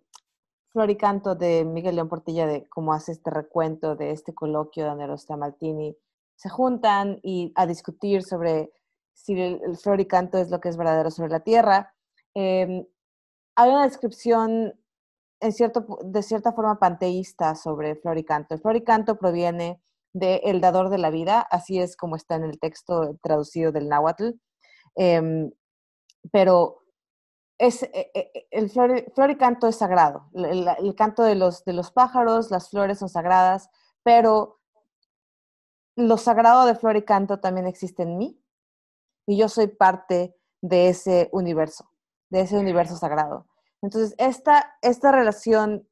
Floricanto 0.70 1.34
de 1.34 1.64
Miguel 1.64 1.96
León 1.96 2.08
Portilla, 2.08 2.46
de 2.46 2.68
cómo 2.68 2.92
hace 2.92 3.12
este 3.12 3.30
recuento 3.30 3.96
de 3.96 4.12
este 4.12 4.34
coloquio 4.34 4.84
donde 4.84 5.06
los 5.06 5.26
Tamaltini 5.26 5.96
se 6.36 6.48
juntan 6.50 7.18
y 7.22 7.52
a 7.56 7.66
discutir 7.66 8.22
sobre 8.22 8.70
si 9.12 9.40
el, 9.40 9.76
Floricanto 9.76 10.38
es 10.38 10.50
lo 10.50 10.60
que 10.60 10.68
es 10.68 10.76
verdadero 10.76 11.10
sobre 11.10 11.30
la 11.30 11.40
tierra. 11.40 11.94
Em, 12.34 12.86
hay 13.58 13.70
una 13.70 13.82
descripción 13.82 14.72
en 15.40 15.52
cierto, 15.52 15.98
de 16.04 16.22
cierta 16.22 16.52
forma 16.52 16.78
panteísta 16.78 17.56
sobre 17.56 17.96
Floricanto. 17.96 18.54
El 18.54 18.60
Floricanto 18.60 19.18
proviene 19.18 19.82
de 20.12 20.36
El 20.44 20.60
dador 20.60 20.90
de 20.90 20.98
la 20.98 21.10
vida, 21.10 21.40
así 21.40 21.80
es 21.80 21.96
como 21.96 22.14
está 22.14 22.36
en 22.36 22.44
el 22.44 22.60
texto 22.60 23.18
traducido 23.20 23.72
del 23.72 23.88
náhuatl. 23.88 24.30
Em, 24.94 25.50
pero 26.30 26.82
es, 27.58 27.82
e, 27.82 28.10
e, 28.14 28.30
e, 28.34 28.48
el 28.52 28.70
floricanto 28.70 29.66
es 29.66 29.76
sagrado. 29.76 30.30
El, 30.34 30.94
canto 30.94 31.24
de 31.24 31.34
los, 31.34 31.64
de 31.64 31.72
los 31.72 31.90
pájaros, 31.90 32.52
las 32.52 32.70
flores 32.70 33.00
son 33.00 33.08
sagradas, 33.08 33.70
pero 34.04 34.60
lo 35.96 36.16
sagrado 36.16 36.64
de 36.64 36.76
floricanto 36.76 37.40
también 37.40 37.66
existe 37.66 38.04
en 38.04 38.18
mí 38.18 38.40
y 39.26 39.36
yo 39.36 39.48
soy 39.48 39.66
parte 39.66 40.36
de 40.60 40.88
ese 40.90 41.28
universo, 41.32 41.90
de 42.30 42.40
ese 42.42 42.58
universo 42.58 42.96
sagrado. 42.96 43.46
Entonces, 43.82 44.14
esta, 44.18 44.76
esta 44.82 45.12
relación 45.12 45.88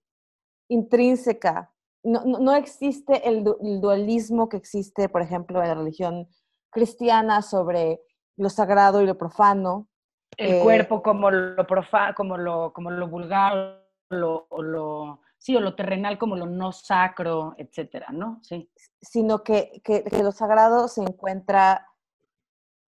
intrínseca, 0.68 1.72
no, 2.02 2.24
no 2.24 2.54
existe 2.54 3.28
el, 3.28 3.44
dualismo 3.80 4.48
que 4.48 4.56
existe, 4.56 5.08
por 5.08 5.22
ejemplo, 5.22 5.60
en 5.60 5.68
la 5.68 5.74
religión 5.74 6.28
cristiana 6.70 7.42
sobre 7.42 8.00
lo 8.36 8.48
sagrado 8.50 9.02
y 9.02 9.06
lo 9.06 9.16
profano. 9.16 9.88
El 10.36 10.54
eh, 10.56 10.60
cuerpo 10.62 11.02
como 11.02 11.30
lo 11.30 11.66
profano, 11.66 12.14
como 12.14 12.36
lo, 12.36 12.72
como 12.72 12.90
lo 12.90 13.08
vulgar, 13.08 13.84
lo, 14.10 14.46
lo, 14.50 15.20
sí, 15.38 15.56
o 15.56 15.60
lo 15.60 15.74
terrenal 15.74 16.18
como 16.18 16.36
lo 16.36 16.46
no 16.46 16.72
sacro, 16.72 17.54
etcétera, 17.56 18.08
¿no? 18.12 18.40
Sí. 18.42 18.70
Sino 19.00 19.42
que, 19.42 19.80
que, 19.82 20.04
que 20.04 20.22
lo 20.22 20.32
sagrado 20.32 20.88
se 20.88 21.02
encuentra 21.02 21.86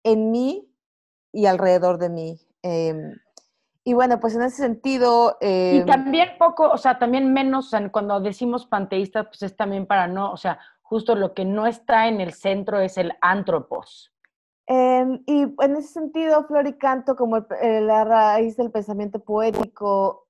en 0.03 0.31
mí 0.31 0.69
y 1.31 1.45
alrededor 1.45 1.97
de 1.97 2.09
mí. 2.09 2.39
Em, 2.61 3.17
y 3.89 3.93
bueno, 3.93 4.19
pues 4.19 4.35
en 4.35 4.43
ese 4.43 4.57
sentido... 4.57 5.35
y 5.41 5.79
em, 5.79 5.85
también 5.87 6.29
poco, 6.37 6.69
o 6.69 6.77
sea, 6.77 6.99
también 6.99 7.33
menos, 7.33 7.71
cuando 7.91 8.19
decimos 8.19 8.67
panteísta, 8.67 9.23
pues 9.23 9.41
es 9.41 9.55
también 9.55 9.87
para 9.87 10.05
no, 10.07 10.31
o 10.31 10.37
sea, 10.37 10.59
justo 10.83 11.15
lo 11.15 11.33
que 11.33 11.43
no 11.43 11.65
está 11.65 12.07
en 12.07 12.21
el 12.21 12.33
centro 12.33 12.79
es 12.81 12.99
el 12.99 13.13
antropos. 13.19 14.13
Em, 14.67 15.23
y 15.25 15.41
en 15.41 15.75
ese 15.75 15.87
sentido, 15.87 16.43
Floricanto, 16.43 17.15
como 17.15 17.37
eh, 17.37 17.81
la 17.81 18.03
raíz 18.03 18.57
del 18.57 18.69
pensamiento 18.69 19.23
poético, 19.23 20.27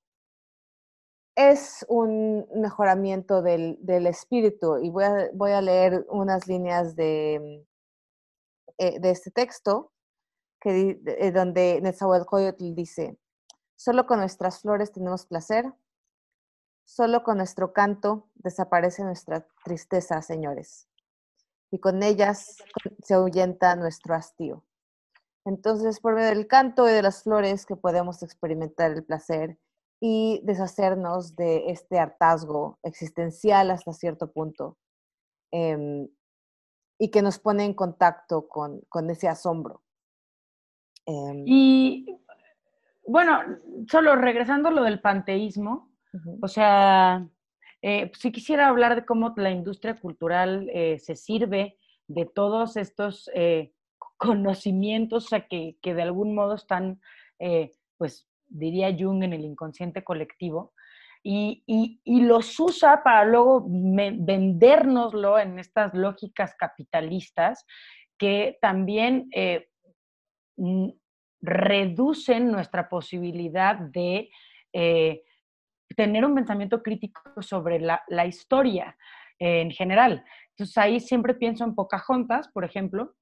es 1.36 1.86
un 1.90 2.48
mejoramiento 2.56 3.42
del, 3.42 3.78
del 3.82 4.08
espíritu. 4.08 4.78
Y 4.78 4.90
voy 4.90 5.04
a, 5.04 5.30
voy 5.34 5.52
a, 5.52 5.62
leer 5.62 6.06
unas 6.08 6.48
líneas 6.48 6.96
de, 6.96 7.66
eh, 8.78 9.00
de 9.02 9.10
este 9.10 9.32
texto, 9.32 9.92
que, 10.62 10.98
eh, 11.06 11.32
donde 11.34 11.82
Netzahualcoyotl 11.82 12.74
dice, 12.74 13.18
solo 13.80 14.06
con 14.06 14.20
nuestras 14.20 14.60
flores 14.60 14.92
tenemos 14.92 15.26
placer, 15.26 15.74
solo 16.84 17.24
con 17.24 17.38
nuestro 17.38 17.72
canto 17.72 18.30
desaparece 18.36 19.06
nuestra 19.06 19.48
tristeza, 19.64 20.22
señores, 20.22 20.90
y 21.72 21.80
con 21.80 22.04
ellas 22.04 22.58
se 23.02 23.14
ahuyenta 23.14 23.78
nuestro 23.78 24.16
hastío. 24.16 24.66
Entonces, 25.46 26.02
por 26.02 26.16
medio 26.16 26.28
del 26.28 26.48
canto 26.48 26.90
y 26.90 26.92
de 26.92 27.02
las 27.02 27.24
flores 27.24 27.66
que 27.66 27.78
podemos 27.78 28.22
experimentar 28.22 28.92
el 28.92 29.06
placer 29.06 29.58
y 30.02 30.42
deshacernos 30.44 31.38
de 31.38 31.70
este 31.72 32.00
hartazgo 32.00 32.80
existencial 32.84 33.72
hasta 33.72 33.94
cierto 33.94 34.30
punto. 34.34 34.78
Em, 35.52 36.10
y 37.00 37.12
que 37.12 37.22
nos 37.22 37.40
pone 37.40 37.64
en 37.64 37.74
contacto 37.74 38.50
con, 38.50 38.82
con 38.90 39.10
ese 39.10 39.30
asombro. 39.30 39.82
Em, 41.06 41.44
y 41.48 42.20
bueno, 43.10 43.42
solo 43.90 44.16
regresando 44.16 44.70
a 44.70 44.72
lo 44.72 44.84
del 44.84 45.02
panteísmo, 45.02 45.92
o 46.42 46.48
sea, 46.48 47.28
eh, 47.82 48.12
si 48.14 48.32
quisiera 48.32 48.68
hablar 48.68 48.96
de 48.96 49.04
cómo 49.04 49.34
la 49.36 49.50
industria 49.50 49.96
cultural 49.96 50.70
eh, 50.72 51.00
se 51.00 51.16
sirve 51.16 51.80
de 52.08 52.28
todos 52.28 52.78
estos 52.78 53.28
eh, 53.34 53.74
conocimientos, 54.18 55.26
o 55.26 55.28
sea, 55.30 55.48
que, 55.48 55.78
que, 55.82 55.96
de 55.96 56.04
algún 56.04 56.36
modo 56.36 56.54
están, 56.54 57.02
pues 57.98 58.28
diría 58.48 58.96
Jung, 58.96 59.24
en 59.24 59.34
el 59.34 59.44
inconsciente 59.44 60.04
colectivo, 60.04 60.74
y, 61.24 61.64
los 62.06 62.60
usa 62.60 63.02
para 63.04 63.26
luego 63.26 63.66
vendérnoslo 63.68 65.40
en 65.40 65.58
estas 65.58 65.96
lógicas 65.96 66.54
capitalistas 66.56 67.66
que 68.18 68.58
también 68.62 69.30
reducen 71.42 72.52
nuestra 72.52 72.90
posibilidad 72.90 73.76
de 73.78 74.30
eh, 74.74 75.24
tener 75.96 76.26
un 76.26 76.36
pensamiento 76.36 76.84
crítico 76.84 77.42
sobre 77.42 77.80
la, 77.80 78.26
historia 78.26 78.96
en 79.40 79.72
general. 79.72 80.24
Entonces 80.52 80.78
ahí 80.78 81.00
siempre 81.00 81.34
pienso 81.34 81.64
en 81.64 81.76
Pocahontas, 81.76 82.50
por 82.50 82.66
ejemplo, 82.66 83.16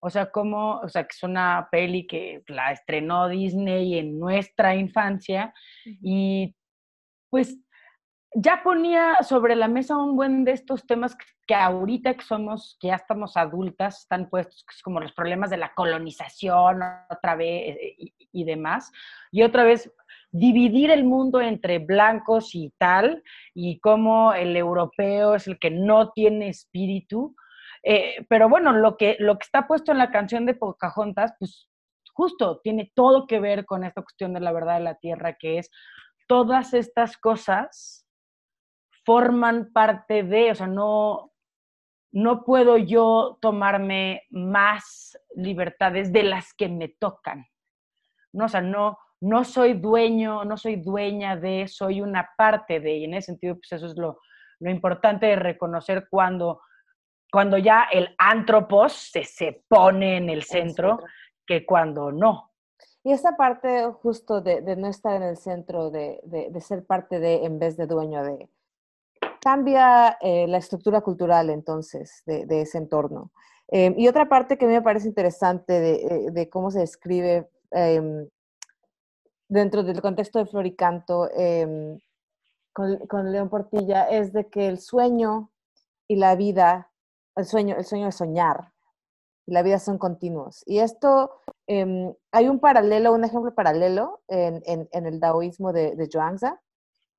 o 0.00 0.10
sea, 0.10 0.30
como, 0.30 0.80
o 0.80 0.88
sea, 0.88 1.04
que 1.04 1.14
es 1.14 1.22
una 1.22 1.68
peli 1.70 2.06
que 2.06 2.42
la 2.48 2.72
estrenó 2.72 3.28
Disney 3.28 3.98
en 3.98 4.18
nuestra 4.18 4.74
infancia 4.74 5.54
y 5.84 6.54
pues 7.30 7.56
ya 8.34 8.62
ponía 8.62 9.16
sobre 9.22 9.56
la 9.56 9.68
mesa 9.68 9.96
un 9.96 10.16
buen 10.16 10.44
de 10.44 10.52
estos 10.52 10.86
temas 10.86 11.16
que, 11.46 11.54
ahorita 11.54 12.14
que 12.14 12.24
somos, 12.24 12.76
que 12.80 12.88
ya 12.88 12.94
estamos 12.94 13.36
adultas, 13.36 14.00
están 14.00 14.30
puestos, 14.30 14.64
como 14.82 15.00
los 15.00 15.12
problemas 15.12 15.50
de 15.50 15.58
la 15.58 15.74
colonización 15.74 16.80
otra 17.10 17.36
vez 17.36 17.76
eh, 17.76 17.96
y, 18.32 18.44
demás. 18.44 18.90
Y 19.30 19.42
otra 19.42 19.64
vez, 19.64 19.92
dividir 20.30 20.90
el 20.90 21.04
mundo 21.04 21.40
entre 21.40 21.78
blancos 21.78 22.54
y 22.54 22.72
tal, 22.78 23.22
y 23.54 23.80
cómo 23.80 24.32
el 24.32 24.56
europeo 24.56 25.34
es 25.34 25.46
el 25.46 25.58
que 25.58 25.70
no 25.70 26.10
tiene 26.12 26.48
espíritu. 26.48 27.36
Eh, 27.82 28.24
pero 28.28 28.48
bueno, 28.48 28.72
lo 28.72 28.96
que, 28.96 29.16
lo 29.18 29.36
que 29.36 29.44
está 29.44 29.66
puesto 29.66 29.92
en 29.92 29.98
la 29.98 30.10
canción 30.10 30.46
de 30.46 30.54
Pocahontas, 30.54 31.34
pues 31.38 31.68
justo 32.14 32.60
tiene 32.62 32.92
todo 32.94 33.26
que 33.26 33.40
ver 33.40 33.66
con 33.66 33.84
esta 33.84 34.02
cuestión 34.02 34.32
de 34.32 34.40
la 34.40 34.52
verdad 34.52 34.74
de 34.74 34.84
la 34.84 34.94
tierra, 34.94 35.34
que 35.34 35.58
es 35.58 35.70
todas 36.28 36.72
estas 36.72 37.18
cosas 37.18 38.01
forman 39.04 39.72
parte 39.72 40.22
de, 40.22 40.50
o 40.50 40.54
sea, 40.54 40.66
no, 40.66 41.32
no 42.12 42.44
puedo 42.44 42.76
yo 42.76 43.38
tomarme 43.40 44.22
más 44.30 45.18
libertades 45.34 46.12
de 46.12 46.22
las 46.22 46.52
que 46.54 46.68
me 46.68 46.88
tocan. 46.88 47.46
No, 48.32 48.46
o 48.46 48.48
sea, 48.48 48.60
no, 48.60 48.98
no 49.20 49.44
soy 49.44 49.74
dueño, 49.74 50.44
no 50.44 50.56
soy 50.56 50.76
dueña 50.76 51.36
de, 51.36 51.68
soy 51.68 52.00
una 52.00 52.30
parte 52.36 52.80
de, 52.80 52.96
y 52.98 53.04
en 53.04 53.14
ese 53.14 53.26
sentido, 53.26 53.54
pues 53.54 53.72
eso 53.72 53.86
es 53.86 53.96
lo, 53.96 54.18
lo 54.60 54.70
importante 54.70 55.26
de 55.26 55.36
reconocer 55.36 56.06
cuando, 56.10 56.60
cuando 57.30 57.58
ya 57.58 57.88
el 57.92 58.14
antropos 58.18 58.92
se, 58.92 59.24
se 59.24 59.64
pone 59.68 60.16
en 60.16 60.30
el 60.30 60.42
centro, 60.44 61.00
que 61.46 61.66
cuando 61.66 62.12
no. 62.12 62.52
Y 63.04 63.12
esa 63.12 63.36
parte 63.36 63.90
justo 64.00 64.40
de, 64.40 64.60
no 64.76 64.88
estar 64.88 65.16
en 65.16 65.24
el 65.24 65.36
centro, 65.36 65.90
de, 65.90 66.20
ser 66.60 66.86
parte 66.86 67.18
de 67.18 67.44
en 67.44 67.58
vez 67.58 67.76
de 67.76 67.86
dueño 67.86 68.22
de, 68.22 68.48
cambia 69.42 70.16
eh, 70.20 70.46
la 70.46 70.58
estructura 70.58 71.00
cultural 71.00 71.50
entonces 71.50 72.22
de, 72.26 72.60
ese 72.60 72.78
entorno. 72.78 73.32
Em, 73.68 73.94
y 73.98 74.06
otra 74.06 74.28
parte 74.28 74.56
que 74.56 74.66
a 74.66 74.68
mí 74.68 74.74
me 74.74 74.82
parece 74.82 75.08
interesante 75.08 75.80
de, 75.80 76.30
eh, 76.36 76.48
cómo 76.48 76.70
se 76.70 76.80
describe 76.80 77.50
em, 77.72 78.28
dentro 79.48 79.82
del 79.82 80.00
contexto 80.00 80.38
de 80.38 80.46
Floricanto 80.46 81.28
em, 81.34 81.98
con, 82.72 82.98
con, 83.08 83.32
León 83.32 83.48
Portilla 83.48 84.08
es 84.08 84.32
de 84.32 84.48
que 84.48 84.68
el 84.68 84.78
sueño 84.78 85.50
y 86.06 86.16
la 86.16 86.36
vida, 86.36 86.90
el 87.36 87.44
sueño, 87.44 87.76
el 87.76 87.84
sueño 87.84 88.06
de 88.06 88.12
soñar 88.12 88.72
y 89.46 89.52
la 89.52 89.62
vida 89.62 89.78
son 89.80 89.98
continuos. 89.98 90.62
Y 90.66 90.78
esto, 90.78 91.32
hay 91.66 92.48
un 92.48 92.60
paralelo, 92.60 93.12
un 93.12 93.24
ejemplo 93.24 93.54
paralelo 93.54 94.22
en, 94.28 94.62
en, 94.66 95.06
el 95.06 95.18
taoísmo 95.20 95.72
de, 95.72 95.96
de 95.96 96.06
Zhuangzi, 96.06 96.46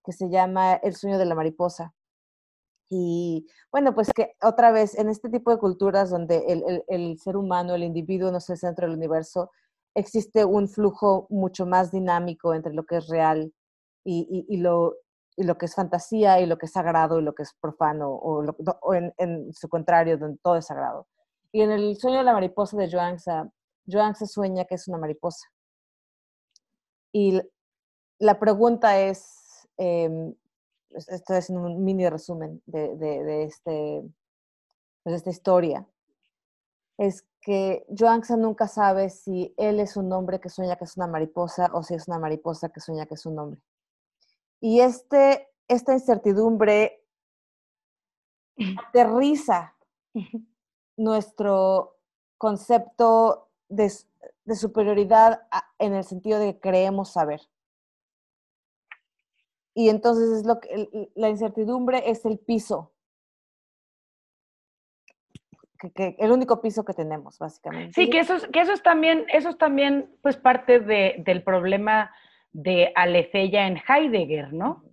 que 0.06 0.14
se 0.14 0.30
llama 0.30 0.76
El 0.76 0.96
sueño 0.96 1.18
de 1.18 1.26
la 1.26 1.36
mariposa. 1.36 1.94
Y 2.96 3.48
bueno, 3.72 3.96
pues 3.96 4.12
que 4.14 4.36
otra 4.44 4.72
vez, 4.72 4.96
en 5.00 5.10
este 5.10 5.28
tipo 5.28 5.50
de 5.50 5.58
culturas 5.58 6.12
donde 6.12 6.46
el, 6.48 6.64
el, 6.68 6.84
el 6.88 7.20
ser 7.20 7.38
humano, 7.38 7.74
el 7.74 7.84
individuo 7.84 8.30
no 8.30 8.38
es 8.38 8.48
el 8.52 8.58
centro 8.60 8.86
del 8.86 8.96
universo, 8.96 9.50
existe 9.96 10.46
un 10.46 10.70
flujo 10.70 11.26
mucho 11.32 11.66
más 11.66 11.92
dinámico 11.92 12.54
entre 12.54 12.72
lo 12.72 12.86
que 12.86 12.98
es 12.98 13.08
real 13.08 13.52
y, 14.04 14.46
y, 14.48 14.58
lo, 14.58 14.96
y 15.36 15.44
lo 15.44 15.58
que 15.58 15.66
es 15.66 15.74
fantasía 15.74 16.40
y 16.40 16.46
lo 16.46 16.60
que 16.60 16.68
es 16.68 16.72
sagrado 16.72 17.20
y 17.20 17.24
lo 17.24 17.34
que 17.34 17.42
es 17.42 17.56
profano, 17.60 18.12
o, 18.12 18.46
o 18.82 18.94
en, 18.94 19.12
en, 19.18 19.52
su 19.56 19.68
contrario, 19.70 20.20
donde 20.20 20.38
todo 20.44 20.58
es 20.58 20.68
sagrado. 20.68 21.08
Y 21.52 21.62
en 21.62 21.72
el 21.72 21.98
sueño 21.98 22.20
de 22.20 22.26
la 22.26 22.34
mariposa 22.34 22.78
de 22.78 22.92
Joanza, 22.92 23.50
Joanza 23.88 24.28
sueña 24.28 24.66
que 24.66 24.76
es 24.76 24.88
una 24.88 25.00
mariposa. 25.00 25.48
Y 27.12 27.42
la 28.20 28.40
pregunta 28.40 29.00
es, 29.00 29.68
eh, 29.80 30.36
esto 30.96 31.34
es 31.34 31.50
un 31.50 31.84
mini 31.84 32.08
resumen 32.10 32.62
de, 32.66 32.96
de, 32.96 33.44
este, 33.44 34.04
pues, 35.04 35.14
de 35.14 35.18
esta 35.18 35.30
historia, 35.30 35.88
es 36.98 37.26
que 37.42 37.86
Joanza 37.90 38.38
nunca 38.38 38.68
sabe 38.68 39.10
si 39.10 39.54
él 39.58 39.80
es 39.80 39.98
un 39.98 40.12
hombre 40.14 40.40
que 40.40 40.50
sueña 40.50 40.78
que 40.78 40.86
es 40.86 40.96
una 40.96 41.08
mariposa 41.08 41.70
o 41.74 41.84
si 41.84 41.96
es 41.96 42.08
una 42.08 42.20
mariposa 42.20 42.70
que 42.70 42.80
sueña 42.80 43.06
que 43.06 43.16
es 43.16 43.26
un 43.26 43.38
hombre. 43.40 43.62
Y 44.62 44.80
este, 44.80 45.50
esta 45.68 45.94
incertidumbre 45.94 47.04
aterriza 48.88 49.76
nuestro 50.98 51.98
concepto 52.38 53.50
de, 53.70 53.92
superioridad 54.56 55.48
en 55.80 55.94
el 55.94 56.04
sentido 56.04 56.40
de 56.40 56.54
que 56.54 56.60
creemos 56.60 57.12
saber. 57.14 57.42
Y 59.74 59.90
entonces 59.90 60.40
es 60.40 60.46
lo 60.46 60.60
que 60.60 61.10
la 61.16 61.30
incertidumbre 61.30 62.10
es 62.10 62.26
el 62.26 62.40
piso. 62.40 62.92
Que, 65.96 66.16
el 66.20 66.32
único 66.32 66.62
piso 66.62 66.86
que 66.86 66.94
tenemos, 66.94 67.40
básicamente. 67.40 67.94
Sí, 67.94 68.10
que 68.10 68.20
eso 68.20 68.36
es, 68.36 68.48
que 68.48 68.62
eso 68.62 68.72
es 68.72 68.82
también, 68.84 69.26
eso 69.34 69.50
es 69.50 69.58
también 69.58 70.16
pues 70.22 70.38
parte 70.38 70.80
de, 70.80 71.16
del 71.26 71.44
problema 71.44 72.12
de 72.54 72.94
Aletheia 72.96 73.68
en 73.68 73.78
Heidegger, 73.78 74.54
¿no? 74.54 74.86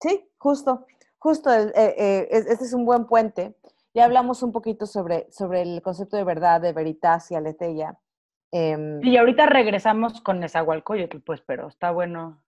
Sí, 0.00 0.28
justo, 0.36 0.86
justo, 1.18 1.50
eh, 1.52 1.72
eh, 1.74 2.28
este 2.30 2.64
es 2.64 2.74
un 2.74 2.84
buen 2.84 3.06
puente. 3.06 3.56
Ya 3.94 4.04
hablamos 4.04 4.42
un 4.42 4.52
poquito 4.52 4.84
sobre, 4.86 5.30
sobre 5.30 5.62
el 5.62 5.80
concepto 5.80 6.16
de 6.16 6.24
verdad, 6.24 6.60
de 6.60 6.72
veritas 6.72 7.30
y 7.30 7.34
Aletheia. 7.34 7.98
Em, 8.50 9.02
y 9.02 9.16
ahorita 9.16 9.46
regresamos 9.46 10.20
con 10.20 10.40
Nezahualcóyotl, 10.40 11.18
pues, 11.20 11.40
pero 11.40 11.68
está 11.68 11.90
bueno. 11.90 12.41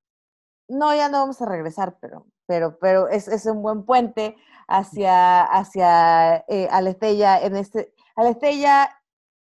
No, 0.69 0.95
ya 0.95 1.09
no 1.09 1.19
vamos 1.21 1.41
a 1.43 1.47
regresar, 1.47 1.99
pero, 2.01 2.27
pero, 2.47 2.79
pero 2.79 3.09
es, 3.09 3.29
es 3.29 3.45
un 3.47 3.63
buen 3.63 3.85
puente 3.85 4.37
hacia, 4.67 5.43
hacia 5.43 6.45
eh, 6.49 6.69
Aletheia. 6.71 7.43
En 7.43 7.57
este, 7.57 7.93
Aletheia, 8.17 8.91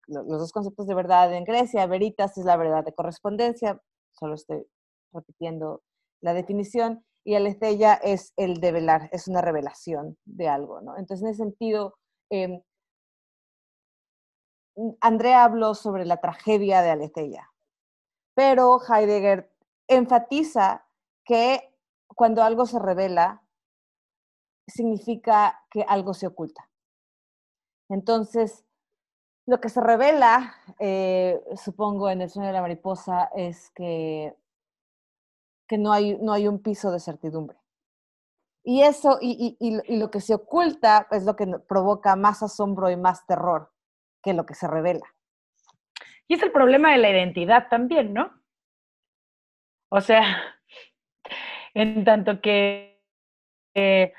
los 0.06 0.26
dos 0.26 0.52
conceptos 0.52 0.86
de 0.86 0.94
verdad 0.94 1.32
en 1.32 1.44
Grecia, 1.44 1.86
veritas 1.86 2.36
es 2.36 2.44
la 2.44 2.56
verdad 2.56 2.84
de 2.84 2.94
correspondencia, 2.94 3.80
solo 4.12 4.34
estoy 4.34 4.66
repitiendo 5.12 5.82
la 6.20 6.34
definición, 6.34 7.04
y 7.24 7.36
Aletheia 7.36 7.94
es 7.94 8.34
el 8.36 8.60
develar, 8.60 9.08
es 9.12 9.28
una 9.28 9.40
revelación 9.40 10.18
de 10.26 10.48
algo, 10.48 10.82
¿no? 10.82 10.98
Entonces, 10.98 11.24
en 11.24 11.30
ese 11.30 11.42
sentido, 11.42 11.94
eh, 12.30 12.62
Andrea 15.00 15.44
habló 15.44 15.74
sobre 15.74 16.04
la 16.04 16.20
tragedia 16.20 16.82
de 16.82 16.90
Aletheia, 16.90 17.50
pero 18.34 18.78
Heidegger 18.86 19.50
enfatiza 19.88 20.84
que 21.24 21.72
cuando 22.06 22.42
algo 22.42 22.66
se 22.66 22.78
revela, 22.78 23.42
significa 24.66 25.62
que 25.70 25.84
algo 25.86 26.14
se 26.14 26.26
oculta. 26.26 26.70
Entonces, 27.88 28.64
lo 29.46 29.60
que 29.60 29.68
se 29.68 29.80
revela, 29.80 30.54
eh, 30.78 31.42
supongo, 31.62 32.08
en 32.08 32.22
el 32.22 32.30
sueño 32.30 32.48
de 32.48 32.54
la 32.54 32.62
mariposa 32.62 33.30
es 33.34 33.70
que 33.70 34.34
que 35.66 35.78
no 35.78 35.92
hay, 35.92 36.16
no 36.18 36.32
hay 36.32 36.48
un 36.48 36.62
piso 36.62 36.90
de 36.90 37.00
certidumbre. 37.00 37.58
Y 38.62 38.82
eso, 38.82 39.18
y, 39.20 39.56
y, 39.60 39.98
lo 39.98 40.10
que 40.10 40.20
se 40.20 40.34
oculta 40.34 41.06
es 41.10 41.24
lo 41.24 41.36
que 41.36 41.46
provoca 41.68 42.16
más 42.16 42.42
asombro 42.42 42.90
y 42.90 42.96
más 42.96 43.26
terror 43.26 43.70
que 44.22 44.32
lo 44.32 44.46
que 44.46 44.54
se 44.54 44.66
revela. 44.66 45.06
Y 46.28 46.34
es 46.34 46.42
el 46.42 46.50
problema 46.50 46.92
de 46.92 46.98
la 46.98 47.10
identidad 47.10 47.68
también, 47.68 48.14
¿no? 48.14 48.30
O 49.90 50.00
sea, 50.00 50.53
en 51.74 52.04
tanto 52.04 52.40
que 52.40 53.02
eh, 53.74 54.12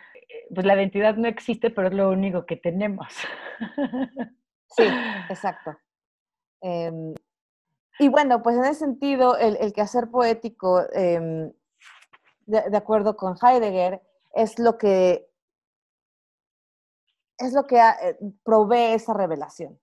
pues 0.54 0.66
la 0.66 0.76
identidad 0.76 1.16
no 1.16 1.28
existe, 1.28 1.70
pero 1.70 1.88
es 1.88 1.94
lo 1.94 2.10
único 2.10 2.46
que 2.46 2.58
tenemos. 2.58 3.08
Sí, 4.68 4.84
exacto. 5.30 5.78
Em, 6.62 7.14
y 8.00 8.10
bueno, 8.10 8.42
pues 8.42 8.58
en 8.58 8.66
ese 8.66 8.80
sentido, 8.80 9.38
el, 9.38 9.56
el 9.58 9.72
quehacer 9.72 10.10
poético, 10.10 10.82
em, 10.92 11.54
de, 12.46 12.78
acuerdo 12.78 13.16
con 13.16 13.36
Heidegger, 13.42 14.02
es 14.34 14.60
lo 14.60 14.78
que, 14.78 15.30
es 17.38 17.54
lo 17.54 17.66
que 17.68 17.78
eh, 17.78 18.18
provee 18.44 18.94
esa 18.94 19.14
revelación. 19.14 19.80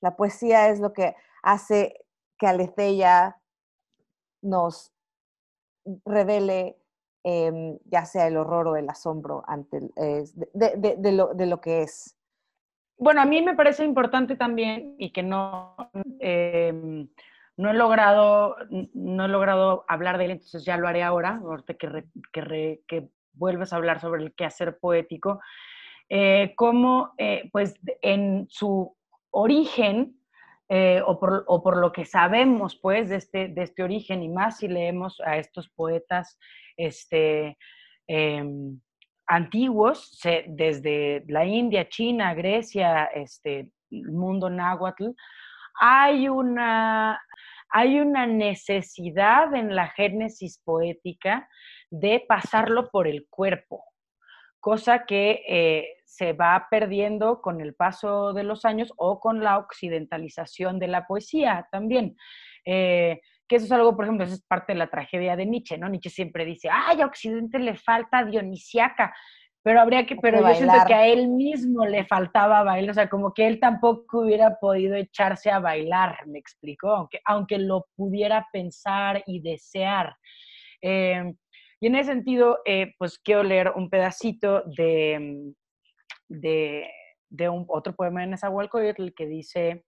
La 0.00 0.14
poesía 0.14 0.68
es 0.68 0.78
lo 0.78 0.92
que 0.92 1.16
hace 1.42 2.06
que 2.38 2.46
Aletheia 2.46 3.40
nos 4.42 4.93
revele 6.04 6.76
em, 7.22 7.78
ya 7.86 8.04
sea 8.04 8.26
el 8.26 8.36
horror 8.36 8.68
o 8.68 8.76
el 8.76 8.88
asombro 8.88 9.42
ante 9.46 9.80
de, 9.94 11.12
lo, 11.12 11.34
de 11.34 11.46
lo 11.46 11.60
que 11.60 11.82
es. 11.82 12.16
Bueno, 12.96 13.20
a 13.20 13.24
mí 13.24 13.42
me 13.42 13.54
parece 13.54 13.84
importante 13.84 14.36
también 14.36 14.94
y 14.98 15.10
que 15.10 15.22
no, 15.22 15.76
em, 16.20 17.08
no, 17.56 17.70
he 17.70 17.74
logrado, 17.74 18.56
no 18.92 19.24
he 19.24 19.28
logrado 19.28 19.84
hablar 19.88 20.18
de 20.18 20.26
él, 20.26 20.30
entonces 20.32 20.64
ya 20.64 20.76
lo 20.76 20.86
haré 20.86 21.02
ahora, 21.02 21.40
ahorita 21.42 21.74
que, 21.74 22.04
que, 22.32 22.82
que 22.86 23.08
vuelves 23.32 23.72
a 23.72 23.76
hablar 23.76 24.00
sobre 24.00 24.22
el 24.22 24.34
quehacer 24.34 24.78
poético, 24.78 25.40
eh, 26.08 26.52
cómo 26.56 27.14
eh, 27.18 27.48
pues 27.52 27.74
en 28.02 28.46
su 28.48 28.96
origen, 29.30 30.16
eh, 30.76 31.00
o, 31.06 31.20
por, 31.20 31.76
lo 31.76 31.92
que 31.92 32.04
sabemos 32.04 32.74
pues 32.74 33.08
de 33.08 33.16
este, 33.16 33.46
de 33.46 33.62
este 33.62 33.84
origen 33.84 34.24
y 34.24 34.28
más 34.28 34.58
si 34.58 34.66
leemos 34.66 35.20
a 35.24 35.36
estos 35.36 35.68
poetas 35.68 36.36
este, 36.76 37.56
em, 38.08 38.80
antiguos, 39.24 40.18
desde 40.48 41.22
la 41.28 41.44
India, 41.44 41.88
China, 41.88 42.34
Grecia, 42.34 43.04
este, 43.04 43.70
el 43.92 44.10
mundo 44.10 44.50
náhuatl, 44.50 45.10
hay 45.78 46.28
una, 46.28 47.22
hay 47.68 48.00
una 48.00 48.26
necesidad 48.26 49.54
en 49.54 49.76
la 49.76 49.86
génesis 49.90 50.60
poética 50.64 51.48
de 51.88 52.24
pasarlo 52.26 52.90
por 52.90 53.06
el 53.06 53.28
cuerpo, 53.30 53.84
cosa 54.58 55.04
que 55.04 55.44
eh, 55.46 55.98
se 56.16 56.32
va 56.32 56.68
perdiendo 56.70 57.40
con 57.40 57.60
el 57.60 57.74
paso 57.74 58.32
de 58.32 58.44
los 58.44 58.64
años 58.64 58.92
o 58.96 59.18
con 59.18 59.42
la 59.42 59.58
occidentalización 59.58 60.78
de 60.78 60.88
la 60.88 61.06
poesía 61.06 61.66
también. 61.72 62.16
Eh, 62.64 63.20
que 63.48 63.56
eso 63.56 63.66
es 63.66 63.72
algo, 63.72 63.96
por 63.96 64.04
ejemplo, 64.04 64.24
eso 64.24 64.34
es 64.34 64.44
parte 64.46 64.72
de 64.72 64.78
la 64.78 64.90
tragedia 64.90 65.36
de 65.36 65.44
Nietzsche, 65.44 65.76
¿no? 65.76 65.88
Nietzsche 65.88 66.10
siempre 66.10 66.44
dice, 66.44 66.68
ay, 66.72 67.02
a 67.02 67.06
Occidente 67.06 67.58
le 67.58 67.74
falta 67.74 68.24
Dionisiaca, 68.24 69.12
pero 69.62 69.80
habría 69.80 70.06
que, 70.06 70.16
pero 70.16 70.40
yo 70.40 70.54
siento 70.54 70.76
que 70.86 70.94
a 70.94 71.06
él 71.06 71.28
mismo 71.28 71.84
le 71.84 72.04
faltaba 72.06 72.62
bailar, 72.62 72.90
o 72.90 72.94
sea, 72.94 73.08
como 73.08 73.34
que 73.34 73.46
él 73.46 73.58
tampoco 73.58 74.20
hubiera 74.20 74.58
podido 74.60 74.94
echarse 74.94 75.50
a 75.50 75.58
bailar, 75.58 76.26
me 76.26 76.38
explicó, 76.38 76.90
aunque, 76.90 77.20
aunque 77.24 77.58
lo 77.58 77.86
pudiera 77.96 78.46
pensar 78.52 79.22
y 79.26 79.40
desear. 79.40 80.16
Em, 80.80 81.34
y 81.80 81.86
en 81.88 81.96
ese 81.96 82.12
sentido, 82.12 82.60
eh, 82.64 82.94
pues 82.98 83.18
quiero 83.18 83.42
leer 83.42 83.72
un 83.74 83.90
pedacito 83.90 84.62
de, 84.62 85.52
de, 86.28 86.90
de 87.28 87.48
un, 87.48 87.64
otro 87.68 87.94
poema 87.94 88.20
de 88.20 88.28
Nezahualcóyotl 88.28 89.14
que 89.14 89.26
dice, 89.26 89.84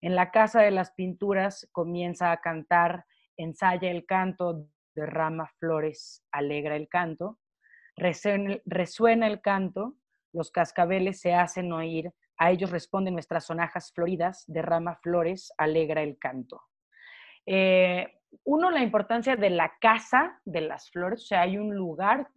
en 0.00 0.14
la 0.14 0.30
casa 0.30 0.60
de 0.62 0.70
las 0.70 0.92
pinturas 0.92 1.68
comienza 1.72 2.30
a 2.30 2.40
cantar, 2.40 3.04
ensaya 3.36 3.90
el 3.90 4.06
canto, 4.06 4.68
derrama 4.94 5.50
flores, 5.58 6.24
alegra 6.30 6.76
el 6.76 6.88
canto, 6.88 7.38
resuena, 7.96 9.26
el 9.26 9.40
canto, 9.40 9.94
los 10.32 10.50
cascabeles 10.50 11.20
se 11.20 11.34
hacen 11.34 11.72
oír, 11.72 12.12
a 12.36 12.50
ellos 12.50 12.70
responden 12.70 13.14
nuestras 13.14 13.46
sonajas 13.46 13.92
floridas, 13.92 14.44
derrama 14.46 14.96
flores, 14.96 15.52
alegra 15.56 16.02
el 16.02 16.18
canto. 16.18 16.60
Eh, 17.46 18.20
uno, 18.44 18.70
la 18.70 18.82
importancia 18.82 19.36
de 19.36 19.50
la 19.50 19.72
casa 19.80 20.40
de 20.44 20.62
las 20.62 20.90
flores, 20.90 21.22
o 21.22 21.26
sea, 21.26 21.42
hay 21.42 21.56
un 21.56 21.74
lugar 21.74 22.28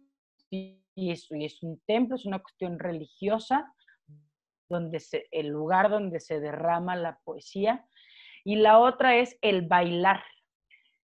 y 0.98 1.12
es, 1.12 1.30
y 1.30 1.44
es 1.44 1.62
un 1.62 1.80
templo, 1.86 2.16
es 2.16 2.26
una 2.26 2.40
cuestión 2.40 2.78
religiosa, 2.78 3.72
donde 4.68 5.00
el 5.30 5.46
lugar 5.46 5.90
donde 5.90 6.18
se 6.18 6.40
derrama 6.40 6.96
la 6.96 7.20
poesía, 7.24 7.86
y 8.44 8.56
la 8.56 8.80
otra 8.80 9.16
es 9.16 9.38
el 9.40 9.62
bailar, 9.62 10.22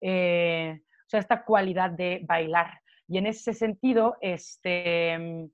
eh, 0.00 0.80
o 0.80 1.08
sea, 1.08 1.18
esta 1.18 1.44
cualidad 1.44 1.90
de 1.90 2.20
bailar. 2.24 2.80
Y 3.08 3.18
en 3.18 3.26
ese 3.26 3.52
sentido, 3.52 4.16
este, 4.20 5.50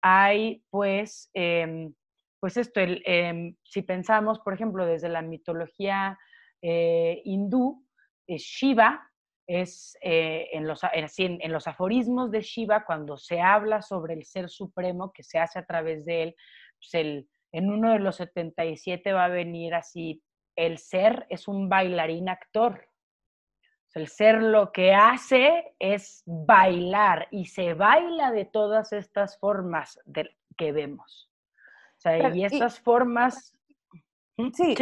hay 0.00 0.62
pues, 0.70 1.30
em, 1.34 1.92
pues 2.38 2.56
esto, 2.56 2.78
el, 2.80 3.02
em, 3.04 3.56
si 3.64 3.82
pensamos, 3.82 4.38
por 4.38 4.54
ejemplo, 4.54 4.86
desde 4.86 5.08
la 5.08 5.22
mitología 5.22 6.16
eh, 6.62 7.20
hindú, 7.24 7.84
Shiva 8.28 9.10
es 9.46 9.96
eh, 10.00 10.48
en, 10.52 10.66
los, 10.66 10.80
en, 10.92 11.38
en, 11.40 11.52
los 11.52 11.66
aforismos 11.66 12.30
de 12.30 12.42
Shiva, 12.42 12.84
cuando 12.84 13.18
se 13.18 13.40
habla 13.40 13.82
sobre 13.82 14.14
el 14.14 14.24
ser 14.24 14.48
supremo 14.48 15.12
que 15.12 15.22
se 15.22 15.38
hace 15.38 15.58
a 15.58 15.66
través 15.66 16.04
de 16.04 16.22
él, 16.22 16.36
pues 16.78 16.94
el, 16.94 17.28
en 17.52 17.70
uno 17.70 17.92
de 17.92 18.00
los 18.00 18.16
77 18.16 19.12
va 19.12 19.26
a 19.26 19.28
venir 19.28 19.74
así, 19.74 20.22
el 20.56 20.78
ser 20.78 21.26
es 21.28 21.48
un 21.48 21.68
bailarín 21.68 22.28
actor. 22.28 22.88
El 23.94 24.08
ser 24.08 24.42
lo 24.42 24.72
que 24.72 24.92
hace 24.92 25.76
es 25.78 26.24
bailar 26.26 27.28
y 27.30 27.46
se 27.46 27.74
baila 27.74 28.32
de 28.32 28.44
todas 28.44 28.92
estas 28.92 29.38
formas 29.38 30.00
que 30.56 30.72
vemos. 30.72 31.30
O 31.98 32.00
sea, 32.00 32.34
y 32.34 32.44
estas 32.44 32.80
formas... 32.80 33.53
Sí, 34.36 34.74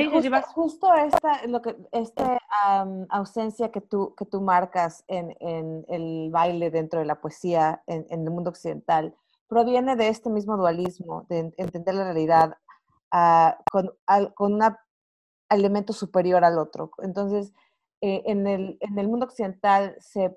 justo, 0.55 0.95
esta, 0.95 1.47
lo 1.47 1.61
que, 1.61 1.77
esta 1.93 2.39
ausencia 3.11 3.71
que 3.71 3.83
tú, 3.83 4.15
que 4.17 4.25
tú 4.25 4.41
marcas 4.41 5.05
en, 5.09 5.37
en, 5.41 5.85
el 5.89 6.31
baile 6.31 6.71
dentro 6.71 7.01
de 7.01 7.05
la 7.05 7.21
poesía 7.21 7.83
en, 7.87 8.07
en, 8.09 8.23
el 8.23 8.31
mundo 8.31 8.49
occidental 8.49 9.15
proviene 9.49 9.95
de 9.97 10.09
este 10.09 10.31
mismo 10.31 10.57
dualismo, 10.57 11.27
de 11.29 11.53
entender 11.59 11.95
la 11.95 12.05
realidad 12.05 12.57
con, 13.71 13.91
con 14.35 14.55
un 14.55 14.77
elemento 15.51 15.93
superior 15.93 16.45
al 16.45 16.59
otro. 16.59 16.91
Entonces, 17.03 17.53
eh, 18.01 18.23
en, 18.27 18.47
el, 18.47 18.79
en 18.81 18.99
el 18.99 19.09
mundo 19.09 19.27
occidental 19.27 19.97
se 20.01 20.37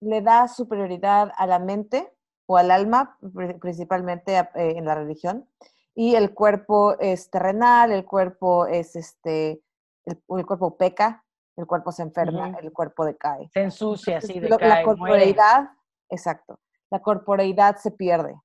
le 0.00 0.22
da 0.22 0.48
superioridad 0.48 1.30
a 1.36 1.46
la 1.46 1.58
mente 1.58 2.10
o 2.46 2.56
al 2.56 2.70
alma, 2.70 3.18
principalmente 3.60 4.36
eh, 4.36 4.46
en 4.54 4.84
la 4.86 4.94
religión, 4.94 5.46
y 5.94 6.14
el 6.14 6.34
cuerpo 6.34 6.98
es 6.98 7.30
terrenal, 7.30 7.92
el 7.92 8.04
cuerpo 8.04 8.66
es 8.66 8.96
este, 8.96 9.62
el, 10.04 10.46
cuerpo 10.46 10.76
peca, 10.76 11.24
el 11.56 11.66
cuerpo 11.66 11.92
se 11.92 12.02
enferma, 12.02 12.56
el 12.60 12.72
cuerpo 12.72 13.04
decae. 13.04 13.48
Se 13.52 13.62
ensucia, 13.62 14.20
sí, 14.20 14.40
decae, 14.40 14.68
La 14.68 14.82
corporeidad, 14.82 15.70
exacto, 16.08 16.60
la 16.90 17.00
corporeidad 17.00 17.76
se 17.76 17.90
pierde. 17.90 18.40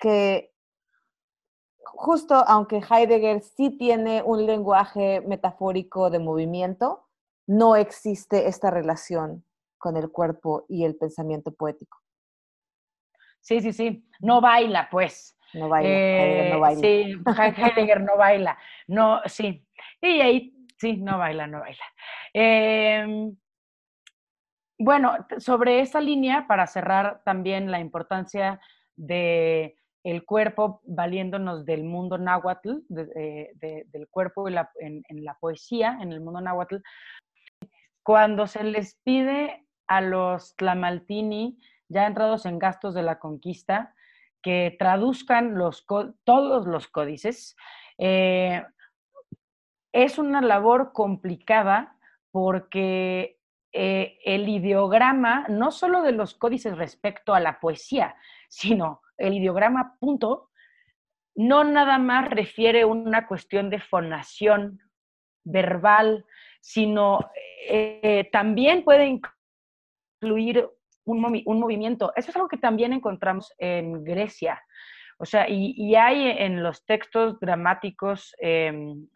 Que 0.00 0.54
justo 1.84 2.34
aunque 2.46 2.82
Heidegger 2.88 3.42
sí 3.42 3.76
tiene 3.76 4.22
un 4.22 4.46
lenguaje 4.46 5.20
metafórico 5.22 6.10
de 6.10 6.18
movimiento, 6.18 7.06
no 7.46 7.76
existe 7.76 8.48
esta 8.48 8.70
relación 8.70 9.44
con 9.78 9.96
el 9.96 10.10
cuerpo 10.10 10.66
y 10.68 10.84
el 10.84 10.96
pensamiento 10.96 11.52
poético. 11.52 11.98
Sí, 13.40 13.60
sí, 13.60 13.72
sí. 13.72 14.06
No 14.20 14.40
baila, 14.40 14.88
pues. 14.90 15.36
No 15.54 15.68
baila. 15.68 15.88
Heidegger 15.88 16.50
no 16.50 16.56
eh, 16.56 16.60
baila. 16.60 16.80
Sí, 16.80 17.16
Heidegger 17.62 18.00
no 18.00 18.16
baila. 18.16 18.58
No, 18.86 19.20
sí. 19.26 19.66
Y 20.00 20.20
ahí, 20.20 20.66
sí, 20.78 20.96
no 20.96 21.18
baila, 21.18 21.46
no 21.46 21.60
baila. 21.60 21.84
Em, 22.32 23.36
bueno, 24.78 25.14
sobre 25.38 25.80
esa 25.80 26.00
línea, 26.00 26.46
para 26.46 26.66
cerrar 26.66 27.22
también 27.24 27.70
la 27.70 27.80
importancia 27.80 28.60
de 28.96 29.76
el 30.02 30.24
cuerpo 30.24 30.80
valiéndonos 30.84 31.66
del 31.66 31.84
mundo 31.84 32.16
náhuatl, 32.16 32.78
eh, 33.16 33.50
del 33.54 34.08
cuerpo 34.08 34.48
en, 34.48 35.02
en, 35.06 35.24
la 35.24 35.34
poesía, 35.34 35.98
en 36.00 36.12
el 36.12 36.22
mundo 36.22 36.40
náhuatl, 36.40 36.76
cuando 38.02 38.46
se 38.46 38.64
les 38.64 38.96
pide 39.04 39.66
a 39.86 40.00
los 40.00 40.56
Tlamaltini, 40.56 41.58
ya 41.88 42.06
entrados 42.06 42.46
en 42.46 42.58
gastos 42.58 42.94
de 42.94 43.02
la 43.02 43.18
conquista, 43.18 43.94
que 44.42 44.76
traduzcan 44.78 45.54
todos 46.24 46.66
los 46.66 46.88
códices, 46.88 47.56
eh, 47.98 48.64
es 49.92 50.18
una 50.18 50.40
labor 50.40 50.92
complicada 50.92 51.96
porque 52.30 53.38
eh, 53.72 54.18
el 54.24 54.48
ideograma, 54.48 55.46
no 55.48 55.70
solo 55.70 56.02
de 56.02 56.12
los 56.12 56.34
códices 56.34 56.76
respecto 56.76 57.34
a 57.34 57.40
la 57.40 57.60
poesía, 57.60 58.16
sino 58.48 59.02
el 59.16 59.34
ideograma 59.34 59.96
punto, 60.00 60.50
no 61.34 61.64
nada 61.64 61.98
más 61.98 62.28
refiere 62.28 62.84
una 62.84 63.26
cuestión 63.26 63.70
de 63.70 63.80
fonación 63.80 64.80
verbal, 65.44 66.24
sino 66.60 67.30
eh, 67.68 68.28
también 68.32 68.84
puede 68.84 69.20
incluir 70.20 70.68
un, 71.10 71.60
movimiento. 71.60 72.12
Eso 72.16 72.30
es 72.30 72.36
algo 72.36 72.48
que 72.48 72.56
también 72.56 72.92
encontramos 72.92 73.52
en 73.58 74.04
Grecia. 74.04 74.62
O 75.18 75.26
sea, 75.26 75.46
y, 75.48 75.94
hay 75.94 76.28
en 76.28 76.62
los 76.62 76.84
textos 76.86 77.38
dramáticos 77.40 78.34
em, 78.38 79.06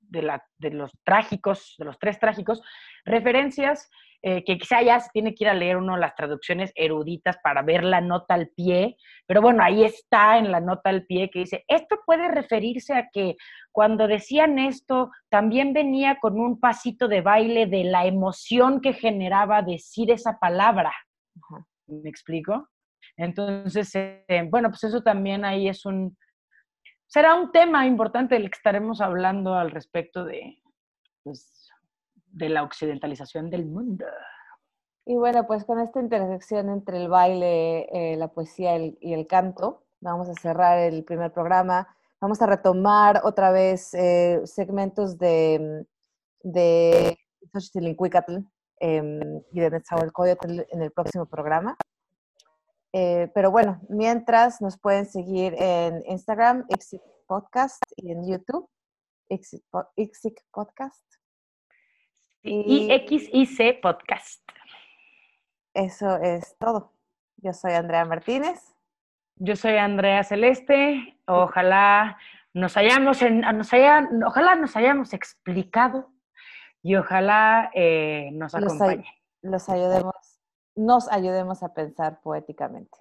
de, 0.00 0.70
los 0.70 0.92
trágicos, 1.04 1.74
de 1.78 1.84
los 1.84 1.98
tres 1.98 2.18
trágicos, 2.18 2.62
referencias 3.04 3.90
eh, 4.24 4.44
que 4.44 4.56
quizá 4.56 4.80
ya 4.82 5.00
se 5.00 5.10
tiene 5.12 5.34
que 5.34 5.42
ir 5.42 5.50
a 5.50 5.54
leer 5.54 5.76
uno 5.76 5.96
las 5.96 6.14
traducciones 6.14 6.72
eruditas 6.76 7.38
para 7.42 7.62
ver 7.62 7.82
la 7.82 8.00
nota 8.00 8.34
al 8.34 8.50
pie, 8.50 8.96
pero 9.26 9.42
bueno, 9.42 9.64
ahí 9.64 9.82
está 9.82 10.38
en 10.38 10.52
la 10.52 10.60
nota 10.60 10.90
al 10.90 11.06
pie 11.06 11.28
que 11.28 11.40
dice, 11.40 11.64
esto 11.66 11.98
puede 12.06 12.28
referirse 12.28 12.94
a 12.94 13.08
que 13.12 13.34
cuando 13.72 14.06
decían 14.06 14.60
esto, 14.60 15.10
también 15.28 15.72
venía 15.72 16.18
con 16.20 16.38
un 16.38 16.60
pasito 16.60 17.08
de 17.08 17.20
baile 17.20 17.66
de 17.66 17.82
la 17.82 18.06
emoción 18.06 18.80
que 18.80 18.92
generaba 18.92 19.60
decir 19.60 20.12
esa 20.12 20.38
palabra. 20.38 20.92
¿Me 21.86 22.08
explico? 22.08 22.68
Entonces, 23.16 23.90
eh, 23.94 24.48
bueno, 24.50 24.70
pues 24.70 24.84
eso 24.84 25.02
también 25.02 25.44
ahí 25.44 25.68
es 25.68 25.84
un, 25.84 26.16
será 27.06 27.34
un 27.34 27.52
tema 27.52 27.86
importante 27.86 28.34
del 28.34 28.50
que 28.50 28.56
estaremos 28.56 29.00
hablando 29.00 29.54
al 29.54 29.70
respecto 29.70 30.24
de, 30.24 30.62
pues, 31.22 31.70
de 32.26 32.48
la 32.48 32.62
occidentalización 32.62 33.50
del 33.50 33.66
mundo. 33.66 34.06
Y 35.04 35.16
bueno, 35.16 35.46
pues 35.46 35.64
con 35.64 35.80
esta 35.80 36.00
intersección 36.00 36.68
entre 36.70 36.96
el 36.98 37.08
baile, 37.08 37.88
eh, 37.92 38.16
la 38.16 38.28
poesía 38.28 38.76
y 38.78 39.12
el 39.12 39.26
canto, 39.26 39.84
vamos 40.00 40.28
a 40.28 40.34
cerrar 40.34 40.78
el 40.78 41.04
primer 41.04 41.32
programa. 41.32 41.88
Vamos 42.20 42.40
a 42.40 42.46
retomar 42.46 43.20
otra 43.24 43.50
vez 43.50 43.92
eh, 43.94 44.40
segmentos 44.44 45.18
de, 45.18 45.84
de 46.42 47.18
em, 48.82 49.40
y 49.52 49.60
de 49.60 49.70
Netzahualcoyotl 49.70 50.64
en 50.68 50.82
el 50.82 50.90
próximo 50.90 51.26
programa. 51.26 51.76
Eh, 52.92 53.30
pero 53.32 53.52
bueno, 53.52 53.80
mientras 53.88 54.60
nos 54.60 54.76
pueden 54.76 55.06
seguir 55.06 55.54
en 55.56 56.02
Instagram, 56.06 56.66
Exit 56.68 57.00
Podcast, 57.28 57.80
y 57.96 58.10
en 58.10 58.28
YouTube, 58.28 58.68
Exit, 59.28 59.62
Podcast. 60.50 61.06
Y, 62.42 62.88
XIC 63.06 63.80
Podcast. 63.80 64.42
Eso 65.74 66.16
es 66.16 66.56
todo. 66.58 66.92
Yo 67.36 67.52
soy 67.52 67.72
Andrea 67.74 68.04
Martínez. 68.04 68.74
Yo 69.36 69.54
soy 69.54 69.76
Andrea 69.76 70.24
Celeste. 70.24 71.16
Ojalá 71.26 72.18
nos 72.52 72.76
hayamos, 72.76 73.22
nos 73.22 73.72
hayan, 73.72 74.22
ojalá 74.24 74.56
nos 74.56 74.76
hayamos 74.76 75.14
explicado 75.14 76.11
y 76.82 76.96
ojalá 76.96 77.70
eh, 77.74 78.30
nos 78.32 78.54
acompañe. 78.54 79.06
los 79.42 79.68
ayudemos 79.68 80.14
nos 80.74 81.08
ayudemos 81.08 81.62
a 81.62 81.74
pensar 81.74 82.20
poéticamente. 82.22 82.98